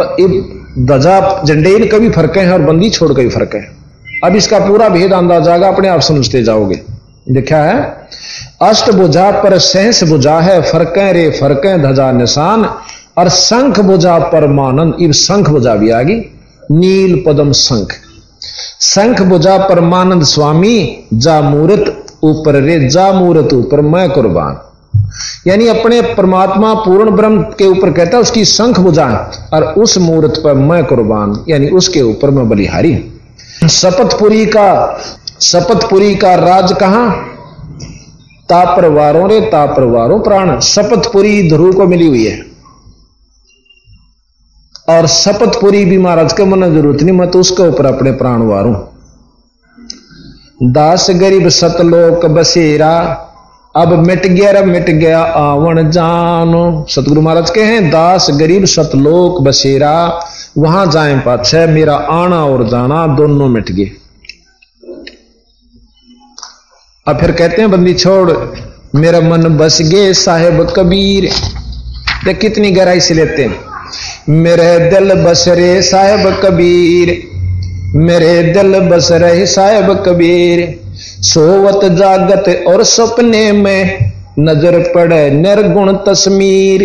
पर 0.00 0.56
दजा 0.88 1.44
झंडे 1.44 1.70
इन 1.70 1.86
कभी 1.88 2.08
फ़र्क 2.10 2.36
है 2.36 2.52
और 2.52 2.62
बंदी 2.62 2.90
छोड़ 2.90 3.12
के 3.12 3.22
भी 3.22 3.28
फ़र्क 3.28 3.54
है। 3.54 3.62
अब 4.24 4.36
इसका 4.36 4.58
पूरा 4.58 4.88
भेद 4.88 5.12
अंदाज़ा 5.12 5.52
आएगा, 5.52 5.68
अपने 5.68 5.88
आप 5.88 6.00
समझते 6.00 6.42
जाओगे। 6.42 6.80
देखा 7.30 7.56
है, 7.56 8.08
अष्ट 8.62 8.90
बुझा 8.90 9.30
पर 9.30 9.58
सहस 9.58 10.02
बुझा 10.04 10.38
है, 10.40 10.60
फरक 10.62 10.98
रे 10.98 11.28
फरक 11.30 11.66
धजा 11.84 12.10
निशान, 12.12 12.64
और 13.18 13.28
शंख 13.28 13.80
बुझा 13.80 14.18
पर 14.18 14.30
परमानंद 14.30 14.96
इब 15.00 15.12
शंख 15.12 15.48
बुझा 15.50 15.74
भी 15.74 15.90
आ 15.90 16.02
गई 16.02 16.18
नील 16.70 17.22
पदम 17.26 17.52
शंख। 17.52 17.92
शंख 18.80 19.22
बुझा 19.22 19.56
परमानंद 19.58 20.22
स्वामी, 20.24 21.06
जा 21.14 21.40
मूर्त 21.40 21.97
ऊपर 22.22 22.60
रे 22.62 22.78
जा 22.88 23.12
मूर्त 23.12 23.52
ऊपर 23.52 23.80
मैं 23.80 24.08
कुर्बान। 24.10 24.56
यानी 25.46 25.66
अपने 25.68 26.00
परमात्मा 26.14 26.72
पूर्ण 26.74 27.10
ब्रह्म 27.10 27.42
के 27.58 27.66
ऊपर 27.66 27.90
कहता 27.90 28.16
है, 28.16 28.22
उसकी 28.22 28.44
शंख 28.44 28.80
बुझा 28.80 29.06
और 29.54 29.64
उस 29.74 29.96
मूर्त 29.98 30.40
पर 30.44 30.54
मैं 30.54 30.84
कुर्बान, 30.84 31.44
यानी 31.48 31.68
उसके 31.70 32.02
ऊपर 32.02 32.30
मैं 32.30 32.48
बलिहारी 32.48 32.94
शपथपुरी 33.70 34.44
का 34.46 34.98
शपथपुरी 35.42 36.14
का 36.14 36.34
राज 36.34 36.72
कहा? 36.72 37.08
तापरवारों 38.48 39.28
रे 39.30 39.40
तापरवारों 39.40 40.18
प्राण। 40.20 40.58
शपथपुरी 40.60 41.50
ध्रुव 41.50 41.72
को 41.72 41.86
मिली 41.86 42.06
हुई 42.06 42.24
है। 42.26 42.38
और 44.88 45.06
शपथपुरी 45.06 45.84
भी 45.84 45.98
महाराज 45.98 46.32
के 46.32 46.44
मन 46.44 46.70
ज़रूरत 46.74 47.02
नहीं, 47.02 47.16
मैं 47.16 47.30
तो 47.30 47.40
उसके 47.40 47.62
ऊपर 47.62 47.86
अपने 47.86 48.12
प्राण 48.12 48.42
वारू 48.42 48.74
दास 50.62 51.06
गरीब 51.10 51.48
सतलोक 51.48 52.26
बसेरा। 52.26 53.24
अब 53.76 54.06
मिट 54.06 54.26
गया, 54.26 54.50
रब 54.50 54.64
मिट 54.64 54.90
गया, 54.90 55.20
आवन 55.20 55.90
जानो। 55.90 56.86
सतगुरु 56.88 57.20
महाराज 57.20 57.50
के 57.50 57.60
हैं, 57.60 57.90
दास 57.90 58.26
गरीब 58.30 58.64
सतलोक 58.64 59.42
बसेरा। 59.42 60.20
वहाँ 60.58 60.86
जाए 60.86 61.18
पाछे, 61.18 61.66
मेरा 61.66 61.94
आना 61.94 62.44
और 62.44 62.68
जाना 62.68 63.06
दोनों 63.06 63.48
मिट 63.48 63.72
गए। 63.72 63.90
अब 67.08 67.20
फिर 67.20 67.32
कहते 67.32 67.62
हैं, 67.62 67.70
बंदी 67.70 67.94
छोड़, 67.94 68.32
मेरा 68.94 69.20
मन 69.20 69.42
बस 69.42 69.82
गए 69.82 70.12
साहेब 70.12 70.72
कबीर। 70.76 71.30
कितनी 72.34 72.70
गहराई 72.70 73.00
से 73.00 73.14
लेते 73.14 73.42
हैं? 73.42 73.60
मेरे 74.28 74.90
दिल 74.90 75.24
बस 75.24 75.44
रे 75.48 75.82
साहेब 75.82 76.40
कबीर। 76.44 77.37
मेरे 77.88 78.42
दिल 78.44 78.78
बस 78.80 79.08
रहे 79.12 79.46
साहेब 79.46 79.92
कबीर। 80.06 80.60
सोवत 81.24 81.84
जागत 81.92 82.48
और 82.68 82.82
सपने 82.84 83.50
में 83.52 84.12
नज़र 84.38 84.78
पड़े 84.94 85.30
निर्गुण 85.30 85.92
तस्मीर 86.06 86.82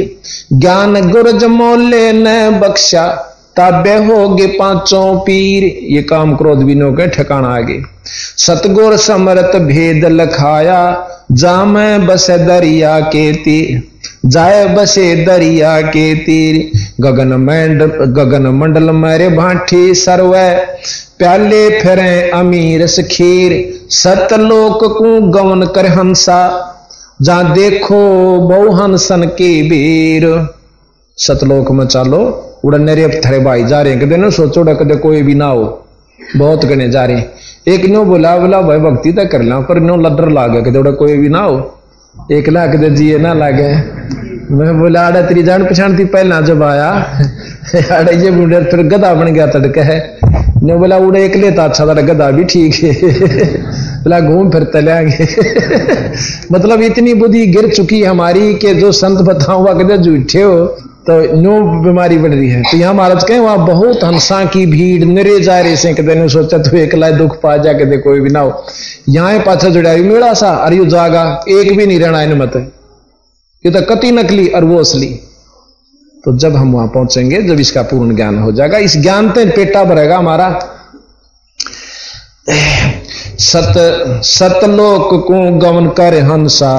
ज्ञान 0.53 1.09
गुरज 1.11 1.43
मोले 1.45 2.11
न 2.13 2.59
बख्शा, 2.59 3.07
ताबे 3.55 3.95
होगे 4.05 4.47
पाँचों 4.49 5.19
पीर। 5.19 5.63
ये 5.93 6.01
काम 6.03 6.35
क्रोध 6.35 6.63
विनो 6.63 6.91
के 6.91 7.07
ठिकाना 7.07 7.47
आगे 7.55 7.81
सतगुर 8.39 8.97
समरत 8.99 9.55
भेद 9.63 10.05
लखाया 10.11 10.81
जाम 11.31 11.75
बस 12.07 12.29
दरिया 12.39 12.99
के 12.99 13.31
तीर, 13.33 13.81
जाए 14.25 14.65
बसे 14.75 15.03
दरिया 15.25 15.79
के 15.81 16.13
तीर। 16.15 16.71
गगन 17.01 17.33
मंडल 17.39 17.85
गगन 18.13 18.47
मंडल 18.55 18.91
मेरे 18.93 19.29
भाठी 19.29 19.93
सरवे, 19.95 20.49
प्याले 21.17 21.69
फिरे 21.79 22.29
अमीर 22.31 22.85
खीर 23.11 23.53
सतलोक 23.91 24.83
को 24.97 25.19
गवन 25.31 25.65
कर 25.65 25.85
हंसा, 25.89 26.39
जा 27.21 27.41
देखो 27.53 27.99
बहु 28.39 28.71
हंसन 28.73 29.23
के 29.37 29.51
वीर 29.69 30.25
सतलोक 31.17 31.71
में 31.71 31.85
चालो, 31.87 32.19
उड़न 32.65 32.87
थरे 33.25 33.39
भाई 33.39 33.63
जा 33.63 33.81
रहे 33.81 33.95
कदे 33.95 34.17
ना 34.17 34.29
सोचो 34.29 34.63
कदे 34.75 34.95
कोई 34.95 35.21
भी 35.21 35.35
ना 35.35 35.45
हो। 35.45 35.65
बहुत 36.37 36.65
गने 36.65 36.89
जा 36.89 37.05
रहे 37.05 37.21
एक 37.67 37.85
नो 37.85 38.03
बोला 38.05 38.37
बोला, 38.37 38.61
भाई, 38.61 38.77
भक्ति 38.77 39.11
तो 39.11 39.27
कर 39.27 39.41
ला, 39.41 39.59
पर 39.59 39.79
नो 39.79 39.95
लडर 39.97 40.29
लागे 40.29 40.61
कदे 40.61 40.91
कोई 40.91 41.17
भी 41.17 41.29
ना 41.29 41.39
हो। 41.39 41.79
एक 42.31 42.49
लाख 42.49 42.75
दे 42.75 42.89
जिए 42.89 43.17
ना 43.17 43.33
लागे 43.33 43.69
मैं 44.51 44.79
बोला, 44.79 45.01
आड़ा, 45.01 45.21
तेरी 45.21 45.43
जान 45.43 45.63
पहचान 45.63 45.99
थी 45.99 46.05
पहला 46.05 46.41
जब 46.41 46.63
आया। 46.63 46.89
आड़े, 47.91 48.15
ये 48.15 48.31
बुढ़े 48.31 48.63
फिर 48.63 48.83
गधा 48.83 49.13
बन 49.13 49.25
गया 49.25 49.47
तड़के 49.47 49.79
है। 49.79 50.19
ने 50.63 50.75
बोला, 50.75 50.97
उड़े, 50.97 51.25
एक 51.25 51.35
लेता 51.35 51.63
अच्छा 51.63 51.85
था 51.85 51.93
गधा 51.93 52.31
भी 52.31 52.43
ठीक 52.43 52.75
है। 52.75 52.93
बोला, 54.03 54.19
घूम 54.19 54.49
फिर 54.51 54.63
तलेंगे 54.63 55.27
मतलब 56.51 56.81
इतनी 56.81 57.13
बुद्धि 57.13 57.45
गिर 57.47 57.69
चुकी 57.69 58.03
हमारी 58.03 58.53
कि 58.53 58.73
जो 58.73 58.91
संत 58.91 59.19
बताओ 59.19 59.59
हुआ 59.59 59.73
कहते 59.73 59.97
झूठे 59.97 60.41
हो 60.41 60.77
तो 61.05 61.13
नो 61.35 61.59
बीमारी 61.81 62.17
बढ़ 62.17 62.33
रही 62.33 62.49
है। 62.49 62.61
तो 62.61 62.77
यहाँ 62.77 62.93
महाराज 62.93 63.23
कहें, 63.23 63.39
वहाँ 63.39 63.65
बहुत 63.67 64.03
हंसा 64.03 64.43
की 64.45 64.65
भीड़, 64.65 65.03
निरे 65.05 65.39
जा 65.39 65.59
रहे 65.59 65.75
से 65.77 65.93
कहते 65.93 66.27
सोचा 66.29 66.57
तो 66.57 66.77
एक 66.77 66.95
लाए 66.95 67.11
दुख 67.11 67.35
पा 67.41 67.55
जा 67.57 67.73
कहते 67.73 67.97
कोई 67.97 68.19
भी 68.19 68.29
ना 68.29 68.39
हो। 68.39 68.65
यहाँ 69.09 69.39
पाछा 69.39 69.69
जुड़ा 69.69 69.95
मेड़ा 70.03 70.33
सा, 70.33 70.49
अरे 70.55 70.77
यू 70.77 70.85
जागा, 70.85 71.23
एक 71.49 71.75
भी 71.77 71.85
नहीं 71.85 71.99
रहना 71.99 72.21
इन 72.21 72.33
मत 72.33 72.55
ये 73.65 73.71
तो 73.71 73.81
कति 73.85 74.11
नकली 74.11 74.47
और 74.47 74.63
वो 74.63 74.79
असली। 74.79 75.07
तो 76.23 76.37
जब 76.37 76.55
हम 76.55 76.71
वहाँ 76.73 76.87
पहुँचेंगे, 76.87 77.41
जब 77.41 77.59
इसका 77.59 77.81
पूर्ण 77.81 78.15
ज्ञान 78.15 78.37
हो 78.39 78.51
जाएगा, 78.51 78.77
इस 78.79 78.97
ज्ञान 78.97 79.31
से 79.31 79.45
पेटा 79.45 79.83
भरेगा 79.83 80.17
हमारा। 80.17 80.49
सत 83.39 83.73
सतलोक 84.25 85.09
को 85.27 85.39
गवन 85.59 85.87
कर 85.97 86.13
हंसा 86.23 86.73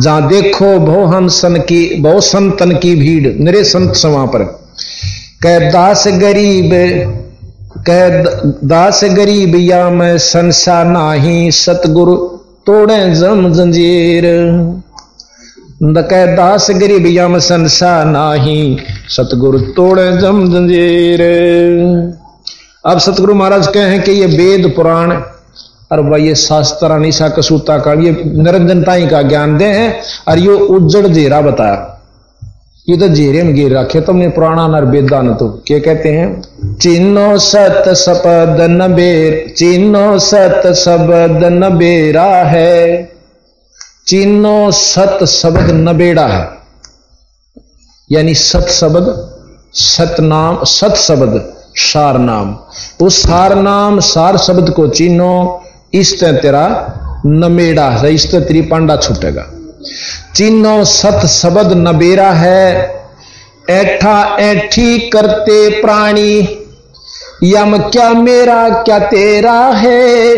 जहाँ 0.00 0.28
देखो 0.28 0.78
बहु 0.80 1.06
हंसन 1.14 1.56
की 1.68 1.82
बहु 2.02 2.20
संतन 2.24 2.74
की 2.76 2.94
भीड़ 2.96 3.32
मेरे 3.40 3.62
संत 3.66 3.94
सवा 3.96 4.24
पर 4.26 4.44
कह 5.42 5.70
दास 5.70 6.04
गरीब 6.20 6.70
कह 7.86 8.22
दास 8.66 9.00
गरीब 9.16 9.56
या 9.56 9.88
मैं 9.90 10.16
संसा 10.20 10.82
नाही 10.84 11.50
सतगुरु 11.54 12.16
तोड़े 12.66 12.98
जम 13.14 13.52
जंजीर 13.54 14.26
कह 16.04 16.24
दास 16.36 16.70
गरीब 16.80 17.06
यम 17.08 17.38
संसा 17.40 17.92
नाही 18.04 18.60
सतगुरु 19.10 19.60
तोड़े 19.76 20.10
जम 20.18 20.46
जंजीर 20.52 21.22
अब 22.84 22.98
सतगुरु 23.00 23.34
महाराज 23.34 23.66
कहे 23.74 23.98
कि 23.98 24.12
ये 24.12 24.26
वेद 24.36 24.72
पुराण 24.76 25.20
और 25.92 26.02
भाई, 26.02 26.22
ये 26.22 26.34
शास्त्र 26.34 26.98
निशा 26.98 27.28
कसूता 27.28 27.78
का, 27.78 27.92
ये 27.92 28.22
निरंजनताई 28.26 29.06
का 29.06 29.22
ज्ञान 29.22 29.58
दे, 29.58 29.64
है? 29.64 30.00
और 30.28 30.38
ये 30.38 30.48
उज्जड़ 30.48 31.06
जेरा 31.06 31.40
बताया। 31.40 31.96
ये 32.88 32.96
तो 32.96 33.08
जेरे 33.08 33.42
में 33.42 33.54
गिर 33.54 33.78
रखे, 33.78 34.00
तुमने 34.00 34.28
पुराना 34.28 34.68
नर 34.68 34.84
वेदा 34.84 35.22
न 35.22 35.34
तो। 35.34 35.62
क्या 35.66 35.78
कहते 35.78 36.08
हैं? 36.08 36.42
चिन्हो 36.78 37.38
सत 37.38 37.84
सपद 37.88 38.56
न 38.60 38.96
चिन्नो 39.56 40.18
सत 40.18 40.62
शब्द 40.66 41.40
न 41.44 41.78
है। 42.46 43.12
चिन्हो 44.06 44.70
सत 44.70 45.24
शब्द 45.24 45.70
नबेड़ा 45.70 46.26
है। 46.26 46.48
यानी 48.12 48.34
सत 48.34 48.66
शब्द 48.68 49.30
सत 49.72 50.16
नाम, 50.20 50.58
सत 50.64 50.94
शब्द 50.94 51.54
सार 51.76 52.18
नाम। 52.18 52.58
उस 53.06 53.22
सार 53.22 53.54
नाम, 53.54 54.00
सार 54.00 54.36
शब्द 54.36 54.70
को 54.70 54.88
चिन्हो 54.88 55.59
इस 55.94 56.12
तेरा 56.22 56.66
नमेड़ा 57.26 57.90
है 57.90 58.14
इस 58.14 58.34
तेरी 58.34 58.60
पांडा 58.62 58.96
छूटेगा। 58.96 59.46
चिन्हो 60.36 60.84
सत 60.84 61.26
शब्द 61.26 61.72
नबेरा 61.88 62.30
है, 62.30 62.94
ऐठा 63.70 64.36
ऐठी 64.40 64.98
करते 64.98 65.82
प्राणी। 65.82 66.40
यम 67.44 67.76
क्या 67.78 68.08
मेरा, 68.10 68.68
क्या 68.68 68.98
तेरा 68.98 69.60
है? 69.74 70.36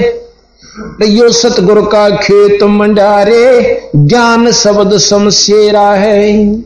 यो 1.02 1.28
सतगुरु 1.32 1.82
का 1.82 2.08
खेत 2.16 2.62
मंडारे, 2.62 3.80
ज्ञान 3.96 4.52
शब्द 4.52 4.96
समशेरा 4.98 5.90
है। 5.90 6.56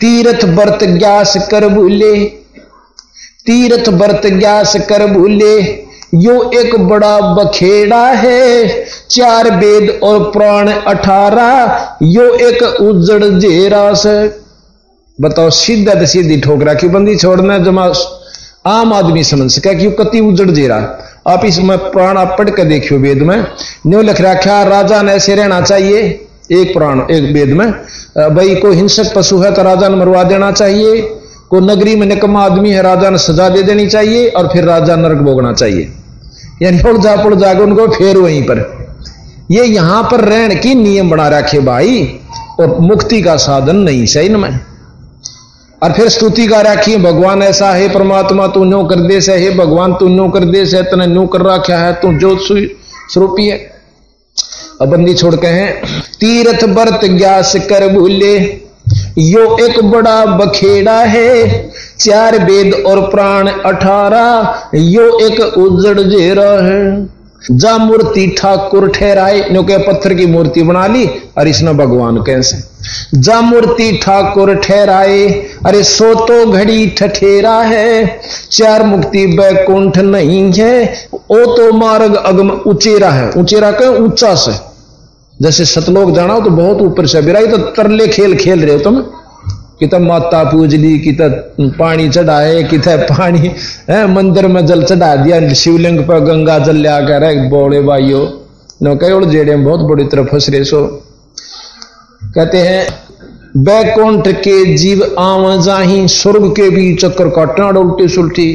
तीर्थ 0.00 0.44
व्रत 0.44 0.84
ग्यास 0.84 1.34
कर 1.50 1.68
भूले, 1.68 2.24
तीर्थ 3.46 3.88
व्रत 3.88 4.26
ग्यास 4.26 4.76
कर 4.76 5.06
भूले 5.06 5.85
यो 6.14 6.50
एक 6.52 6.74
बड़ा 6.80 7.18
बखेड़ा 7.34 8.04
है, 8.06 8.68
चार 9.10 9.50
वेद 9.56 9.98
और 10.02 10.18
प्राण 10.30 10.68
अठारह, 10.68 11.88
यो 12.02 12.28
एक 12.48 12.62
उजड़ 12.62 13.24
जेरा 13.24 13.92
से। 13.94 14.16
बताओ, 15.18 15.50
सीधा 15.50 15.94
तो 15.94 16.06
सीधी 16.06 16.40
ठोकरा 16.40 16.74
क्यों 16.74 16.92
बंदी 16.92 17.16
छोड़ना 17.16 17.58
जमा 17.58 17.92
आम 18.66 18.92
आदमी 18.92 19.24
समझ 19.24 19.50
सका 19.50 19.72
क्यों 19.72 19.90
कति 19.94 20.20
उजड़ 20.20 20.50
जेरा 20.50 20.76
आप 21.26 21.44
इसमें 21.44 21.78
प्राण 21.90 22.18
आप 22.18 22.34
पढ़ 22.38 22.50
के 22.50 22.64
देखियो 22.64 22.98
वेद 23.00 23.22
में। 23.22 23.44
न्यू 23.86 24.00
लिख 24.02 24.20
रखा 24.20 24.62
राजा 24.62 25.02
ने 25.02 25.12
ऐसे 25.12 25.34
रहना 25.34 25.60
चाहिए? 25.60 26.00
एक 26.52 26.72
प्राण, 26.74 27.00
एक 27.10 27.32
वेद 27.34 27.52
में। 27.52 27.70
भाई, 28.34 28.54
कोई 28.54 28.76
हिंसक 28.76 29.14
पशु 29.14 29.38
है 29.38 29.52
तो 29.54 29.62
राजा 29.62 29.88
ने 29.88 29.96
मरवा 29.96 30.22
देना 30.24 30.50
चाहिए। 30.52 31.00
को 31.50 31.60
नगरी 31.60 31.94
में 31.96 32.06
निकम्मा 32.06 32.42
आदमी 32.42 32.70
है, 32.70 32.82
राजा 32.82 33.10
ने 33.10 33.18
सजा 33.18 33.48
दे 33.48 33.62
देनी 33.62 33.86
चाहिए 33.86 34.28
और 34.28 34.48
फिर 34.48 34.64
राजा 34.64 34.96
नरक 34.96 35.18
भोगना 35.18 35.52
चाहिए। 35.52 35.92
यानी 36.62 36.82
उड़ 36.82 36.96
जा, 36.96 37.16
पुड़ 37.16 37.34
जाके 37.34 37.60
उनको 37.60 37.86
फेर 37.88 38.16
वहीं 38.16 38.42
पर। 38.42 38.58
ये 39.50 39.64
यहाँ 39.64 40.02
पर 40.02 40.20
रहन 40.20 40.54
की 40.54 40.74
नियम 40.74 41.10
बना 41.10 41.28
रखे 41.28 41.58
भाई, 41.60 42.20
और 42.60 42.78
मुक्ति 42.80 43.20
का 43.22 43.36
साधन 43.36 43.76
नहीं 43.76 44.06
सही 44.06 44.28
न 44.28 44.36
मैं। 44.36 44.60
और 45.82 45.92
फिर 45.92 46.08
स्तुति 46.08 46.46
का 46.46 46.60
रखी, 46.60 46.96
भगवान 46.96 47.42
ऐसा 47.42 47.70
है, 47.70 47.88
परमात्मा 47.88 48.46
तू 48.46 48.64
नो 48.64 48.84
कर 48.84 49.00
दे 49.00 49.20
से 49.20 49.36
है, 49.36 49.50
भगवान 49.56 49.94
तू 49.94 50.08
नो 50.08 50.28
कर 50.28 50.44
दे 50.44 50.64
से 50.66 50.82
तने 50.82 51.06
नो 51.06 51.26
कर 51.26 51.42
रखा 51.42 51.78
है, 51.78 51.92
तू 51.92 52.12
जो 52.12 52.36
स्वरूपी 52.38 53.46
है। 53.48 53.58
अब 54.80 54.88
बंदी 54.88 55.14
छोड़ 55.14 55.34
के 55.36 55.46
हैं, 55.46 55.82
तीर्थ 56.20 56.64
बरत 56.66 57.04
ग्यास 57.04 57.54
कर 57.68 57.88
भूले 57.88 58.38
यो 59.18 59.56
एक 59.66 59.84
बड़ा 59.84 60.24
बखेड़ा 60.26 60.98
है, 61.00 61.70
चार 62.00 62.38
वेद 62.44 62.74
और 62.86 63.00
प्राण 63.10 63.48
अठारह, 63.48 64.54
यो 64.74 65.08
एक 65.26 65.40
उजड़ 65.40 66.00
जेरा 66.00 66.50
है। 66.64 67.16
जा 67.52 67.76
मूर्ति 67.78 68.26
ठाकुर 68.38 68.88
ठहराए 68.90 69.40
नो 69.50 69.62
के 69.62 69.76
पत्थर 69.78 70.14
की 70.14 70.26
मूर्ति 70.26 70.62
बना 70.62 70.86
ली 70.86 71.06
और 71.38 71.48
इसने 71.48 71.72
भगवान 71.72 72.16
कैसे? 72.16 72.56
जा 73.14 73.40
मूर्ति 73.40 73.90
ठाकुर 74.02 74.54
ठहराए, 74.54 75.28
अरे 75.66 75.82
सो 75.84 76.14
तो 76.26 76.44
घड़ी 76.46 76.86
ठठेरा 76.98 77.56
है, 77.62 78.20
चार 78.52 78.82
मुक्ति 78.82 79.26
बैकुंठ 79.26 79.98
नहीं 79.98 80.52
है, 80.52 81.08
ओ 81.14 81.44
तो 81.56 81.72
मार्ग 81.72 82.14
अगम 82.14 82.50
उचेरा 82.50 83.10
है। 83.10 83.30
उचेरा 83.30 83.70
कह 83.70 84.02
ऊँचा 84.02 84.34
से। 84.34 84.75
जैसे 85.42 85.64
सतलोक 85.64 86.10
जाना 86.10 86.32
हो 86.32 86.40
तो 86.40 86.50
बहुत 86.50 86.80
ऊपर 86.82 87.06
से 87.06 87.22
बिराई 87.22 87.46
तो 87.46 87.58
तरले 87.72 88.06
खेल 88.08 88.36
खेल 88.36 88.64
रहे 88.64 88.74
हो 88.74 88.80
तुम। 88.80 89.00
कि 89.80 89.86
तब 89.86 90.00
माता 90.00 90.42
पूज 90.44 90.74
ली 90.74 90.98
कि 90.98 91.16
पानी 91.78 92.08
चढ़ाए 92.08 92.62
कि 92.62 92.78
पानी 92.78 93.50
है, 93.90 94.06
मंदिर 94.06 94.46
में 94.46 94.64
जल 94.66 94.82
चढ़ा 94.84 95.14
दिया, 95.16 95.52
शिवलिंग 95.54 95.98
पर 96.06 96.20
गंगा 96.20 96.58
जल 96.58 96.76
लिया 96.76 97.00
कर 97.00 97.48
बोले 97.48 97.80
भाइयों 97.82 98.26
न 98.82 98.94
कई 98.96 99.30
जेड़े 99.30 99.56
बहुत 99.56 99.80
बड़ी 99.80 100.04
तरफ़ 100.04 100.26
फंस 100.26 100.48
रहे 100.50 100.64
सो। 100.64 100.80
कहते 102.24 102.58
हैं 102.58 102.86
बैकुंठ 103.56 104.26
के 104.38 104.76
जीव 104.76 105.02
आम 105.18 105.44
जाही 105.62 106.06
स्वर्ग 106.08 106.46
के 106.50 106.68
भी 106.70 106.94
चक्कर 106.94 107.28
काटना 107.28 107.68
उल्टी 107.80 108.08
सुलटी। 108.08 108.46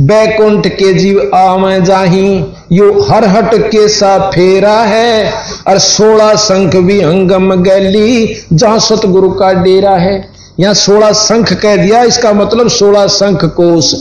बैकुंठ 0.00 0.66
के 0.68 0.92
जीव 0.94 1.18
आम 1.34 1.68
जाही, 1.84 2.28
यो 2.72 2.90
हर 3.02 3.24
हट 3.26 3.54
के 3.64 3.86
सा 3.88 4.18
फेरा 4.30 4.76
है। 4.84 5.32
और 5.68 5.78
सोलह 5.78 6.32
संख 6.36 6.76
भी 6.76 7.00
अंगम 7.00 7.54
गैली, 7.62 8.36
जहाँ 8.52 8.78
सतगुरु 8.78 9.30
का 9.32 9.52
डेरा 9.62 9.96
है। 9.96 10.16
यहाँ 10.60 10.74
सोलह 10.76 11.12
संख 11.12 11.52
कह 11.52 11.76
दिया, 11.76 12.02
इसका 12.04 12.32
मतलब 12.32 12.68
सोलह 12.70 13.06
संख 13.10 13.44
कोष 13.56 13.94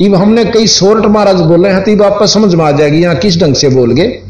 इब 0.00 0.14
हमने 0.14 0.44
कई 0.46 0.66
सोरठ 0.68 1.06
महाराज 1.06 1.40
बोले 1.42 1.68
हैं 1.68 1.84
तो 1.84 1.96
वापस 1.96 2.34
समझ 2.34 2.54
में 2.54 2.64
आ 2.64 2.70
जाएगी, 2.72 3.02
यहाँ 3.02 3.16
किस 3.16 3.40
ढंग 3.40 3.54
से 3.54 3.68
बोल 3.68 3.92
गए? 3.92 4.20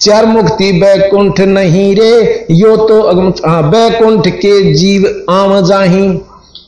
चार 0.00 0.26
मुक्ति 0.26 0.72
बैकुंठ 0.72 1.40
नहीं 1.40 1.94
रे, 1.96 2.46
यो 2.50 2.76
तो 2.76 3.00
हाँ 3.48 3.62
बैकुंठ 3.70 4.28
के 4.28 4.72
जीव 4.74 5.24
आम 5.30 5.60
जाही। 5.60 6.08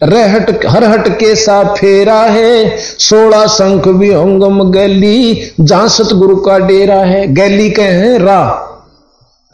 रहट 0.03 0.67
हर 0.67 0.85
हट 0.85 1.09
के 1.09 1.35
सा 1.37 1.63
फेरा 1.75 2.21
है 2.21 2.77
सोलह 2.79 3.47
शंख 3.47 3.87
विहंगम 3.89 4.71
गैली, 4.71 5.53
जहाँ 5.61 5.89
सतगुरु 5.89 6.37
का 6.37 6.59
डेरा 6.59 6.99
है। 7.05 7.27
गैली 7.35 7.71
के 7.71 7.83
हैं, 7.83 8.19
रा, 8.19 8.69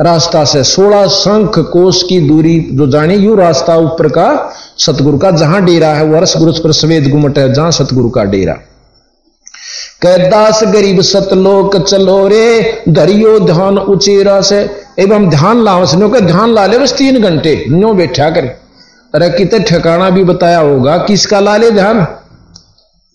रास्ता 0.00 0.44
से। 0.44 0.62
सोलह 0.64 1.06
शंख 1.06 1.58
कोष 1.58 2.02
की 2.02 2.20
दूरी, 2.20 2.58
जो 2.72 2.86
जानी 2.86 3.14
यू 3.14 3.34
रास्ता 3.34 3.76
ऊपर 3.76 4.08
का 4.08 4.56
सतगुरु 4.78 5.18
का, 5.18 5.30
जहाँ 5.30 5.64
डेरा 5.64 5.88
है 5.88 6.04
वर्ष 6.04 6.36
गुरु 6.36 6.52
पर 6.52 6.72
सवेद 6.72 7.10
गुमट 7.10 7.38
है, 7.38 7.52
जहाँ 7.54 7.70
सतगुरु 7.70 8.10
का 8.10 8.24
डेरा। 8.24 8.58
कैदास 10.02 10.60
गरीब 10.64 11.00
सतलोक 11.00 11.76
चलो 11.78 12.16
रे 12.28 12.82
धरियो 12.88 13.38
ध्यान 13.40 13.78
उचेरा 13.78 14.40
से 14.40 14.58
एवं 14.98 15.28
ध्यान 15.30 15.62
लाओ 15.64 15.86
के 15.86 16.20
ध्यान 16.20 16.50
ला 16.50 16.66
ले 16.66 16.78
बस 16.78 16.92
तीन 16.98 17.20
घंटे 17.20 17.54
नो 17.70 17.92
बैठा 17.94 18.28
करे। 18.30 18.48
अरे, 19.14 19.30
कितने 19.30 19.58
ठिकाना 19.60 20.10
भी 20.10 20.22
बताया 20.24 20.58
होगा, 20.58 20.96
किसका 20.98 21.40
ला 21.40 21.56
ले 21.56 21.70
ध्यान? 21.70 22.06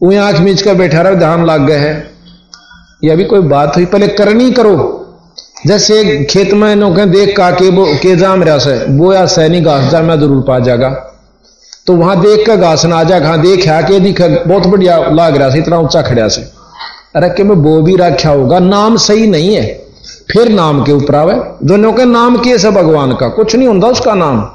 वही 0.01 0.17
आँख 0.17 0.39
मीच 0.39 0.61
कर 0.61 0.73
बैठा 0.73 1.01
रहा, 1.01 1.13
ध्यान 1.13 1.45
लाग 1.45 1.61
गए 1.61 1.77
है। 1.77 1.93
यह 3.03 3.15
भी 3.15 3.23
कोई 3.25 3.39
बात 3.47 3.75
हुई, 3.75 3.85
पहले 3.85 4.07
करनी 4.09 4.49
करो। 4.51 4.75
जैसे 5.67 6.03
खेत 6.25 6.53
में 6.53 6.75
नो 6.75 6.89
देख 6.89 7.35
का 7.37 7.49
के 7.51 7.69
वो 7.69 7.85
के 8.01 8.15
जाम 8.15 8.43
रहा 8.43 8.57
से 8.57 8.73
या 9.13 9.25
सैनी 9.27 9.61
घास 9.61 9.91
जा, 9.91 10.01
मैं 10.01 10.19
ज़रूर 10.19 10.43
पा 10.47 10.59
जाएगा 10.59 10.89
तो 11.87 11.93
वहाँ 11.95 12.19
देख 12.21 12.45
कर 12.47 12.57
घास 12.57 12.85
ना 12.85 12.97
आ 12.97 13.03
जा 13.03 13.37
देख 13.37 13.63
के 13.87 13.99
दिख, 13.99 14.21
बहुत 14.21 14.67
बढ़िया 14.67 14.97
लाग 15.11 15.37
रहा 15.37 15.49
से, 15.49 15.59
इतना 15.59 15.79
ऊँचा 15.79 16.01
खड़ा 16.01 16.27
से। 16.27 16.41
रखे 17.17 17.43
में 17.43 17.55
वो 17.55 17.81
भी 17.81 17.95
रखा 17.95 18.29
होगा। 18.29 18.59
नाम 18.59 18.95
सही 18.97 19.27
नहीं 19.27 19.55
है। 19.55 19.83
फिर 20.31 20.49
नाम 20.49 20.83
के 20.83 20.91
ऊपर 20.91 21.15
आवे। 21.15 21.35
दोनों 21.63 21.93
के 21.93 22.05
नाम 22.05 22.37
के 22.37 22.57
से 22.57 22.71
भगवान 22.71 23.11
का? 23.11 23.27
कुछ 23.27 23.55
नहीं 23.55 23.67
होता 23.67 23.87
उसका 23.87 24.13
नाम। 24.13 24.49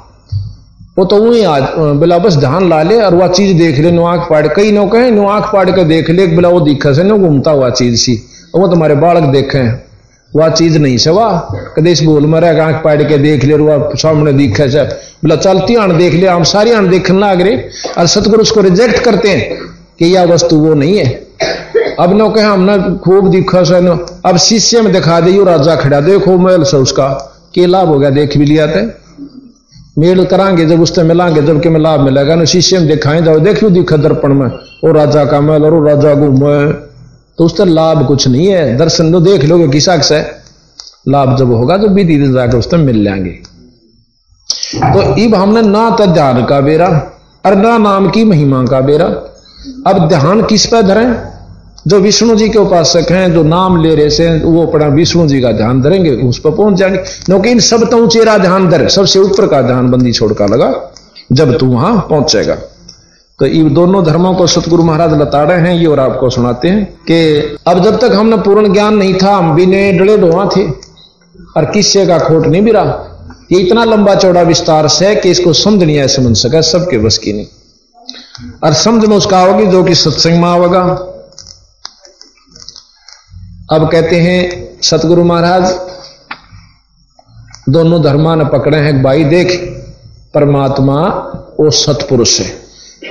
वो 0.97 1.05
तो 1.05 1.15
वही 1.15 1.43
आज 1.43 1.63
बोला 1.71 2.17
बस 2.17 2.35
ध्यान 2.35 2.69
ला 2.69 2.83
ले 2.83 3.01
और 3.01 3.15
वह 3.15 3.27
चीज़ 3.27 3.57
देख 3.57 3.79
ले, 3.79 3.91
नो 3.91 4.05
आँख 4.05 4.29
पाड़ 4.29 4.47
कई 4.47 4.71
नो 4.71 4.87
कहे 4.87 5.11
नो 5.11 5.27
आँख 5.27 5.53
पाड़ 5.53 5.69
के 5.69 5.83
देख 5.83 6.09
ले 6.09 6.27
बोला 6.27 6.49
वो 6.49 6.59
दिखा 6.59 6.93
से, 6.93 7.03
नो 7.03 7.17
घूमता 7.17 7.51
हुआ 7.51 7.69
चीज़ 7.69 7.95
सी। 7.95 8.19
वो 8.55 8.67
तुम्हारे 8.67 8.95
बालक 8.95 9.23
देखे 9.23 9.57
हैं। 9.57 9.83
वह 10.35 10.49
चीज़ 10.49 10.77
नहीं 10.79 10.97
से, 10.97 11.09
वाह। 11.09 11.39
कदेश 11.77 12.03
बोल 12.03 12.25
मरे 12.25 12.59
आँख 12.59 12.83
पाड़ 12.83 13.03
के 13.03 13.17
देख 13.17 13.43
ले 13.43 13.53
वह 13.53 13.91
सामने 13.95 14.33
दिखे 14.33 14.69
से। 14.69 14.83
बोला 14.83 15.35
चलती 15.35 15.75
आन 15.75 15.97
देख 15.97 16.13
ले 16.13 16.27
हम 16.27 16.43
सारी 16.43 16.71
आन 16.71 16.89
देखने 16.89 17.19
लग 17.19 17.41
रहे। 17.41 17.57
और 17.97 18.07
सतगुरु 18.07 18.41
उसको 18.41 18.61
रिजेक्ट 18.61 18.99
करते 18.99 19.29
हैं 19.29 19.57
कि 19.99 20.05
यह 20.05 20.23
वस्तु 20.23 20.55
वो 20.55 20.73
नहीं 20.73 20.97
है। 20.97 21.28
अब 21.99 22.13
नो 22.13 22.29
कहे 22.29 22.43
हमने 22.43 22.77
खूब 22.97 23.29
दिखा 23.31 23.63
से 23.63 23.75
अब 24.25 24.37
शिष्य 24.37 24.81
में 24.81 24.91
दिखा 24.93 25.19
दे 25.19 25.43
राजा 25.45 25.75
खड़ा। 25.75 25.99
देखो 26.01 26.37
मेल 26.37 26.63
से 26.63 26.77
उसका। 26.77 27.07
के 27.53 27.65
लाभ 27.65 27.87
हो 27.87 27.99
गया, 27.99 28.09
देख 28.09 28.37
भी 28.37 28.45
लिया 28.45 28.67
थे 28.67 28.81
मेल 29.97 30.23
करांगे 30.25 30.65
जब, 30.65 30.81
उससे 30.81 31.03
मिलांगे 31.03 31.41
जब 31.41 31.61
के 31.61 31.69
में 31.69 31.79
लाभ 31.79 31.99
मिलेगा। 31.99 32.35
ना 32.35 32.45
शिष्य 32.45 32.79
में 32.79 32.87
दिखाएँ, 32.87 33.21
जाओ 33.21 33.39
देखियो 33.39 33.69
दिखा 33.69 33.97
दर्पण 33.97 34.33
में। 34.33 34.47
वो 34.83 34.91
राजा 34.91 35.25
का 35.25 35.39
मेल 35.41 35.63
और 35.63 35.87
राजा 35.87 36.13
घूमे 36.15 36.71
तो 37.37 37.45
उससे 37.45 37.65
लाभ 37.65 38.05
कुछ 38.07 38.27
नहीं 38.27 38.47
है। 38.47 38.77
दर्शन 38.77 39.11
तो 39.11 39.19
देख 39.19 39.43
लोगे 39.45 39.67
किसा 39.67 39.97
से। 40.01 40.19
लाभ 41.07 41.37
जब 41.37 41.51
होगा 41.51 41.77
तो 41.77 41.87
विधि 41.87 42.17
जाकर 42.33 42.57
उससे 42.57 42.77
मिल 42.77 43.03
जाएँगे। 43.03 43.31
तो 44.93 45.15
इब 45.17 45.35
हमने 45.35 45.61
ना 45.61 45.89
तो 45.89 46.05
ध्यान 46.05 46.45
का 46.45 46.59
बेरा, 46.61 46.87
और 47.45 47.55
ना 47.55 47.77
नाम 47.77 48.09
की 48.09 48.23
महिमा 48.23 48.63
का 48.65 48.81
बेरा। 48.81 49.05
अब 49.87 50.07
ध्यान 50.07 50.41
किस 50.43 50.65
पर 50.65 50.81
धरें? 50.81 51.28
जो 51.89 51.99
विष्णु 51.99 52.35
जी 52.35 52.49
के 52.49 52.59
उपासक 52.59 53.11
हैं, 53.11 53.33
जो 53.33 53.43
नाम 53.43 53.81
ले 53.83 53.93
रहे 53.95 54.09
से 54.09 54.29
वो 54.39 54.65
अपना 54.67 54.87
विष्णु 54.87 55.27
जी 55.27 55.41
का 55.41 55.51
ध्यान 55.51 55.81
धरेंगे, 55.81 56.09
उस 56.09 56.39
पर 56.39 56.51
पहुँच 56.51 56.73
जाएँगे। 56.73 56.97
क्योंकि 56.97 57.49
इन 57.49 57.59
सब 57.59 57.89
तो 57.91 58.05
चेरा 58.07 58.37
ध्यान 58.37 58.69
धर, 58.69 58.87
सबसे 58.89 59.19
ऊपर 59.19 59.47
का 59.47 59.61
ध्यान 59.61 59.89
बंदी 59.91 60.11
छोड़ 60.11 60.33
का 60.33 60.45
लगा, 60.45 60.73
जब 61.31 61.57
तू 61.57 61.65
वहाँ 61.65 61.95
पहुंचेगा 62.09 62.55
तो 63.39 63.45
इन 63.45 63.73
दोनों 63.73 64.03
धर्मों 64.03 64.33
को 64.35 64.45
सतगुरु 64.47 64.83
महाराज 64.83 65.13
लताड़े 65.13 65.53
हैं, 65.55 65.73
ये 65.73 65.85
और 65.85 65.99
आपको 65.99 66.29
सुनाते 66.29 66.67
हैं 66.67 66.85
कि 67.07 67.57
अब 67.67 67.83
जब 67.83 67.99
तक 67.99 68.11
हमने 68.11 68.37
पूर्ण 68.37 68.73
ज्ञान 68.73 68.95
नहीं 68.95 69.13
था, 69.13 69.35
हम 69.35 69.55
बिने 69.55 69.91
डले 69.91 70.17
ढोआ 70.17 70.45
थे, 70.45 70.63
और 71.57 71.65
किस्से 71.65 72.05
का 72.05 72.17
खोट 72.19 72.47
नहीं 72.47 72.61
बिरा। 72.61 72.83
ये 73.51 73.59
इतना 73.59 73.83
लंबा 73.83 74.15
चौड़ा 74.15 74.41
विस्तार 74.41 74.87
से 74.87 75.15
कि 75.15 75.29
इसको 75.29 75.53
समझ 75.53 75.83
नहीं 75.83 75.99
आए 75.99 76.07
समझ 76.07 76.35
सका 76.37 76.61
सबके 76.61 76.97
बस 76.97 77.17
की 77.17 77.33
नहीं। 77.33 77.45
और 78.63 78.73
समझ 78.73 79.05
में 79.05 79.15
उसका 79.17 79.39
होगी 79.39 79.65
जो 79.65 79.83
कि 79.83 79.95
सत्संग 79.95 80.41
में 80.41 80.49
आवेगा 80.49 80.83
अब 83.71 83.91
कहते 83.91 84.15
हैं, 84.15 84.69
सतगुरु 84.81 85.23
महाराज, 85.23 85.79
दोनों 87.69 88.03
धर्मा 88.03 88.35
ने 88.35 88.45
पकड़े 88.45 88.77
हैं 88.77 89.03
भाई 89.03 89.23
देख, 89.23 89.59
परमात्मा 90.33 90.95
और 91.59 91.71
सतपुरुष 91.71 92.39
है। 92.39 92.55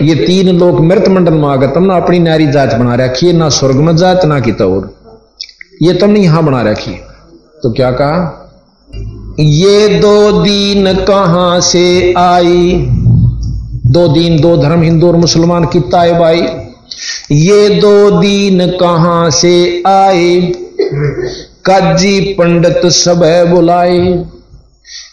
ये 0.02 0.14
तीन 0.14 0.58
लोग 0.58 0.80
मृत 0.80 1.08
मंडल 1.08 1.32
में 1.32 1.48
आगे 1.48 1.66
तुमने 1.66 1.96
अपनी 1.96 2.18
नारी 2.18 2.46
जात 2.46 2.74
बना 2.74 2.94
रखी 2.94 3.26
है, 3.26 3.32
ना 3.32 3.48
स्वर्ग 3.48 3.76
में 3.76 3.96
जात, 3.96 4.24
ना 4.24 4.40
की 4.40 4.52
तौर। 4.52 4.94
ये 5.82 5.92
तुमने 5.92 6.20
यहाँ 6.20 6.44
बना 6.44 6.62
रखी 6.62 6.90
है। 6.90 7.06
तो 7.62 7.72
क्या 7.72 7.90
कहा? 7.90 8.44
ये 9.40 9.88
दो 9.88 10.42
दीन 10.42 10.94
कहाँ 10.94 11.60
से 11.60 12.14
आई? 12.18 12.86
दो 13.86 14.08
दीन, 14.08 14.40
दो 14.40 14.56
धर्म, 14.56 14.82
हिंदू 14.82 15.08
और 15.08 15.16
मुसलमान 15.16 15.64
किता 15.64 16.00
है 16.00 16.18
भाई 16.18 16.42
ये 17.32 17.68
दो 17.68 18.10
दीन 18.10 18.70
कहाँ 18.70 19.30
से 19.30 19.82
आए? 19.86 20.52
काजी 21.64 22.20
पंडित 22.20 22.86
सब 22.86 23.46
बुलाए। 23.48 24.24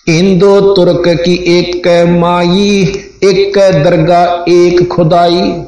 हिंदू 0.10 0.62
तुर्क 0.62 1.04
की 1.08 1.60
एक 1.60 2.06
माई, 2.10 3.00
एक 3.24 3.58
दरगाह 3.58 4.52
एक 4.52 4.88
खुदाई। 4.88 5.62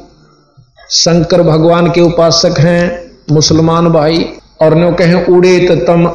शंकर 0.90 1.42
भगवान 1.42 1.90
के 1.90 2.00
उपासक 2.00 2.54
हैं 2.58 3.10
मुसलमान 3.32 3.88
भाई। 3.88 4.26
और 4.62 4.74
नो 4.74 4.92
कहें, 4.92 5.26
उड़े 5.26 5.58
तो 5.58 5.76
तम 5.76 6.06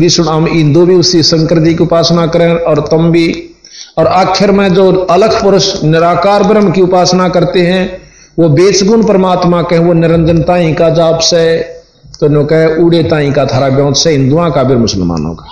विष्णु 0.00 0.46
हिंदू 0.46 0.86
भी 0.86 0.94
उसी 0.94 1.22
शंकर 1.22 1.58
जी 1.58 1.74
की 1.74 1.82
उपासना 1.82 2.26
करें 2.26 2.48
और 2.48 2.80
तम 2.80 3.10
भी। 3.10 3.50
और 3.98 4.06
आखिर 4.06 4.50
में 4.50 4.74
जो 4.74 4.92
अलग 4.92 5.42
पुरुष 5.42 5.84
निराकार 5.84 6.42
ब्रह्म 6.42 6.72
की 6.72 6.80
उपासना 6.80 7.28
करते 7.28 7.60
हैं 7.60 8.07
वो 8.38 8.48
बेसगुण 8.48 9.02
परमात्मा 9.06 9.62
कहें, 9.62 9.78
वो 9.78 9.92
निरंजनता 9.92 10.54
ही 10.54 10.72
का 10.74 10.90
जाप 10.90 11.18
से 11.18 11.78
तो 12.20 12.28
नो 12.28 12.44
कहे, 12.44 12.66
उड़े 12.76 13.02
ताई 13.02 13.30
का 13.32 13.44
थारा 13.46 13.68
ब्यों 13.68 13.92
से, 13.92 14.10
हिंदुआ 14.10 14.48
का 14.50 14.62
भी 14.62 14.76
मुसलमानों 14.76 15.34
का। 15.34 15.46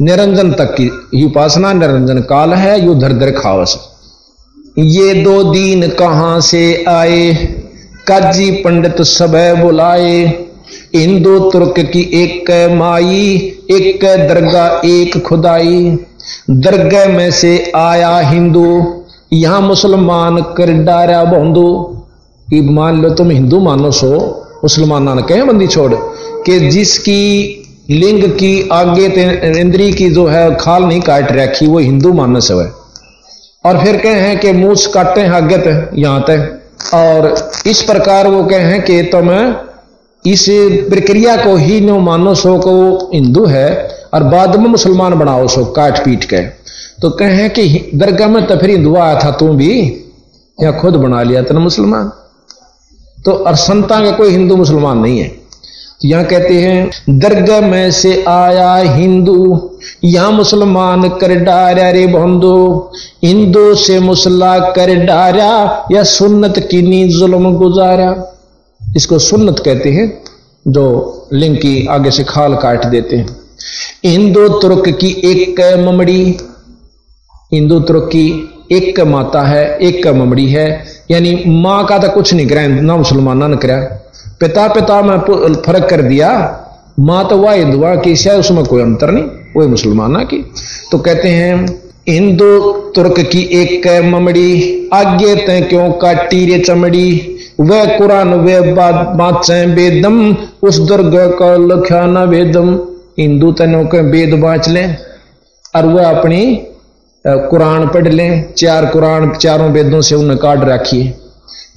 निरंजन 0.00 0.52
तक 0.52 0.74
की 0.80 1.24
उपासना 1.24 1.72
निरंजन 1.72 2.18
काल 2.20 2.52
है, 2.54 2.84
यू 2.84 2.94
धर 2.94 3.12
धर 3.12 3.30
खावस। 3.30 3.78
ये 4.78 5.14
दो 5.14 5.42
दीन 5.44 5.88
कहाँ 5.88 6.40
से 6.40 6.84
आए? 6.88 7.32
काजी 8.06 8.50
पंडित 8.50 9.02
सब 9.02 9.32
बुलाए। 9.62 10.24
हिंदू 10.94 11.38
तुर्क 11.50 11.74
की 11.78 12.02
एक 12.14 12.50
माई, 12.72 13.36
एक 13.70 14.04
दरगाह 14.28 14.86
एक 14.88 15.22
खुदाई। 15.22 15.98
दरगाह 16.50 17.08
में 17.08 17.30
से 17.30 17.72
आया 17.76 18.18
हिंदू, 18.20 18.68
यहाँ 19.32 19.60
मुसलमान 19.60 20.40
कर 20.56 20.72
डारा 20.84 21.24
बंदू 21.24 21.66
कि 22.48 22.60
मान 22.70 23.02
लो 23.02 23.10
तुम 23.10 23.30
हिंदू 23.30 23.60
मानो 23.60 23.90
सो, 23.92 24.10
मुसलमान 24.62 25.16
ने 25.16 25.22
कहे 25.22 25.42
बंदी 25.42 25.66
छोड़, 25.66 25.92
कि 25.94 26.58
जिसकी 26.70 27.62
लिंग 27.90 28.22
की 28.32 28.68
आगे 28.72 29.06
इंद्री 29.60 29.92
की 29.92 30.08
जो 30.10 30.26
है 30.26 30.54
खाल 30.56 30.84
नहीं 30.84 31.00
काट 31.00 31.32
रखी, 31.32 31.66
वो 31.66 31.78
हिंदू 31.78 32.12
मानस 32.12 32.50
है। 32.50 32.70
और 33.64 33.78
फिर 33.78 33.96
कहे 33.96 34.20
हैं 34.20 34.38
कि 34.40 34.52
मूछ 34.52 34.86
काटे 34.86 35.26
आगे 35.28 35.58
तक 35.58 35.90
यहाँ 35.94 36.20
तक 36.20 36.94
और 36.94 37.50
इस 37.66 37.82
प्रकार 37.82 38.28
वो 38.28 38.42
कहे 38.44 38.64
हैं 38.64 38.82
कि 38.82 39.02
तुम 39.12 39.30
इस 40.24 40.44
प्रक्रिया 40.90 41.36
को 41.36 41.54
ही 41.56 41.80
नो 41.80 41.98
मानो 42.00 42.34
सो 42.34 42.56
को 42.58 42.74
हिंदू 43.14 43.44
है, 43.46 43.68
और 44.14 44.22
बाद 44.24 44.56
में 44.56 44.68
मुसलमान 44.68 45.14
बनाओ 45.14 45.46
सो, 45.48 45.64
काट 45.66 46.04
पीट 46.04 46.24
के। 46.24 46.40
तो 47.00 47.10
कहे 47.10 47.32
हैं 47.32 47.50
कि 47.50 47.90
दरगाह 47.94 48.28
में 48.28 48.46
तो 48.46 48.56
फिर 48.56 48.70
हिंदू 48.70 48.94
आया 48.96 49.18
था, 49.20 49.30
तू 49.30 49.48
भी, 49.48 49.72
या 50.58 50.72
खुद 50.72 50.96
बना 50.96 51.22
लिया, 51.22 51.42
तेना 51.42 51.60
मुसलमान। 51.60 52.10
तो 53.26 53.32
और 53.32 53.56
संता 53.56 54.00
का 54.00 54.10
कोई 54.10 54.30
हिंदू 54.30 54.56
मुसलमान 54.56 54.98
नहीं 54.98 55.18
है। 55.18 55.28
तो 55.28 56.08
यहाँ 56.08 56.24
कहते 56.24 56.54
हैं 56.54 57.18
दरगाह 57.18 57.60
में 57.60 57.90
से 57.90 58.12
आया 58.28 58.74
हिंदू, 58.94 59.70
यहाँ 60.04 60.30
मुसलमान 60.32 61.08
कर 61.10 61.34
डारा 61.34 61.90
रे 61.90 62.06
बंधु, 62.06 62.56
हिंदू 63.24 63.74
से 63.74 63.98
मुसला 64.00 64.58
कर 64.72 64.94
डारा 65.04 65.86
या 65.92 66.02
सुन्नत 66.04 66.58
की 66.70 66.82
नी 66.82 67.06
जुल्म 67.08 67.52
गुजारा। 67.54 68.10
इसको 68.96 69.18
सुन्नत 69.20 69.58
कहते 69.58 69.90
हैं, 69.90 70.06
जो 70.66 71.28
लिंग 71.32 71.56
की 71.56 71.86
आगे 71.86 72.10
से 72.10 72.24
खाल 72.24 72.54
काट 72.56 72.86
देते 72.86 73.16
हैं। 73.16 73.36
हिंदू 74.04 74.48
तुर्क 74.58 74.88
की 74.90 75.10
एक 75.24 75.60
ममड़ी, 75.86 76.36
हिंदू 77.52 77.80
तुर्क 77.80 78.08
की 78.12 78.28
एक 78.72 79.00
माता 79.06 79.42
है, 79.42 79.64
एक 79.78 80.06
ममड़ी 80.06 80.46
है 80.46 80.95
यानी 81.10 81.42
माँ 81.46 81.84
का 81.86 81.98
तो 81.98 82.08
कुछ 82.10 82.32
नहीं 82.34 82.46
करा, 82.46 82.66
ना 82.66 82.96
मुसलमान, 82.96 83.50
ने 83.50 83.56
करा 83.56 83.78
पिता 84.40 84.66
पिता, 84.68 85.00
में 85.02 85.18
फ़र्क 85.56 85.88
कर 85.90 86.02
दिया। 86.02 86.30
माँ 86.98 87.26
तो 87.28 87.36
वह 87.38 87.52
हिंदुआ 87.52 87.94
की 87.96 88.14
शायद 88.16 88.40
उसमें 88.40 88.64
कोई 88.64 88.82
अंतर 88.82 89.10
नहीं 89.10 89.24
वही 89.56 89.68
मुसलमाना 89.68 90.22
की। 90.24 90.38
तो 90.90 90.98
कहते 90.98 91.28
हैं, 91.30 91.66
हिंदू 92.08 92.72
तुर्क 92.94 93.20
की 93.22 93.42
एक 93.54 93.86
ममड़ी, 94.04 94.88
आगे 94.94 95.34
तय 95.36 95.60
क्यों 95.60 95.90
काटी 95.94 96.44
रे 96.46 96.58
चमड़ी? 96.58 97.08
वह 97.60 97.96
कुरान 97.98 98.34
वे 98.36 98.60
बाचे 98.72 99.64
वेदम 99.66 100.16
उस 100.62 100.78
दुर्ग 100.80 101.16
का 101.38 101.54
लख्या 101.56 102.04
न 102.06 102.24
वेदम 102.28 102.74
हिंदू 103.18 103.52
तनों 103.52 103.84
के 103.84 104.00
वेद 104.10 104.34
बाँच 104.40 104.68
लें, 104.68 104.96
और 105.74 105.86
वह 105.86 106.08
अपनी 106.10 106.42
कुरान 107.28 107.86
पढ़ 107.88 108.08
लें, 108.08 108.54
चार 108.54 108.86
कुरान 108.86 109.32
चारों 109.34 109.70
वेदों 109.70 110.00
से 110.00 110.14
उन्हें 110.14 110.38
काट 110.38 110.64
रखिए। 110.64 111.14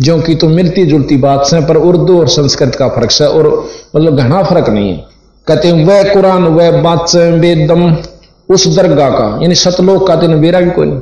जो 0.01 0.19
कि 0.19 0.35
तो 0.35 0.47
मिलती 0.47 0.85
जुलती 0.85 1.17
बात 1.17 1.45
से, 1.45 1.59
पर 1.61 1.77
उर्दू 1.77 2.19
और 2.19 2.27
संस्कृत 2.27 2.75
का 2.75 2.87
फ़र्क 2.87 3.11
है 3.21 3.27
और 3.27 3.47
मतलब 3.95 4.17
घना 4.17 4.43
फ़र्क 4.43 4.69
नहीं 4.69 4.91
है। 4.91 5.05
कहते 5.47 5.67
हैं, 5.67 5.85
वह 5.85 6.13
कुरान, 6.13 6.43
वह 6.43 6.81
बात 6.81 7.15
वेदम, 7.15 7.95
उस 8.49 8.67
दरगाह 8.75 9.09
का, 9.09 9.39
यानी 9.41 9.55
सतलोक 9.55 10.07
का 10.07 10.15
दिन 10.15 10.39
बेरा 10.41 10.59
भी 10.59 10.71
कोई 10.71 10.99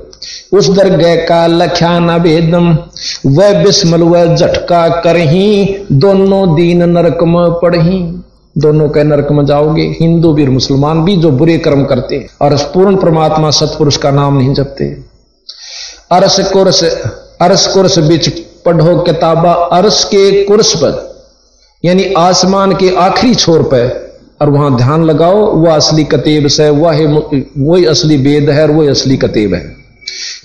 उस 0.54 0.70
दरगाह 0.70 1.16
का 1.16 1.46
लख्या 1.48 1.98
न 2.00 2.18
भेदम 2.20 2.78
वह 3.26 3.64
बिस्मल, 3.64 4.02
वह 4.02 4.36
झटका 4.36 4.88
कर 5.02 5.18
ही 5.18 5.76
दोनों 5.92 6.56
दीन 6.56 6.84
नरक 6.90 7.24
में 7.24 7.52
पढ़ी 7.54 8.00
दोनों 8.58 8.88
के 8.90 9.04
नरक 9.04 9.32
में 9.32 9.46
जाओगे। 9.46 9.84
हिंदू 10.00 10.32
भी 10.34 10.44
और 10.44 10.50
मुसलमान 10.50 11.04
भी 11.06 11.16
जो 11.18 11.32
बुरे 11.32 11.58
कर्म 11.58 11.84
करते 11.86 12.16
हैं 12.16 12.28
और 12.42 12.56
पूर्ण 12.74 12.96
परमात्मा 12.96 13.50
सतपुरुष 13.52 13.98
का 13.98 14.12
नाम 14.12 14.38
नहीं 14.38 14.54
जपते। 14.54 14.86
अरस 16.12 16.40
कुरस 16.54 16.84
अरस 17.42 17.68
कुरस 17.68 17.98
बीच 18.00 18.28
पढ़ो 18.66 18.98
किताबा, 19.00 19.52
अरस 19.52 20.04
के 20.06 20.44
कुरस 20.44 20.74
पर, 20.76 20.94
यानी 21.84 22.14
आसमान 22.18 22.76
के 22.76 22.96
आखिरी 22.96 23.36
छोर 23.36 23.62
पर, 23.64 24.08
और 24.42 24.50
वहाँ 24.50 24.76
ध्यान 24.78 25.04
लगाओ, 25.06 25.46
वह 25.56 25.76
असली 25.76 26.04
कतेब 26.04 26.48
से, 26.48 26.70
वह 26.70 27.02
वही 27.60 27.86
असली 27.86 28.18
वेद 28.18 28.50
है 28.50 28.64
और 28.64 28.72
वही 28.72 28.88
असली 28.88 29.18
कतेब 29.18 29.54
है। 29.54 29.66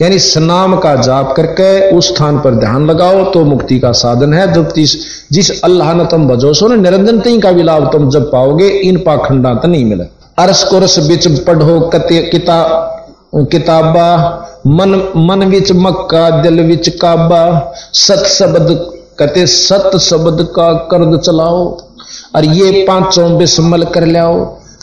यानी 0.01 0.19
स्नाम 0.21 0.77
का 0.79 0.95
जाप 0.99 1.33
करके 1.37 1.97
उस 1.97 2.09
स्थान 2.09 2.39
पर 2.41 2.55
ध्यान 2.57 2.87
लगाओ 2.87 3.25
तो 3.33 3.45
मुक्ति 3.45 3.79
का 3.79 3.93
साधन 3.95 4.33
है। 4.35 4.53
जब 4.53 4.73
जिस 4.75 4.95
जिस 5.33 5.61
अल्लाह 5.65 5.93
ने 5.95 6.05
तुम 6.07 6.27
बजो, 6.29 6.53
सो 6.55 6.69
निरंजन 6.69 7.21
तई 7.21 7.39
का 7.41 7.53
भी 7.53 7.63
लाभ 7.63 7.91
तुम 7.93 8.09
जब 8.11 8.31
पाओगे, 8.33 8.69
इन 8.69 8.97
पाखंडा 9.07 9.55
तो 9.55 9.69
नहीं 9.69 9.85
मिले। 9.85 10.05
अरस 10.39 10.63
कुरस 10.65 10.99
बिच 11.09 11.27
पढ़ो 11.47 11.81
कते 11.91 12.23
किता 12.31 12.59
किताबा, 13.51 14.09
मन 14.69 14.91
मन 15.19 15.45
विच 15.47 15.73
मक्का, 15.75 16.29
दिल 16.43 16.61
विच 16.63 16.89
काबा, 16.97 17.45
सत 17.95 18.25
शब्द 18.29 18.69
कते 19.19 19.47
सत 19.49 19.97
शब्द 20.01 20.43
का 20.57 20.73
कर्द 20.91 21.19
चलाओ, 21.21 21.65
और 22.37 22.45
ये 22.47 22.85
पाँचों 22.89 23.37
बिस्मल 23.39 23.85
कर 23.95 24.07
लाओ 24.09 24.35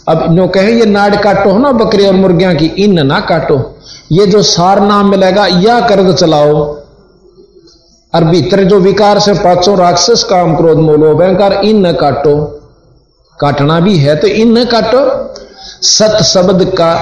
अब 0.07 0.23
नो 0.31 0.47
कहे, 0.49 0.71
ये 0.73 0.85
नाड़ 0.87 1.15
काटो 1.17 1.57
ना 1.57 1.71
बकरी 1.73 2.05
और 2.05 2.13
मुर्गियाँ 2.15 2.53
की, 2.55 2.65
इन 2.77 3.05
ना 3.05 3.19
काटो। 3.21 3.57
ये 4.09 4.25
जो 4.25 4.41
सार 4.43 4.79
नाम 4.81 5.09
मिलेगा, 5.09 5.45
या 5.45 5.79
कर्ज 5.87 6.13
चलाओ। 6.15 6.53
और 8.13 8.23
भीतर 8.23 8.63
जो 8.63 8.79
विकार 8.79 9.19
से 9.19 9.33
पाँचों 9.33 9.77
राक्षस 9.77 10.23
काम 10.23 10.55
क्रोध 10.55 10.77
मोलो 10.79 11.13
भयंकर 11.15 11.53
इन 11.63 11.85
न 11.85 11.91
काटो। 11.93 12.35
काटना 13.37 13.79
भी 13.79 13.97
है 13.97 14.15
तो 14.15 14.27
इन 14.27 14.57
न 14.57 14.63
काटो। 14.65 15.01
सत 15.83 16.21
शब्द 16.23 16.63
का 16.77 16.93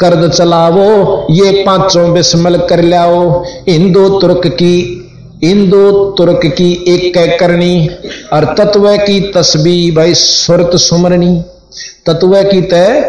कर्ज 0.00 0.30
चलावो 0.30 1.26
ये 1.30 1.62
पाँचों 1.66 2.12
बिस्मल 2.12 2.56
कर 2.68 2.82
लाओ 2.84 3.42
हिंदू 3.68 4.08
तुर्क 4.20 4.46
की 4.54 5.02
हिंदू 5.44 5.92
तुर्क 6.18 6.40
की 6.52 6.72
एक 6.88 7.38
करनी, 7.40 7.88
और 8.32 8.44
तत्व 8.54 8.88
की 8.96 9.20
तस्बी 9.32 9.90
भाई 9.90 10.14
सुरत 10.14 10.76
सुमरनी। 10.78 11.34
तत्व 12.06 12.42
की 12.42 12.60
तय 12.62 13.00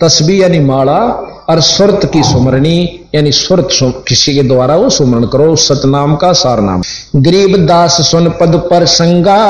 तस्बी 0.00 0.42
यानी 0.42 0.60
माला 0.62 1.00
और 1.48 1.60
सुरत 1.60 2.10
की 2.12 2.22
सुमरणी 2.22 3.00
यानी 3.14 3.32
सुरत 3.32 3.68
किसी 4.08 4.34
के 4.34 4.42
द्वारा 4.42 4.76
वो 4.76 4.88
सुमरण 4.90 5.26
करो, 5.26 5.56
सतनाम 5.56 6.16
का 6.16 6.32
सार 6.32 6.60
नाम 6.60 6.82
गरीब 7.16 7.56
दास 7.66 8.00
सुन 8.10 8.28
पद 8.30 8.62
पर 8.70 8.84
संगा, 8.84 9.40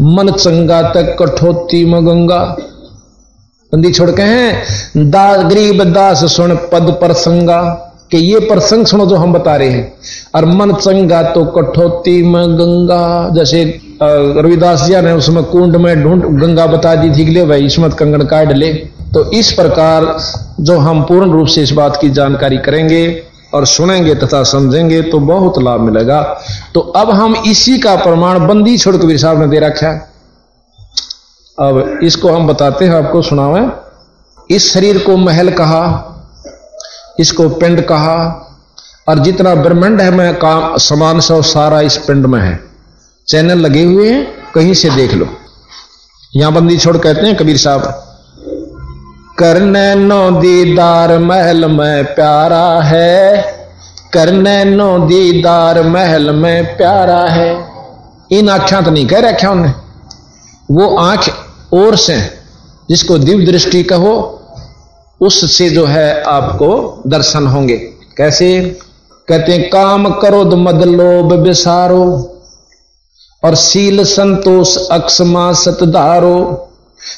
मन 0.00 0.30
चंगा 0.30 0.82
तक 0.82 1.16
कठोती 1.18 1.84
गंगा। 1.84 2.38
बंदी 3.72 3.92
छोड़ 3.92 4.10
के 4.10 4.22
हैं? 4.22 5.10
दा, 5.10 5.36
गरीब 5.42 5.84
दास 5.84 6.24
सुन 6.32 6.54
पद 6.72 6.96
पर 7.00 7.12
संगा, 7.12 7.60
कि 8.10 8.18
ये 8.18 8.38
प्रसंग 8.40 8.86
सुनो 8.86 9.06
जो 9.06 9.16
हम 9.16 9.32
बता 9.32 9.56
रहे 9.56 9.68
हैं। 9.68 9.92
और 10.34 10.44
मन 10.44 10.72
चंगा 10.74 11.22
तो 11.22 11.44
कठोती 11.44 12.22
में 12.22 12.54
गंगा। 12.54 13.30
जैसे 13.34 13.80
रविदास 14.02 14.82
जी 14.82 15.00
ने 15.00 15.12
उसमें 15.12 15.42
कुंड 15.44 15.76
में 15.76 16.02
ढूंढ, 16.02 16.24
गंगा 16.40 16.66
बता 16.66 16.94
दी 16.94 17.10
थी 17.10 17.26
कि 17.26 17.32
ले 17.32 17.44
भाई 17.44 17.66
इसमत 17.66 17.94
कंगन 17.94 18.26
काट 18.26 18.52
ले। 18.52 18.72
तो 19.14 19.30
इस 19.30 19.52
प्रकार 19.52 20.04
जो 20.60 20.78
हम 20.78 21.02
पूर्ण 21.02 21.30
रूप 21.32 21.46
से 21.46 21.62
इस 21.62 21.70
बात 21.70 21.98
की 22.00 22.10
जानकारी 22.10 22.58
करेंगे 22.58 23.22
और 23.54 23.66
सुनेंगे 23.66 24.14
तथा 24.14 24.42
समझेंगे 24.42 25.00
तो 25.02 25.18
बहुत 25.18 25.58
लाभ 25.58 25.80
मिलेगा। 25.80 26.22
तो 26.74 26.80
अब 26.80 27.10
हम 27.10 27.34
इसी 27.46 27.78
का 27.78 27.94
प्रमाण 27.96 28.46
बंदी 28.46 28.76
छोड़ 28.78 28.96
कबीर 28.96 29.18
साहब 29.18 29.40
ने 29.40 29.46
दे 29.46 29.58
रखा 29.58 29.86
है। 29.86 29.98
अब 31.58 31.98
इसको 32.02 32.28
हम 32.28 32.46
बताते 32.46 32.84
हैं, 32.84 32.94
आपको 32.94 33.22
सुनावे। 33.22 33.68
इस 34.54 34.72
शरीर 34.74 34.98
को 34.98 35.16
महल 35.16 35.50
कहा, 35.50 35.82
इसको 37.20 37.48
पिंड 37.48 37.80
कहा, 37.86 38.46
और 39.08 39.18
जितना 39.18 39.54
ब्रह्मंड 39.54 40.00
है, 40.00 40.10
मैं 40.10 40.34
काम 40.34 40.76
समान 40.76 41.20
सब 41.20 41.42
सारा 41.42 41.80
इस 41.80 41.96
पिंड 41.96 42.26
में 42.26 42.40
है। 42.40 42.58
चैनल 43.28 43.58
लगे 43.58 43.82
हुए 43.84 44.10
हैं, 44.10 44.26
कहीं 44.54 44.74
से 44.74 44.90
देख 44.90 45.14
लो। 45.14 45.28
यहाँ 46.36 46.52
बंदी 46.52 46.78
छोड़ 46.78 46.96
कहते 46.96 47.26
हैं, 47.26 47.36
कबीर 47.36 47.56
साहब। 47.56 48.06
करने 49.40 49.94
नो 49.94 50.30
दीदार 50.30 51.18
महल 51.18 51.64
में 51.64 52.04
प्यारा 52.04 52.80
है। 52.82 53.42
करने 54.12 54.64
नो 54.64 54.98
दीदार 54.98 55.82
महल 55.82 56.30
में 56.30 56.76
प्यारा 56.76 57.20
है। 57.20 57.68
इन 58.32 58.48
आख्या 58.48 58.80
तो 58.80 58.90
नहीं 58.90 59.06
कह 59.06 59.18
रखा 59.18 59.50
उन्हें। 59.50 59.74
वो 60.70 60.96
आँख 60.96 61.28
और 61.72 61.96
से 61.96 62.20
जिसको 62.88 63.18
दिव्य 63.18 63.46
दृष्टि 63.46 63.82
कहो, 63.82 64.42
उससे 65.20 65.70
जो 65.70 65.86
है 65.86 66.22
आपको 66.22 67.02
दर्शन 67.06 67.46
होंगे। 67.46 67.76
कैसे? 68.16 68.78
कहते 69.28 69.52
हैं, 69.52 69.70
काम 69.70 70.10
करो 70.10 70.44
मद 70.44 70.82
लोभ 70.82 71.32
बिसारो, 71.32 72.36
और 73.44 73.54
सील 73.54 74.04
संतोष 74.04 74.76
अक्षमा 74.88 75.52
सतधारो 75.52 76.66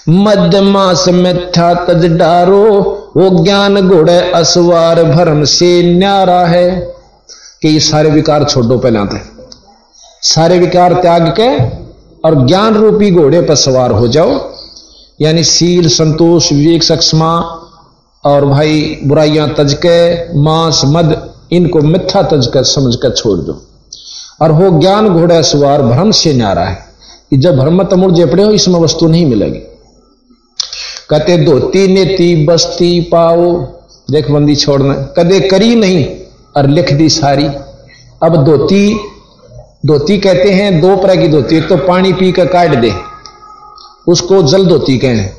मध्य 0.09 0.61
मास 0.61 1.09
मिथ्या 1.09 1.75
तज 1.75 2.07
डारो, 2.07 2.71
वो 3.17 3.45
ज्ञान 3.45 3.89
घोड़े 3.89 4.33
असवार 4.33 5.05
भरम 5.05 5.45
से 5.45 5.99
न्यारा 5.99 6.41
है। 6.41 6.93
कि 7.63 7.69
ये 7.69 7.81
सारे 7.81 8.11
विकार 8.11 8.45
छोड़ो 8.45 8.79
पहले 8.79 8.99
आते। 8.99 9.21
सारे 10.23 10.59
विकार 10.59 10.93
त्याग 10.93 11.35
के 11.41 11.57
और 12.29 12.47
ज्ञान 12.47 12.75
रूपी 12.75 13.11
घोड़े 13.11 13.41
पर 13.41 13.55
सवार 13.55 13.91
हो 13.91 14.09
जाओ। 14.09 14.51
यानी 15.21 15.45
सील 15.45 15.89
संतोष, 15.89 16.53
विवेक, 16.53 16.83
सक्षमा 16.83 17.37
और 18.25 18.47
भाई 18.47 18.99
बुराइयाँ 19.07 19.55
तज 19.55 19.75
के, 19.87 20.29
मांस, 20.39 20.83
मद, 20.85 21.31
इनको 21.53 21.81
मिथ्या 21.81 22.23
तज 22.23 22.47
कर 22.47 22.63
समझ 22.63 22.97
कर 22.97 23.11
छोड़ 23.11 23.39
दो। 23.39 23.63
और 24.43 24.51
हो 24.51 24.81
ज्ञान 24.81 25.09
घोड़े 25.09 25.43
सवार 25.43 25.83
भ्रम 25.83 26.11
से 26.11 26.33
न्यारा 26.33 26.63
है। 26.63 26.79
कि 27.31 27.37
जब 27.37 27.59
भ्रम 27.59 27.83
तमुड़ 27.83 28.13
जेपड़े 28.13 28.43
हो, 28.43 28.51
इसमें 28.51 28.81
वस्तु 28.81 29.07
नहीं 29.07 29.27
मिलेगी। 29.27 29.72
कहते, 31.13 31.37
धोती 31.37 31.87
नेती, 31.89 32.35
बस्ती 32.47 33.01
पाओ। 33.13 33.53
देख 34.09 34.31
बंदी 34.31 34.55
छोड़ना। 34.57 34.95
कदे 35.17 35.41
करी 35.41 35.75
नहीं 35.75 36.05
और 36.57 36.69
लिख 36.69 36.93
दी 36.93 37.09
सारी। 37.09 37.45
अब 38.23 38.45
धोती 38.45 38.99
धोती 39.87 40.17
कहते 40.19 40.51
हैं, 40.51 40.81
दो 40.81 40.95
तरह 40.97 41.17
की 41.17 41.29
धोती। 41.29 41.57
एक 41.57 41.69
तो 41.69 41.77
पानी 41.79 42.13
पी 42.13 42.31
कर 42.33 42.47
काट 42.47 42.75
दे, 42.81 42.93
उसको 44.07 44.43
जल 44.43 44.67
धोती 44.67 44.97
कहें 44.99 45.31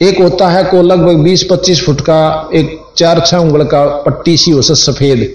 एक 0.00 0.20
होता 0.20 0.48
है 0.48 0.62
को 0.64 0.82
लगभग 0.82 1.22
20-25 1.24 1.84
फुट 1.86 2.00
का, 2.00 2.48
एक 2.54 2.78
चार 2.96 3.20
छह 3.20 3.36
उंगल 3.36 3.64
का 3.64 3.84
पट्टी 4.06 4.36
सी 4.36 4.50
हो 4.50 4.62
सफ़ेद 4.62 5.28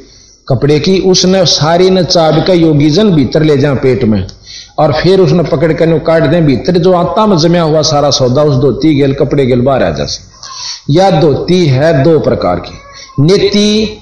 कपड़े 0.48 0.80
की। 0.80 1.00
उसने 1.02 1.46
सारी 1.46 1.90
ने 1.90 2.04
चाब 2.04 2.44
का 2.48 2.54
योगीजन 2.54 3.12
भीतर 3.12 3.44
ले 3.44 3.58
जाए 3.58 3.76
पेट 3.76 4.04
में। 4.04 4.26
और 4.78 4.93
फिर 4.93 5.19
उसने 5.19 5.43
पकड़ 5.45 5.71
कर 5.73 5.97
काट 6.01 6.23
दें 6.23 6.45
भीतर। 6.45 6.78
जो 6.80 6.93
आत्मा 6.93 7.25
में 7.25 7.38
जमया 7.38 7.61
हुआ 7.63 7.82
सारा 7.84 8.09
सौदा, 8.11 8.43
उस 8.43 8.55
धोती, 8.55 8.95
गेल, 8.95 9.13
कपड़े, 9.13 9.45
गेल, 9.45 9.61
बाहर 9.61 9.84
आ 9.84 9.89
जैसे 9.91 10.93
या 10.93 11.09
धोती 11.21 11.65
है 11.67 12.03
दो 12.03 12.19
प्रकार 12.21 12.59
की। 12.59 12.75
नेति, 13.21 14.01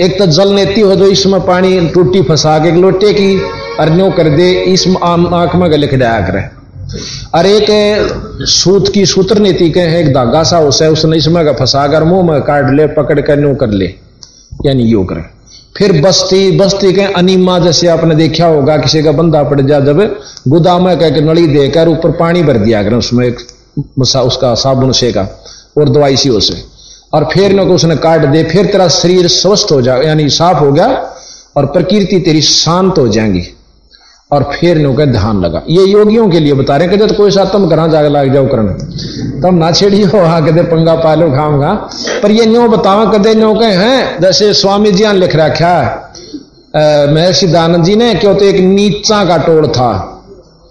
एक 0.00 0.18
तो 0.18 0.26
जल 0.28 0.52
नेति 0.52 0.80
हो 0.80 0.94
जो 0.96 1.06
इसमें 1.08 1.40
पानी 1.40 1.80
टूटी 1.90 2.22
फंसा 2.22 2.58
के 2.58 2.70
लोटे 2.72 3.12
की, 3.12 3.36
और 3.80 3.90
न्यो 3.90 4.10
कर 4.10 4.28
दे 4.36 4.50
इस 4.64 4.86
आँख 5.04 5.54
में 5.54 5.70
गले 5.70 5.86
खड़ाया 5.86 6.20
करे 6.26 6.44
और 7.34 7.46
एक 7.46 8.46
सूत 8.48 8.88
की 8.88 9.04
सूत्र 9.06 9.38
नीति 9.38 9.70
के 9.70 9.80
है 9.82 10.00
एक 10.00 10.12
धागा 10.14 10.42
सा 10.42 10.58
उसे 10.62 10.86
उसने 10.88 11.16
इसमें 11.16 11.44
का 11.44 11.52
फंसा 11.54 11.86
कर 11.88 12.04
मुँह 12.04 12.22
में 12.24 12.40
काट 12.42 12.70
ले, 12.70 12.86
पकड़ 12.94 13.20
कर 13.20 13.38
न्यो 13.38 13.54
कर 13.54 13.70
ले। 13.70 13.94
यानी 14.66 14.84
यो 14.84 15.02
करे 15.04 15.24
फिर 15.76 15.92
बस्ती 16.02 16.50
बस्ती 16.56 16.92
के 16.92 17.02
अनिमा 17.12 17.58
जैसे 17.58 17.86
आपने 17.86 18.14
देखा 18.14 18.46
होगा, 18.46 18.76
किसी 18.76 19.02
का 19.02 19.12
बंदा 19.12 19.42
पड़ 19.42 19.60
जा 19.60 19.80
जब 19.80 20.00
गोदाम 20.48 20.94
कह 20.94 21.10
के 21.10 21.20
नली 21.20 21.46
देकर 21.46 21.88
ऊपर 21.88 22.10
पानी 22.10 22.42
भर 22.42 22.58
दिया 22.58 22.82
कर 22.82 22.94
उसमें 22.94 23.26
एक 23.26 23.38
उसका 23.98 24.54
साबुन 24.54 24.92
से 24.92 25.12
का, 25.12 25.22
और 25.78 25.88
दवाई 25.88 26.16
सी 26.16 26.30
उसे। 26.30 26.62
और 27.12 27.28
फिर 27.32 27.52
न 27.52 27.60
उसने 27.70 27.96
काट 27.96 28.24
दे, 28.24 28.42
फिर 28.44 28.66
तेरा 28.66 28.88
शरीर 28.88 29.28
स्वस्थ 29.28 29.72
हो 29.72 29.80
जाए 29.82 30.06
यानी 30.06 30.28
साफ़ 30.28 30.58
हो 30.58 30.72
गया, 30.72 30.86
और 31.56 31.66
प्रकृति 31.66 32.18
तेरी 32.18 32.42
शांत 32.42 32.98
हो 32.98 33.08
जाएँगी। 33.08 33.42
और 34.30 34.42
फिर 34.52 34.78
नो 34.78 34.92
ध्यान 34.92 35.40
लगा। 35.40 35.62
ये 35.68 35.84
योगियों 35.84 36.28
के 36.28 36.38
लिए 36.40 36.52
बता 36.54 36.76
रहे 36.76 36.88
कहते 36.88 37.06
तो 37.06 37.14
कोई 37.14 37.30
साथ 37.30 37.52
तुम 37.52 37.68
घर 37.68 37.86
जाकर 37.90 38.08
लाग 38.10 38.32
जाओ 38.32 38.46
करन 38.46 38.68
तब 39.42 39.58
ना 39.58 39.70
छेड़ियो 39.72 40.24
हाँ 40.24 40.40
कदे 40.46 40.62
पंगा 40.64 40.94
पा 40.94 41.02
पालो 41.04 41.30
खाऊँगा 41.30 41.72
पर 42.22 42.30
ये 42.30 42.46
न्यो 42.46 42.66
बताओ, 42.68 43.10
कदे 43.12 43.34
न्यो 43.34 43.52
के 43.54 43.66
हैं, 43.66 44.20
जैसे 44.20 44.52
स्वामी 44.54 44.92
जी 44.92 45.12
लिख 45.12 45.36
रखा 45.36 45.68
है 46.74 47.14
महर्षि 47.14 47.46
दानंद 47.46 47.84
जी 47.84 47.94
ने 47.96 48.14
क्यों 48.14 48.34
तो 48.34 48.44
एक 48.44 48.60
नीचा 48.60 49.24
का 49.24 49.36
टोड़ 49.36 49.66
था। 49.66 49.92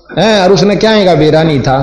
है, 0.10 0.42
और 0.44 0.52
उसने 0.52 0.76
क्या 0.76 0.92
का 1.06 1.14
बेरा 1.16 1.44
नहीं 1.44 1.60
था? 1.60 1.78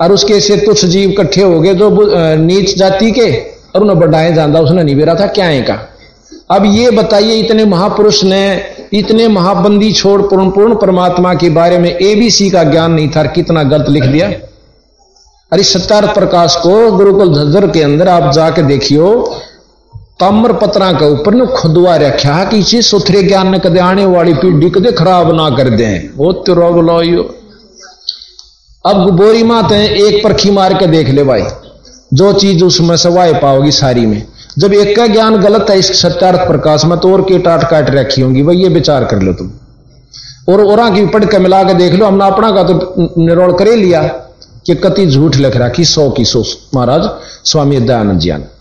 और 0.00 0.12
उसके 0.12 0.40
से 0.40 0.56
तुच्छ 0.56 0.84
जीव 0.84 1.10
इकट्ठे 1.10 1.42
हो 1.42 1.60
गए, 1.60 1.74
जो 1.74 2.36
नीच 2.36 2.76
जाति 2.78 3.10
के, 3.10 3.30
और 3.74 3.82
उन्हें 3.82 3.98
बढ़ाए 3.98 4.32
जाना 4.34 4.60
उसने 4.60 4.82
नहीं 4.82 4.96
बेरा 4.96 5.14
था, 5.14 5.26
क्या 5.28 5.60
का? 5.62 5.78
अब 6.50 6.64
ये 6.66 6.90
बताइए, 6.90 7.34
इतने 7.34 7.64
महापुरुष 7.64 8.22
ने 8.24 8.44
इतने 8.92 9.28
महाबंदी 9.28 9.92
छोड़ 9.92 10.20
पूर्ण 10.22 10.50
पूर्ण 10.50 10.74
परमात्मा 10.74 11.34
के 11.34 11.50
बारे 11.50 11.78
में 11.78 11.90
एबीसी 11.90 12.50
का 12.50 12.62
ज्ञान 12.64 12.92
नहीं 12.92 13.08
था, 13.08 13.22
कितना 13.24 13.62
गलत 13.62 13.88
लिख 13.88 14.04
दिया। 14.04 14.28
अरे 15.52 15.62
सत्यार्थ 15.62 16.14
प्रकाश 16.14 16.56
को 16.56 16.90
गुरुकुल 16.92 17.34
झज्जर 17.34 17.66
के 17.70 17.82
अंदर 17.82 18.08
आप 18.08 18.32
जाके 18.32 18.62
देखियो 18.62 19.10
ताम्र 20.20 20.52
पत्रा 20.52 20.90
के 20.92 21.10
ऊपर 21.12 21.34
ने 21.34 21.46
खुदवा 21.52 21.94
रखा 21.96 22.42
कि 22.44 22.58
इसी 22.58 22.82
सुथरे 22.82 23.22
ज्ञान 23.22 23.50
ने 23.50 23.58
कदे 23.58 23.80
आने 23.80 24.04
वाली 24.06 24.34
पीढ़ी 24.34 24.70
कदे 24.70 24.92
खराब 24.92 25.34
ना 25.36 25.48
कर 25.56 25.68
दे। 25.70 25.88
वो 26.16 26.32
तेरो 26.42 26.70
बुलाइयो 26.72 27.22
अब 28.84 29.10
बोरी 29.16 29.42
मात 29.42 29.72
एक 29.72 30.22
परखी 30.24 30.50
मार 30.50 30.74
के 30.74 30.86
देख 30.86 31.08
ले 31.08 31.24
भाई, 31.24 31.42
जो 32.14 32.32
चीज़ 32.32 32.64
उसमें 32.64 32.96
सवाए 32.96 33.32
पाओगी 33.32 33.70
सारी 33.72 34.06
में। 34.06 34.22
जब 34.58 34.72
एक 34.72 34.96
का 34.96 35.06
ज्ञान 35.06 35.36
गलत 35.36 35.70
है, 35.70 35.78
इस 35.78 36.00
सत्यार्थ 36.00 36.46
प्रकाश 36.48 36.84
में 36.84 36.98
तो 36.98 37.12
और 37.12 37.22
के 37.22 37.38
टाट 37.38 37.68
काट 37.70 37.90
रखी 37.90 38.20
होंगी, 38.22 38.42
वही 38.42 38.62
ये 38.62 38.68
विचार 38.70 39.04
कर 39.04 39.22
लो 39.22 39.32
तुम। 39.32 39.50
और 40.48 40.64
और 40.64 40.94
की 40.94 41.04
पढ़ 41.06 41.24
के 41.24 41.38
मिला 41.38 41.62
के 41.62 41.74
देख 41.74 41.92
लो, 41.92 42.06
हमने 42.06 42.26
अपना 42.26 42.50
का 42.50 42.62
तो 42.62 42.74
निरोड़ 43.18 43.52
करे 43.52 43.76
लिया 43.76 44.02
कि 44.66 44.74
कति 44.74 45.06
झूठ 45.06 45.36
लिख 45.36 45.56
रखी, 45.56 45.84
सौ 45.84 46.08
की 46.10 46.24
सौ, 46.24 46.42
महाराज, 46.74 47.08
स्वामी 47.44 47.78
दयानंद 47.78 48.20
जी 48.20 48.32
ने 48.32 48.52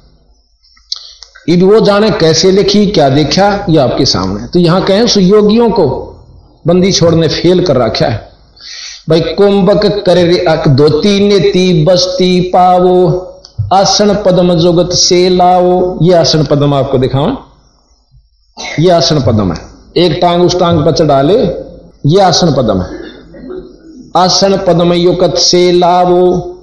अब 1.47 1.63
वो 1.63 1.79
जाने 1.79 2.09
कैसे 2.09 2.51
लिखी, 2.51 2.85
क्या 2.87 3.09
देखा, 3.09 3.65
ये 3.69 3.77
आपके 3.77 4.05
सामने 4.05 4.47
तो 4.47 4.59
यहाँ 4.59 4.83
कहें 4.85 5.07
सुयोगियों 5.07 5.69
को 5.69 5.87
बंदी 6.67 6.91
छोड़ने 6.91 7.27
फेल 7.27 7.63
कर 7.65 7.77
रखा 7.77 8.05
है। 8.05 8.31
भाई, 9.09 9.21
कुंभक 9.21 9.85
करे 10.05 10.23
धोती 10.69 11.19
नेती, 11.19 11.83
बस्ती 11.85 12.39
पावो। 12.49 13.29
आसन 13.73 14.13
पद्म 14.25 14.53
जोगत 14.53 14.93
से 14.93 15.29
लाओ। 15.29 15.99
ये 16.01 16.13
आसन 16.13 16.43
पद्म 16.43 16.73
आपको 16.73 16.97
दिखाओ 16.97 17.29
ये 18.79 18.89
आसन 18.91 19.21
पद्म 19.21 19.53
है। 19.53 19.59
एक 19.97 20.19
टांग 20.21 20.43
उस 20.43 20.59
टांग 20.59 20.85
पर 20.85 20.91
चढ़ा 20.91 21.21
ले। 21.21 21.37
ये 22.05 22.21
आसन 22.21 22.53
पद्म 22.53 22.81
है। 22.81 22.89
आसन 24.17 24.57
पद्म 24.57 24.93
युगत 24.93 25.37
से 25.37 25.71
लावो 25.71 26.57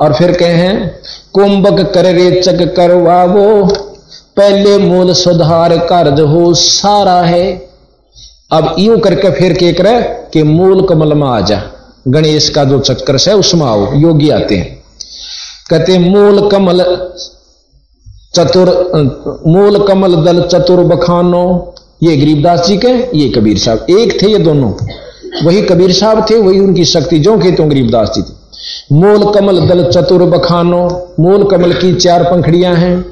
और 0.00 0.14
फिर 0.14 0.32
कहे 0.32 0.72
कुंभक 1.32 1.92
कर 1.94 2.04
रेचक 2.04 2.74
करवावो 2.76 3.66
पहले 4.36 4.78
मूल 4.78 5.12
सुधार 5.12 5.76
कार्य 5.78 6.22
हो 6.22 6.54
सारा 6.54 7.20
है। 7.22 7.70
अब 8.52 8.74
यू 8.78 8.98
करके 8.98 9.30
फिर 9.30 9.52
के 9.52 9.72
करे 9.72 10.00
कि 10.32 10.42
मूल 10.42 10.86
कमल 10.86 11.14
में 11.14 11.26
आ 11.26 11.40
जा। 11.40 11.62
गणेश 12.08 12.48
का 12.48 12.64
जो 12.64 12.80
चक्कर 12.80 13.16
है 13.16 13.36
उसमें 13.36 13.66
आओ। 13.66 13.92
योगी 13.94 14.30
आते 14.30 14.56
हैं। 14.56 14.81
कहते 15.72 15.98
मूल 15.98 16.48
कमल 16.48 17.10
चतुर, 18.34 18.68
मूल 19.46 19.86
कमल 19.86 20.14
दल 20.14 20.42
चतुर 20.42 20.80
बखानो। 20.80 21.74
ये 22.02 22.16
गरीबदास 22.16 22.66
जी 22.66 22.76
के, 22.76 23.18
ये 23.18 23.28
कबीर 23.28 23.58
साहब। 23.58 23.86
एक 23.90 24.22
थे 24.22 24.26
ये 24.26 24.38
दोनों। 24.38 24.72
वही 25.46 25.62
कबीर 25.62 25.92
साहब 25.92 26.26
थे, 26.30 26.38
वही 26.38 26.60
उनकी 26.60 26.84
शक्ति 26.84 27.18
जो 27.18 27.38
के 27.38 27.50
तो 27.50 27.64
गरीबदास 27.64 28.12
जी 28.14 28.22
थे। 28.22 28.34
मूल 28.92 29.34
कमल 29.34 29.60
दल 29.60 29.90
चतुर 29.90 30.22
बखानो। 30.22 31.08
मूल 31.20 31.44
कमल 31.44 31.72
की 31.72 31.94
चार 31.94 32.22
पंखड़ियाँ 32.22 32.74
हैं। 32.74 33.04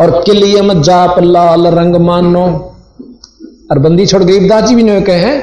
और 0.00 0.22
किलियम 0.22 0.82
जाप 0.82 1.18
लाल 1.18 1.66
रंग 1.66 1.96
मानो। 1.96 2.74
और 3.70 3.78
बंदी 3.78 4.06
छोड़ 4.06 4.22
गरीबदास 4.24 4.64
जी 4.64 4.74
भी 4.74 4.82
ने 4.82 5.00
कहे 5.00 5.38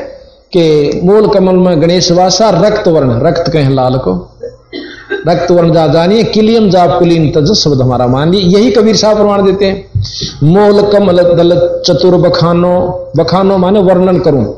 कि 0.55 1.01
मूल 1.03 1.27
कमल 1.27 1.55
में 1.55 1.81
गणेश 1.81 2.11
वासा 2.11 2.49
रक्त 2.49 2.87
वर्ण, 2.87 3.21
रक्त 3.21 3.51
कहें 3.51 3.69
लाल 3.69 3.97
को। 3.97 4.37
रक्त 5.27 5.51
वर्ण 5.51 5.73
जा 5.73 5.87
जानिए 5.87 6.23
किलियम 6.23 6.69
जाप 6.69 6.99
कुलीन 6.99 7.31
तज 7.31 7.53
शब्द 7.53 7.81
हमारा 7.81 8.07
मान 8.07 8.31
ली 8.31 8.37
यही 8.37 8.71
कबीर 8.71 8.95
साहब 8.95 9.17
प्रमाण 9.17 9.45
देते 9.45 9.65
हैं। 9.65 9.87
मोल, 10.43 10.81
कमल 10.81 11.17
दल 11.17 11.81
चतुर 11.85 12.15
बखानो 12.15 13.09
बखानो 13.17 13.57
माने 13.57 13.79
वर्णन 13.79 14.19
करूँ। 14.19 14.55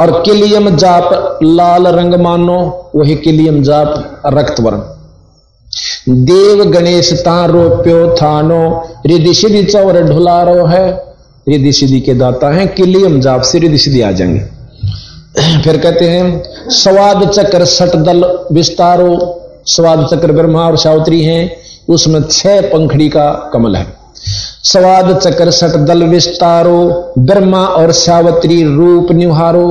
और 0.00 0.22
किलियम 0.22 0.76
जाप, 0.76 1.38
लाल 1.42 1.86
रंग 1.86 2.14
मानो, 2.14 2.90
वही 2.96 3.14
किलियम 3.14 3.62
जाप 3.62 4.22
रक्त 4.26 4.60
वर्ण 4.60 4.78
देव 6.08 6.64
गणेश 6.64 7.12
तारो 7.12 7.68
प्यो 7.68 8.16
थानो 8.22 8.88
रिधि 9.06 9.34
सिद्धि 9.34 9.64
चौर 9.64 10.02
ढुलारो 10.02 10.66
है। 10.66 11.14
रिधि 11.48 11.72
सिद्धि 11.72 12.00
के 12.00 12.14
दाता 12.14 12.50
हैं, 12.50 12.74
किलियम 12.74 13.20
जाप 13.20 13.42
से 13.42 13.58
रिधि 13.58 13.78
सिद्धि 13.78 14.00
आ 14.00 14.12
जाएँगे। 14.12 14.40
फिर 15.64 15.76
कहते 15.76 16.04
हैं, 16.04 16.42
स्वाद 16.68 17.28
चक्र 17.28 17.64
सट 17.64 17.96
दल 17.96 18.38
विस्तारो 18.52 19.39
स्वाद 19.66 20.06
चक्र 20.06 20.32
ब्रह्मा 20.32 20.66
और 20.66 20.76
सावित्री 20.78 21.22
हैं 21.22 21.50
उसमें 21.88 22.22
छह 22.22 22.60
पंखड़ी 22.62 23.08
का 23.08 23.30
कमल 23.52 23.76
है। 23.76 23.86
स्वाद 24.64 25.16
चक्र 25.18 25.50
सट 25.50 25.76
दल 25.86 26.02
विस्तारो 26.04 26.80
ब्रह्मा 27.20 27.64
और 27.66 27.92
सावित्री 27.94 28.62
रूप 28.66 29.12
निहारो 29.12 29.68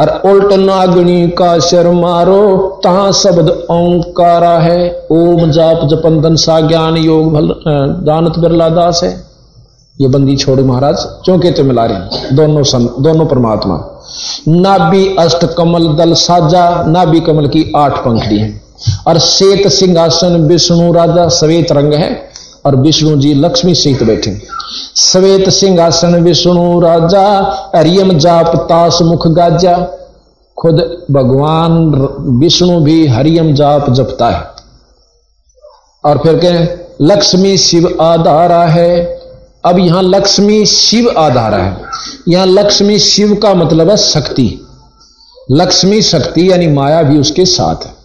और 0.00 0.08
उल्ट 0.26 0.52
नागणी 0.54 1.28
का 1.38 1.58
शर 1.60 1.90
मारो 1.92 2.58
ता 2.84 3.10
शब्द 3.12 3.48
ओंकारा 3.70 4.58
है। 4.58 5.06
ओम 5.12 5.50
जाप 5.50 5.80
जपंदन 5.90 6.36
सा 6.36 6.60
ज्ञान 6.60 6.96
योग 6.96 7.32
भल 7.32 7.54
दानत 8.06 8.38
बिरला 8.38 8.68
दास 8.68 9.00
है। 9.04 9.10
ये 9.96 10.08
बंदी 10.08 10.36
छोड़ 10.36 10.60
महाराज 10.60 10.96
चौके 11.26 11.50
तो 11.50 11.64
मिला 11.64 11.84
रहे 11.84 12.34
दोनों 12.36 12.62
सं, 12.62 12.86
दोनों 13.00 13.26
परमात्मा। 13.26 13.76
नाभि 14.48 15.16
अष्ट 15.18 15.44
कमल 15.56 15.86
दल 15.96 16.12
साजा 16.16 16.64
नाभि 16.86 17.20
कमल 17.20 17.46
की 17.48 17.72
आठ 17.76 17.98
पंखड़ी 18.04 18.38
है। 18.38 18.48
और 19.06 19.18
श्वेत 19.18 19.68
सिंहासन 19.68 20.36
विष्णु 20.36 20.92
राजा 20.92 21.28
श्वेत 21.28 21.72
रंग 21.72 21.92
है 21.92 22.28
और 22.66 22.76
विष्णु 22.76 23.16
जी 23.16 23.34
लक्ष्मी 23.34 23.74
सहित 23.74 24.02
बैठे। 24.02 24.42
श्वेत 24.96 25.48
सिंहासन 25.48 26.14
विष्णु 26.14 26.80
राजा 26.80 27.56
हरियम 27.76 28.18
जाप 28.18 28.56
तास 28.56 28.98
मुख 29.02 29.26
गाजा। 29.26 29.94
खुद 30.58 31.06
भगवान 31.10 31.72
विष्णु 32.40 32.80
भी 32.80 33.06
हरियम 33.06 33.54
जाप 33.54 33.90
जपता 33.90 34.30
है। 34.30 34.58
और 36.04 36.18
फिर 36.18 36.38
कहें, 36.38 36.68
लक्ष्मी 37.02 37.58
शिव 37.58 37.98
आधारा 38.00 38.64
है। 38.64 39.20
अब 39.64 39.78
यहाँ 39.78 40.02
लक्ष्मी 40.02 40.66
शिव 40.66 41.14
आधारा 41.18 41.58
है। 41.58 41.76
यहाँ 42.28 42.46
लक्ष्मी 42.46 42.98
शिव 42.98 43.34
का 43.34 43.54
मतलब 43.54 43.90
है 43.90 43.96
शक्ति। 43.96 44.66
लक्ष्मी 45.50 46.02
शक्ति 46.02 46.52
यानी 46.52 46.66
माया 46.66 47.02
भी 47.02 47.18
उसके 47.18 47.44
साथ 47.44 47.86
है। 47.86 47.97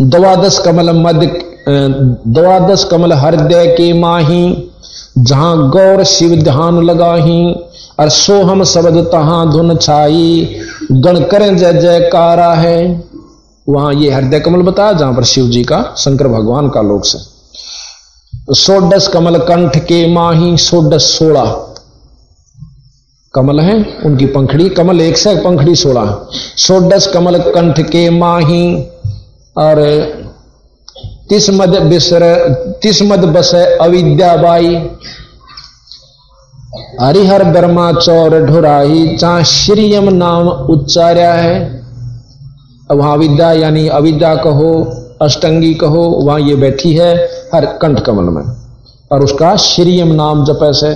द्वादश 0.00 0.58
कमल 0.58 0.90
मध्य 0.90 1.26
द्वादश 2.28 2.84
कमल 2.84 3.12
हृदय 3.12 3.66
के 3.66 3.92
माही, 3.92 4.70
जहाँ 5.18 5.70
गौर 5.70 6.04
शिव 6.04 6.36
ध्यान 6.36 6.82
लगाही, 6.82 7.52
और 8.00 8.08
सोहम 8.08 8.64
शब्द 8.64 8.96
तहां 9.12 9.50
धुन 9.50 9.76
छाई। 9.76 10.56
गण 10.92 11.20
करें 11.20 11.56
जय 11.56 11.72
जयकारा 11.72 12.54
है। 12.54 13.04
वहाँ 13.68 13.94
ये 13.94 14.10
हृदय 14.10 14.40
कमल 14.40 14.62
बताया, 14.62 14.92
जहाँ 14.92 15.14
पर 15.14 15.24
शिव 15.24 15.46
जी 15.46 15.62
का, 15.64 15.94
शंकर 15.98 16.28
भगवान 16.28 16.68
का 16.68 16.82
लोक 16.82 17.04
से। 17.04 17.18
सोडस 18.54 19.08
कमल 19.08 19.38
कंठ 19.38 19.76
के 19.78 20.06
माही, 20.12 20.56
सोडस 20.56 21.02
सोलह। 21.02 21.66
कमल 23.34 23.60
है, 23.60 24.00
उनकी 24.04 24.26
पंखड़ी, 24.26 24.68
कमल 24.68 25.00
एक 25.00 25.16
से 25.16 25.34
पंखड़ी 25.36 25.74
सोलह। 25.74 26.26
सोडस 26.56 27.06
कमल 27.06 27.38
कंठ 27.38 27.80
के 27.80 28.10
माही 28.10 28.88
और 29.56 29.82
तिस 31.28 31.50
मद 31.50 31.82
बिसर 31.82 32.22
तिस 32.82 33.02
मद 33.02 33.18
बस 33.18 33.54
अविद्याबाई 33.54 34.90
हरिहर 37.00 37.44
ब्रह्मा 37.44 37.92
चौर 37.92 38.40
ढुराई 38.46 39.16
जहाँ 39.16 39.42
श्रीयम 39.42 40.08
नाम 40.08 40.48
उच्चार्या 40.48 41.34
है। 41.34 41.82
वहाँ 42.92 43.16
विद्या 43.16 43.52
यानी 43.52 43.88
अविद्या 43.88 44.34
कहो, 44.34 44.70
अष्टंगी 45.22 45.74
कहो, 45.74 46.02
वहाँ 46.02 46.40
ये 46.40 46.54
बैठी 46.54 46.94
है 46.94 47.28
हर 47.54 47.66
कंठ 47.66 48.00
कमल 48.00 48.24
में। 48.24 48.42
और 49.12 49.24
उसका 49.24 49.56
श्रीयम 49.56 50.12
नाम 50.12 50.44
जपे 50.44 50.72
से। 50.72 50.92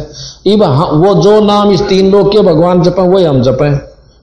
इब 0.53 0.63
वो 0.93 1.15
जो 1.23 1.41
नाम 1.41 1.71
इस 1.73 1.81
तीन 1.81 2.11
लोग 2.11 2.33
के 2.33 2.41
भगवान 2.41 2.83
जपे, 2.83 3.03
वही 3.03 3.25
हम 3.25 3.43
जपे। 3.43 3.71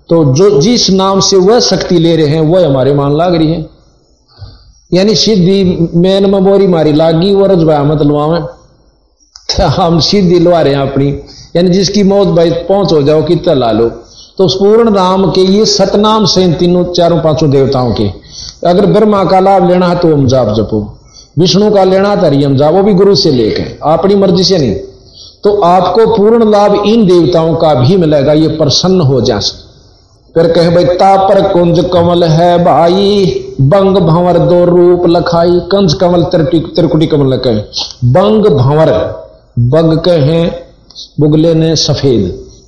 तो 0.10 0.34
जो 0.34 0.62
जिस 0.62 0.90
नाम 0.90 1.20
से 1.20 1.38
वह 1.38 1.60
शक्ति 1.60 2.00
ले 2.00 2.16
रहे 2.16 2.28
हैं, 2.28 2.42
वह 2.42 2.68
हमारे 2.68 2.94
मान 2.94 3.18
लाग 3.18 3.36
रही 3.36 3.52
है। 3.52 3.72
यानी 4.94 5.16
सीधी 5.16 5.64
मैन 5.96 6.30
में 6.30 6.44
बोरी 6.44 6.68
मारी, 6.68 6.94
लागी 6.94 7.34
वो 7.36 7.46
रजबा 7.46 7.84
मत 7.84 8.02
लुआवे। 8.02 8.39
तो 9.50 9.68
हम 9.68 10.00
सीधी 10.00 10.39
लुआ 10.39 10.62
रहे 10.62 10.74
हैं 10.74 10.82
अपनी। 10.82 11.08
यानी 11.56 11.70
जिसकी 11.70 12.04
मौत 12.04 12.28
भाई 12.28 12.52
पहुँच 12.52 12.94
हो 12.94 13.02
जाओ 13.04 13.24
कितना 13.24 13.54
ला 13.54 13.72
लो। 13.72 13.88
तो 14.38 14.48
पूर्ण 14.50 14.94
राम 14.96 15.30
के 15.32 15.41
ये 15.41 15.66
सतनाम 15.66 16.26
से 16.26 16.48
तीनों 16.54 16.84
चारों 16.86 17.20
पाँचों 17.20 17.50
देवताओं 17.52 17.94
के। 17.94 18.08
अगर 18.68 18.86
ब्रह्मा 18.86 19.24
का 19.24 19.39
लाभ 19.39 19.70
लेना 19.70 19.88
है 19.88 19.96
तो 19.96 20.14
हम 20.14 20.26
जाप 20.28 20.54
जपो। 20.56 20.80
विष्णु 21.39 21.72
का 21.72 21.84
लेना 21.84 22.16
था 22.16 22.28
रियम 22.28 22.56
जाप, 22.58 22.74
वो 22.74 22.84
भी 22.84 22.94
गुरु 22.94 23.16
से 23.16 23.32
लेके 23.32 23.64
अपनी 23.84 24.16
मर्ज़ी 24.16 24.44
से 24.44 24.58
नहीं। 24.58 24.74
तो 25.44 25.62
आपको 25.62 26.06
पूर्ण 26.16 26.50
लाभ 26.52 26.84
इन 26.86 27.06
देवताओं 27.06 27.56
का 27.56 27.74
भी 27.74 27.98
मिलेगा, 27.98 28.34
ये 28.34 28.48
प्रसन्न 28.48 29.02
हो 29.02 29.22
जा 29.22 29.39
फिर 30.36 30.52
कहे 30.52 30.70
भाई, 30.70 30.86
तापर 30.86 31.41
कुंज 31.54 31.80
कमल 31.94 32.24
है 32.24 32.64
भाई। 32.64 33.43
बंग 33.64 33.97
भंवर 33.97 34.38
दो 34.39 34.64
रूप 34.66 35.07
लखाई 35.07 35.59
कंज 35.72 35.93
कमल 35.93 36.24
त्रिकुटी 36.26 37.07
कमल 37.07 37.38
कहे 37.38 37.61
बंग 38.11 38.45
भंवर, 38.45 38.89
बग 39.59 39.97
कहे, 39.99 40.45
बुगले 41.20 41.53
ने 41.53 41.76
सफ़ेद। 41.76 42.24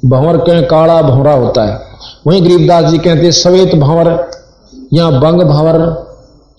भंवर 0.05 0.37
कहे, 0.37 0.61
काला 0.61 1.01
भंवरा 1.01 1.33
होता 1.33 1.63
है। 1.63 1.79
वहीं 2.27 2.43
गरीबदास 2.43 2.85
जी 2.85 2.97
कहते, 2.97 3.31
सवेत 3.31 3.75
भंवर 3.75 4.29
या 4.93 5.09
बंग 5.09 5.41
भंवर। 5.41 5.77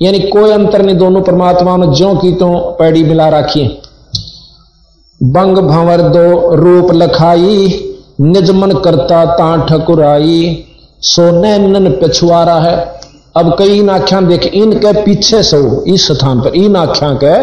यानी 0.02 0.18
कोई 0.20 0.50
अंतर 0.50 0.82
नहीं, 0.82 0.96
दोनों 0.96 1.22
परमात्मा 1.22 1.76
ने 1.76 1.86
ज्यो 1.96 2.14
की 2.14 2.32
तो 2.32 2.48
पैड़ी 2.78 3.04
मिला 3.04 3.28
रखी 3.28 3.64
बंग 5.22 5.58
भंवर 5.58 6.00
दो 6.00 6.54
रूप 6.56 6.92
लखाई, 6.92 7.80
निजमन 8.20 8.72
करता 8.72 9.24
ता 9.24 9.56
ठकुराई। 9.66 10.64
सोने 11.02 11.58
नन 11.58 11.90
पिछुआरा 11.92 12.54
है 12.54 12.95
अब 13.36 13.54
कई 13.58 13.78
इन 13.78 13.88
आख्या 13.90 14.20
देख 14.22 14.44
इनके 14.54 14.92
पीछे 15.02 15.42
सो 15.42 15.58
इस 15.84 16.06
स्थान 16.12 16.40
पर 16.40 16.54
इन 16.56 16.76
आख्या 16.76 17.08
के 17.14 17.34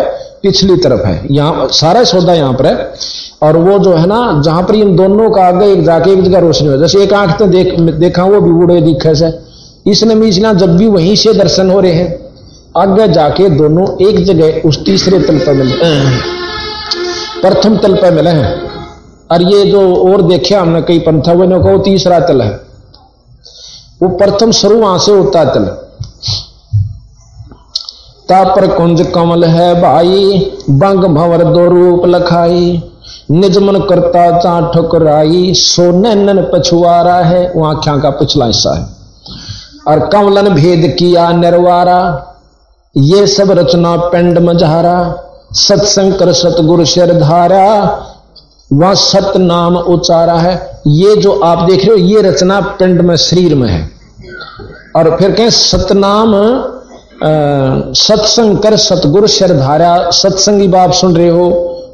पिछली 0.42 0.76
तरफ़ 0.78 1.06
है। 1.08 1.28
यहाँ 1.32 1.68
सारा 1.72 2.04
सौदा 2.04 2.34
यहाँ 2.34 2.54
पर 2.54 2.66
है। 2.66 2.94
और 3.44 3.58
वो 3.58 3.78
जो 3.80 3.94
है 3.94 4.06
ना 4.08 4.42
जहाँ 4.42 4.64
पर 4.64 4.76
इन 4.76 4.96
दोनों 4.96 5.30
का 5.32 5.44
आगे 5.44 5.72
एक 5.72 5.84
जाके 5.86 6.12
एक 6.12 6.24
जगह 6.24 6.40
रोशनी 6.40 6.68
हो 6.68 6.78
जैसे 6.78 7.04
एक 7.04 7.14
आँख 7.14 7.38
तो 7.40 7.46
देख 7.48 7.80
देखा 8.00 8.24
वो 8.24 8.42
भी 8.42 8.52
बूढ़े 8.52 8.80
दिखे 8.82 9.16
से। 9.16 9.32
इसने 9.86 10.16
मीचना 10.16 10.54
जब 10.54 10.76
भी 10.78 10.88
वहीं 10.88 11.16
से 11.16 11.34
दर्शन 11.34 11.70
हो 11.70 11.80
रहे 11.80 11.92
हैं 11.92 12.20
आगे 12.78 13.08
जाके 13.08 13.50
दोनों 13.50 13.88
एक 14.08 14.24
जगह 14.26 14.68
उस 14.70 14.84
तीसरे 14.86 15.20
तल 15.20 15.40
पर 15.40 15.54
मिले। 15.54 15.76
प्रथम 17.42 17.78
तल 17.78 17.96
पर 17.96 18.12
मिले 18.12 18.30
हैं। 18.32 18.52
और 19.32 19.42
ये 19.44 19.64
जो 19.66 19.82
और 19.96 20.22
देखे 20.22 20.56
हमने 20.56 20.82
कई 20.82 21.00
पंथा 21.00 21.34
वो 21.34 21.78
तीसरा 21.84 22.20
तल 22.20 22.42
है। 22.42 22.52
वो 24.02 24.10
प्रथम 24.18 24.52
शुरू 24.54 24.80
वहाँ 24.80 24.98
से 25.00 25.12
होता 25.12 25.44
तल। 25.46 25.70
तापर 28.34 28.68
कुंज 28.68 29.02
कमल 29.16 29.44
है 29.44 29.82
भाई, 29.82 30.52
बंग 30.70 31.04
भंवर 31.06 31.44
दो 31.44 31.66
रूप 31.66 32.06
लखाई। 32.06 32.84
निजमन 33.32 33.80
करता 33.80 34.40
चा 34.40 34.72
ठुकराई, 34.72 35.54
सोने 35.54 36.16
नन 36.16 36.42
पछुआरा 36.54 37.16
है 37.16 37.52
वो 37.56 37.66
आख्या 37.66 37.98
का 37.98 38.10
पिछला 38.10 38.46
हिस्सा 38.46 38.74
है। 38.80 38.88
और 39.88 40.00
कमलन 40.08 40.50
भेद 40.50 40.96
किया 41.00 41.32
निर्वारा, 41.32 42.00
ये 42.98 43.28
सब 43.28 43.52
रचना 43.52 43.96
पेंड 43.96 44.40
मझारा 44.40 45.24
सत्संकर 45.52 46.34
सतगुरु 46.34 46.86
शर 46.86 47.14
धारा, 47.20 47.68
वह 48.74 48.94
सत 48.94 49.34
नाम 49.38 49.78
उचारा 49.78 50.34
है। 50.34 50.82
ये 50.88 51.16
जो 51.16 51.40
आप 51.40 51.70
देख 51.70 51.80
रहे 51.80 51.88
हो, 51.88 52.08
ये 52.08 52.22
रचना 52.22 52.62
पिंड 52.62 53.02
में 53.02 53.16
शरीर 53.16 53.56
में 53.56 53.70
है। 53.70 53.90
और 54.96 55.18
फिर 55.18 55.32
कहें, 55.32 55.50
सतनाम 55.50 56.34
सत्संग 57.24 58.58
कर 58.58 58.76
सतगुरु 58.78 59.28
शर 59.28 59.54
धारा। 59.58 60.10
सत्संगी 60.12 60.68
बाप 60.68 60.92
सुन 60.92 61.16
रहे 61.16 61.30
हो, 61.30 61.50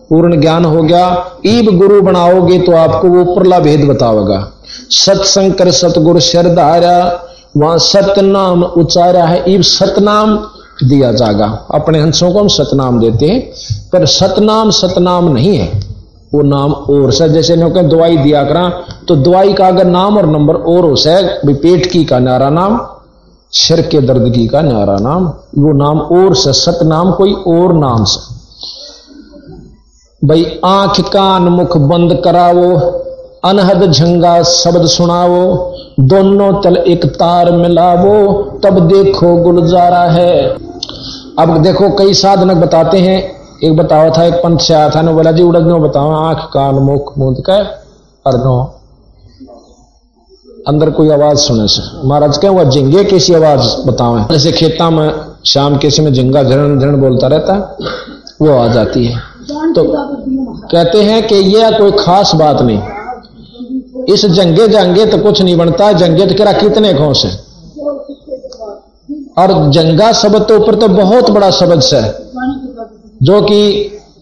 पूर्ण 0.10 0.40
ज्ञान 0.42 0.66
हो 0.66 0.82
गया। 0.84 1.42
ईब 1.46 1.78
गुरु 1.78 2.02
बनाओगे 2.02 2.60
तो 2.60 2.72
आपको 2.74 3.08
वो 3.08 3.24
पुरला 3.26 3.60
भेद 3.60 3.88
बताओगा। 3.90 4.40
सत्संग 4.92 5.54
कर 5.54 5.72
सतगुरु 5.72 6.20
शर 6.22 6.48
धारा, 6.56 6.98
वहाँ 7.58 7.78
सतनाम 7.80 8.64
उचारा 8.64 9.26
है। 9.26 9.44
ईब 9.48 9.62
सतनाम 9.64 10.36
दिया 10.84 11.12
जाएगा 11.12 11.46
अपने 11.74 12.00
हंसों 12.00 12.32
को 12.32 12.40
हम 12.40 12.48
सतनाम 12.50 13.00
देते 13.00 13.26
हैं, 13.26 13.40
पर 13.94 14.06
सतनाम 14.08 14.70
सतनाम 14.74 15.32
नहीं 15.34 15.58
है। 15.58 15.72
वो 16.34 16.42
नाम 16.44 16.72
और 16.72 17.12
से, 17.12 17.28
जैसे 17.30 17.56
कहें, 17.58 17.90
दवाई 17.90 18.18
दिया 18.18 18.44
करा 18.44 18.70
तो 19.08 19.16
दवाई 19.18 19.54
का 19.54 19.68
अगर 19.68 19.86
नाम 19.88 20.18
और 20.18 20.26
नंबर 20.28 20.56
और 20.56 20.86
हो 20.86 20.96
से 20.96 21.22
पेट 21.46 21.92
की 21.92 22.04
का 22.06 22.20
नारा 22.20 22.50
नाम 22.52 22.80
सिर 23.54 23.82
के 23.82 24.02
दर्द 24.02 24.34
की 24.34 24.48
का 24.48 24.62
नारा 24.62 24.98
नाम, 24.98 25.26
वो 25.58 25.72
नाम 25.74 26.00
और 26.00 26.36
से, 26.36 26.54
सत 26.54 26.80
नाम, 26.84 27.12
कोई 27.12 27.34
और 27.34 27.74
नाम 27.74 28.04
से। 28.04 28.20
भाई 30.28 30.60
आँख 30.66 31.00
कान 31.10 31.42
मुख 31.42 31.78
बंद 31.78 32.22
करावो, 32.24 32.76
अनहद 33.46 33.92
झंगा 33.92 34.44
शब्द 34.44 34.86
सुनावो, 34.86 35.76
दोनों 36.00 36.62
तल 36.62 36.78
एक 36.78 37.06
तार 37.06 37.52
मिलावो, 37.52 38.44
तब 38.64 38.80
देखो 38.88 39.36
गुलजारा 39.36 40.04
है। 40.04 40.48
अब 41.40 41.58
देखो 41.64 41.90
कई 41.96 42.14
साधनक 42.14 42.58
बताते 42.58 42.98
हैं, 42.98 43.20
एक 43.64 43.76
बतावा 43.76 44.10
था 44.10 44.24
एक 44.24 44.34
पंथ 44.34 44.58
से 44.58 44.74
आया 44.74 44.90
था 44.90 45.02
ना 45.02 45.12
बोला 45.12 45.32
जी 45.32 45.44
उड़द 45.44 45.72
बताओ 45.82 46.12
आँख 46.12 46.50
कान 46.54 46.76
मुख 46.76 47.18
मुँह 47.18 47.42
का 47.46 47.58
अर्नो 48.26 48.79
अंदर 50.68 50.90
कोई 50.90 51.10
आवाज़ 51.12 51.38
सुने 51.38 51.68
से। 51.68 51.82
महाराज 52.08 52.38
कहें, 52.38 52.52
वह 52.52 52.64
झिंगे 52.66 53.04
कैसी 53.04 53.34
आवाज़ 53.34 53.76
बताओ 53.88 54.20
जैसे 54.32 54.52
खेता 54.52 54.90
में, 54.90 55.10
शाम 55.46 55.78
के 55.78 55.90
समय 55.90 56.12
झिंगा 56.12 56.44
झरण 56.44 56.80
झरण 56.80 57.00
बोलता 57.02 57.28
रहता 57.28 57.54
है, 57.54 57.60
वो 58.42 58.58
आ 58.58 58.68
जाती 58.68 59.06
है। 59.06 59.18
तो 59.76 59.84
कहते 60.66 61.02
हैं 61.02 61.22
कि 61.28 61.36
यह 61.36 61.78
कोई 61.78 61.92
खास 62.00 62.34
बात 62.36 62.62
नहीं। 62.62 64.14
इस 64.14 64.26
जंगे 64.28 64.68
जंगे 64.68 65.06
तो 65.06 65.18
कुछ 65.18 65.42
नहीं 65.42 65.58
बनता, 65.58 65.92
जंगे 65.94 66.26
तो 66.26 66.36
करा 66.36 66.52
कितने 66.54 66.94
घोष 66.96 67.24
है 67.26 67.32
और 69.38 69.70
जंगा 69.72 70.12
शब्द 70.14 70.42
तो 70.42 70.58
ऊपर 70.58 70.76
तो 70.76 70.88
बहुत 70.90 71.30
बड़ा 71.30 71.50
शब्द 71.52 71.84
है, 71.94 72.04
जो 73.24 73.42
कि 73.42 73.62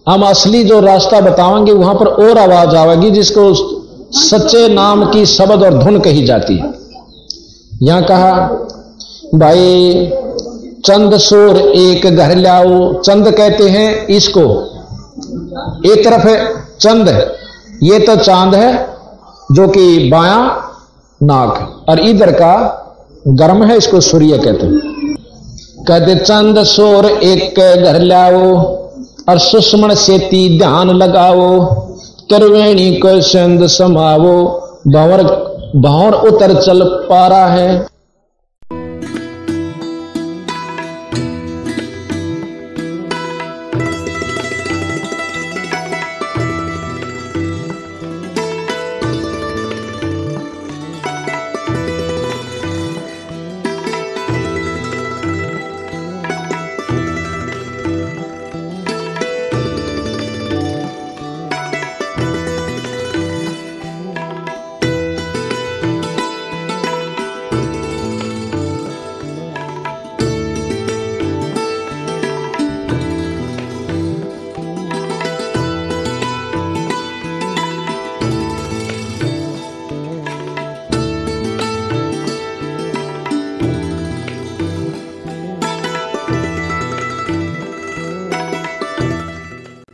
हम 0.10 0.22
असली 0.24 0.64
जो 0.64 0.80
रास्ता 0.80 1.20
बताएँगे 1.22 1.72
वहाँ 1.74 1.94
पर 1.96 2.08
और 2.08 2.38
आवाज़ 2.40 2.76
आवेगी, 2.76 3.10
जिसको 3.12 3.44
सच्चे 4.12 4.68
नाम 4.68 5.06
की 5.12 5.26
शब्द 5.26 5.64
और 5.64 5.78
धुन 5.84 6.00
कही 6.00 6.26
जाती 6.26 6.56
है। 6.58 6.74
यहाँ 7.84 8.04
कहा, 8.04 8.32
भाई, 9.36 10.12
चंद 10.86 11.18
सोर 11.18 11.58
एक 11.58 12.06
घर 12.08 12.36
लाओ 12.36 12.94
चंद 12.94 13.32
कहते 13.32 13.70
हैं, 13.70 14.08
इसको। 14.08 14.42
एक 15.86 16.04
तरफ़ 16.06 16.28
है 16.28 16.38
चंद, 16.80 17.10
ये 17.84 18.00
तो 18.00 18.16
चाँद 18.16 18.56
है, 18.56 18.74
जो 19.52 19.68
कि 19.68 20.10
बाया 20.10 20.64
नाक 21.22 21.86
और 21.90 22.00
इधर 22.00 22.32
का 22.32 22.54
गर्म 23.28 23.64
है, 23.64 23.78
इसको 23.78 24.00
सूर्य 24.02 24.38
कहते 24.38 24.66
हैं। 24.66 24.96
कहते, 25.88 26.16
चंद 26.16 26.64
सोर 26.64 27.06
एक 27.06 27.60
घर 27.84 28.00
लाओ 28.02 28.56
और 29.30 29.40
सुष्मण 29.40 29.94
सेती 29.96 30.58
ध्यान 30.58 30.90
लगाओ। 30.90 31.86
करवेणी 32.32 32.92
को 32.96 33.20
संद 33.22 33.66
समावो 33.68 34.38
भंवर 34.88 35.24
भंवर 35.76 36.14
उतर 36.28 36.54
चल 36.62 36.84
पा 37.10 37.28
रहा 37.28 37.48
है। 37.48 37.97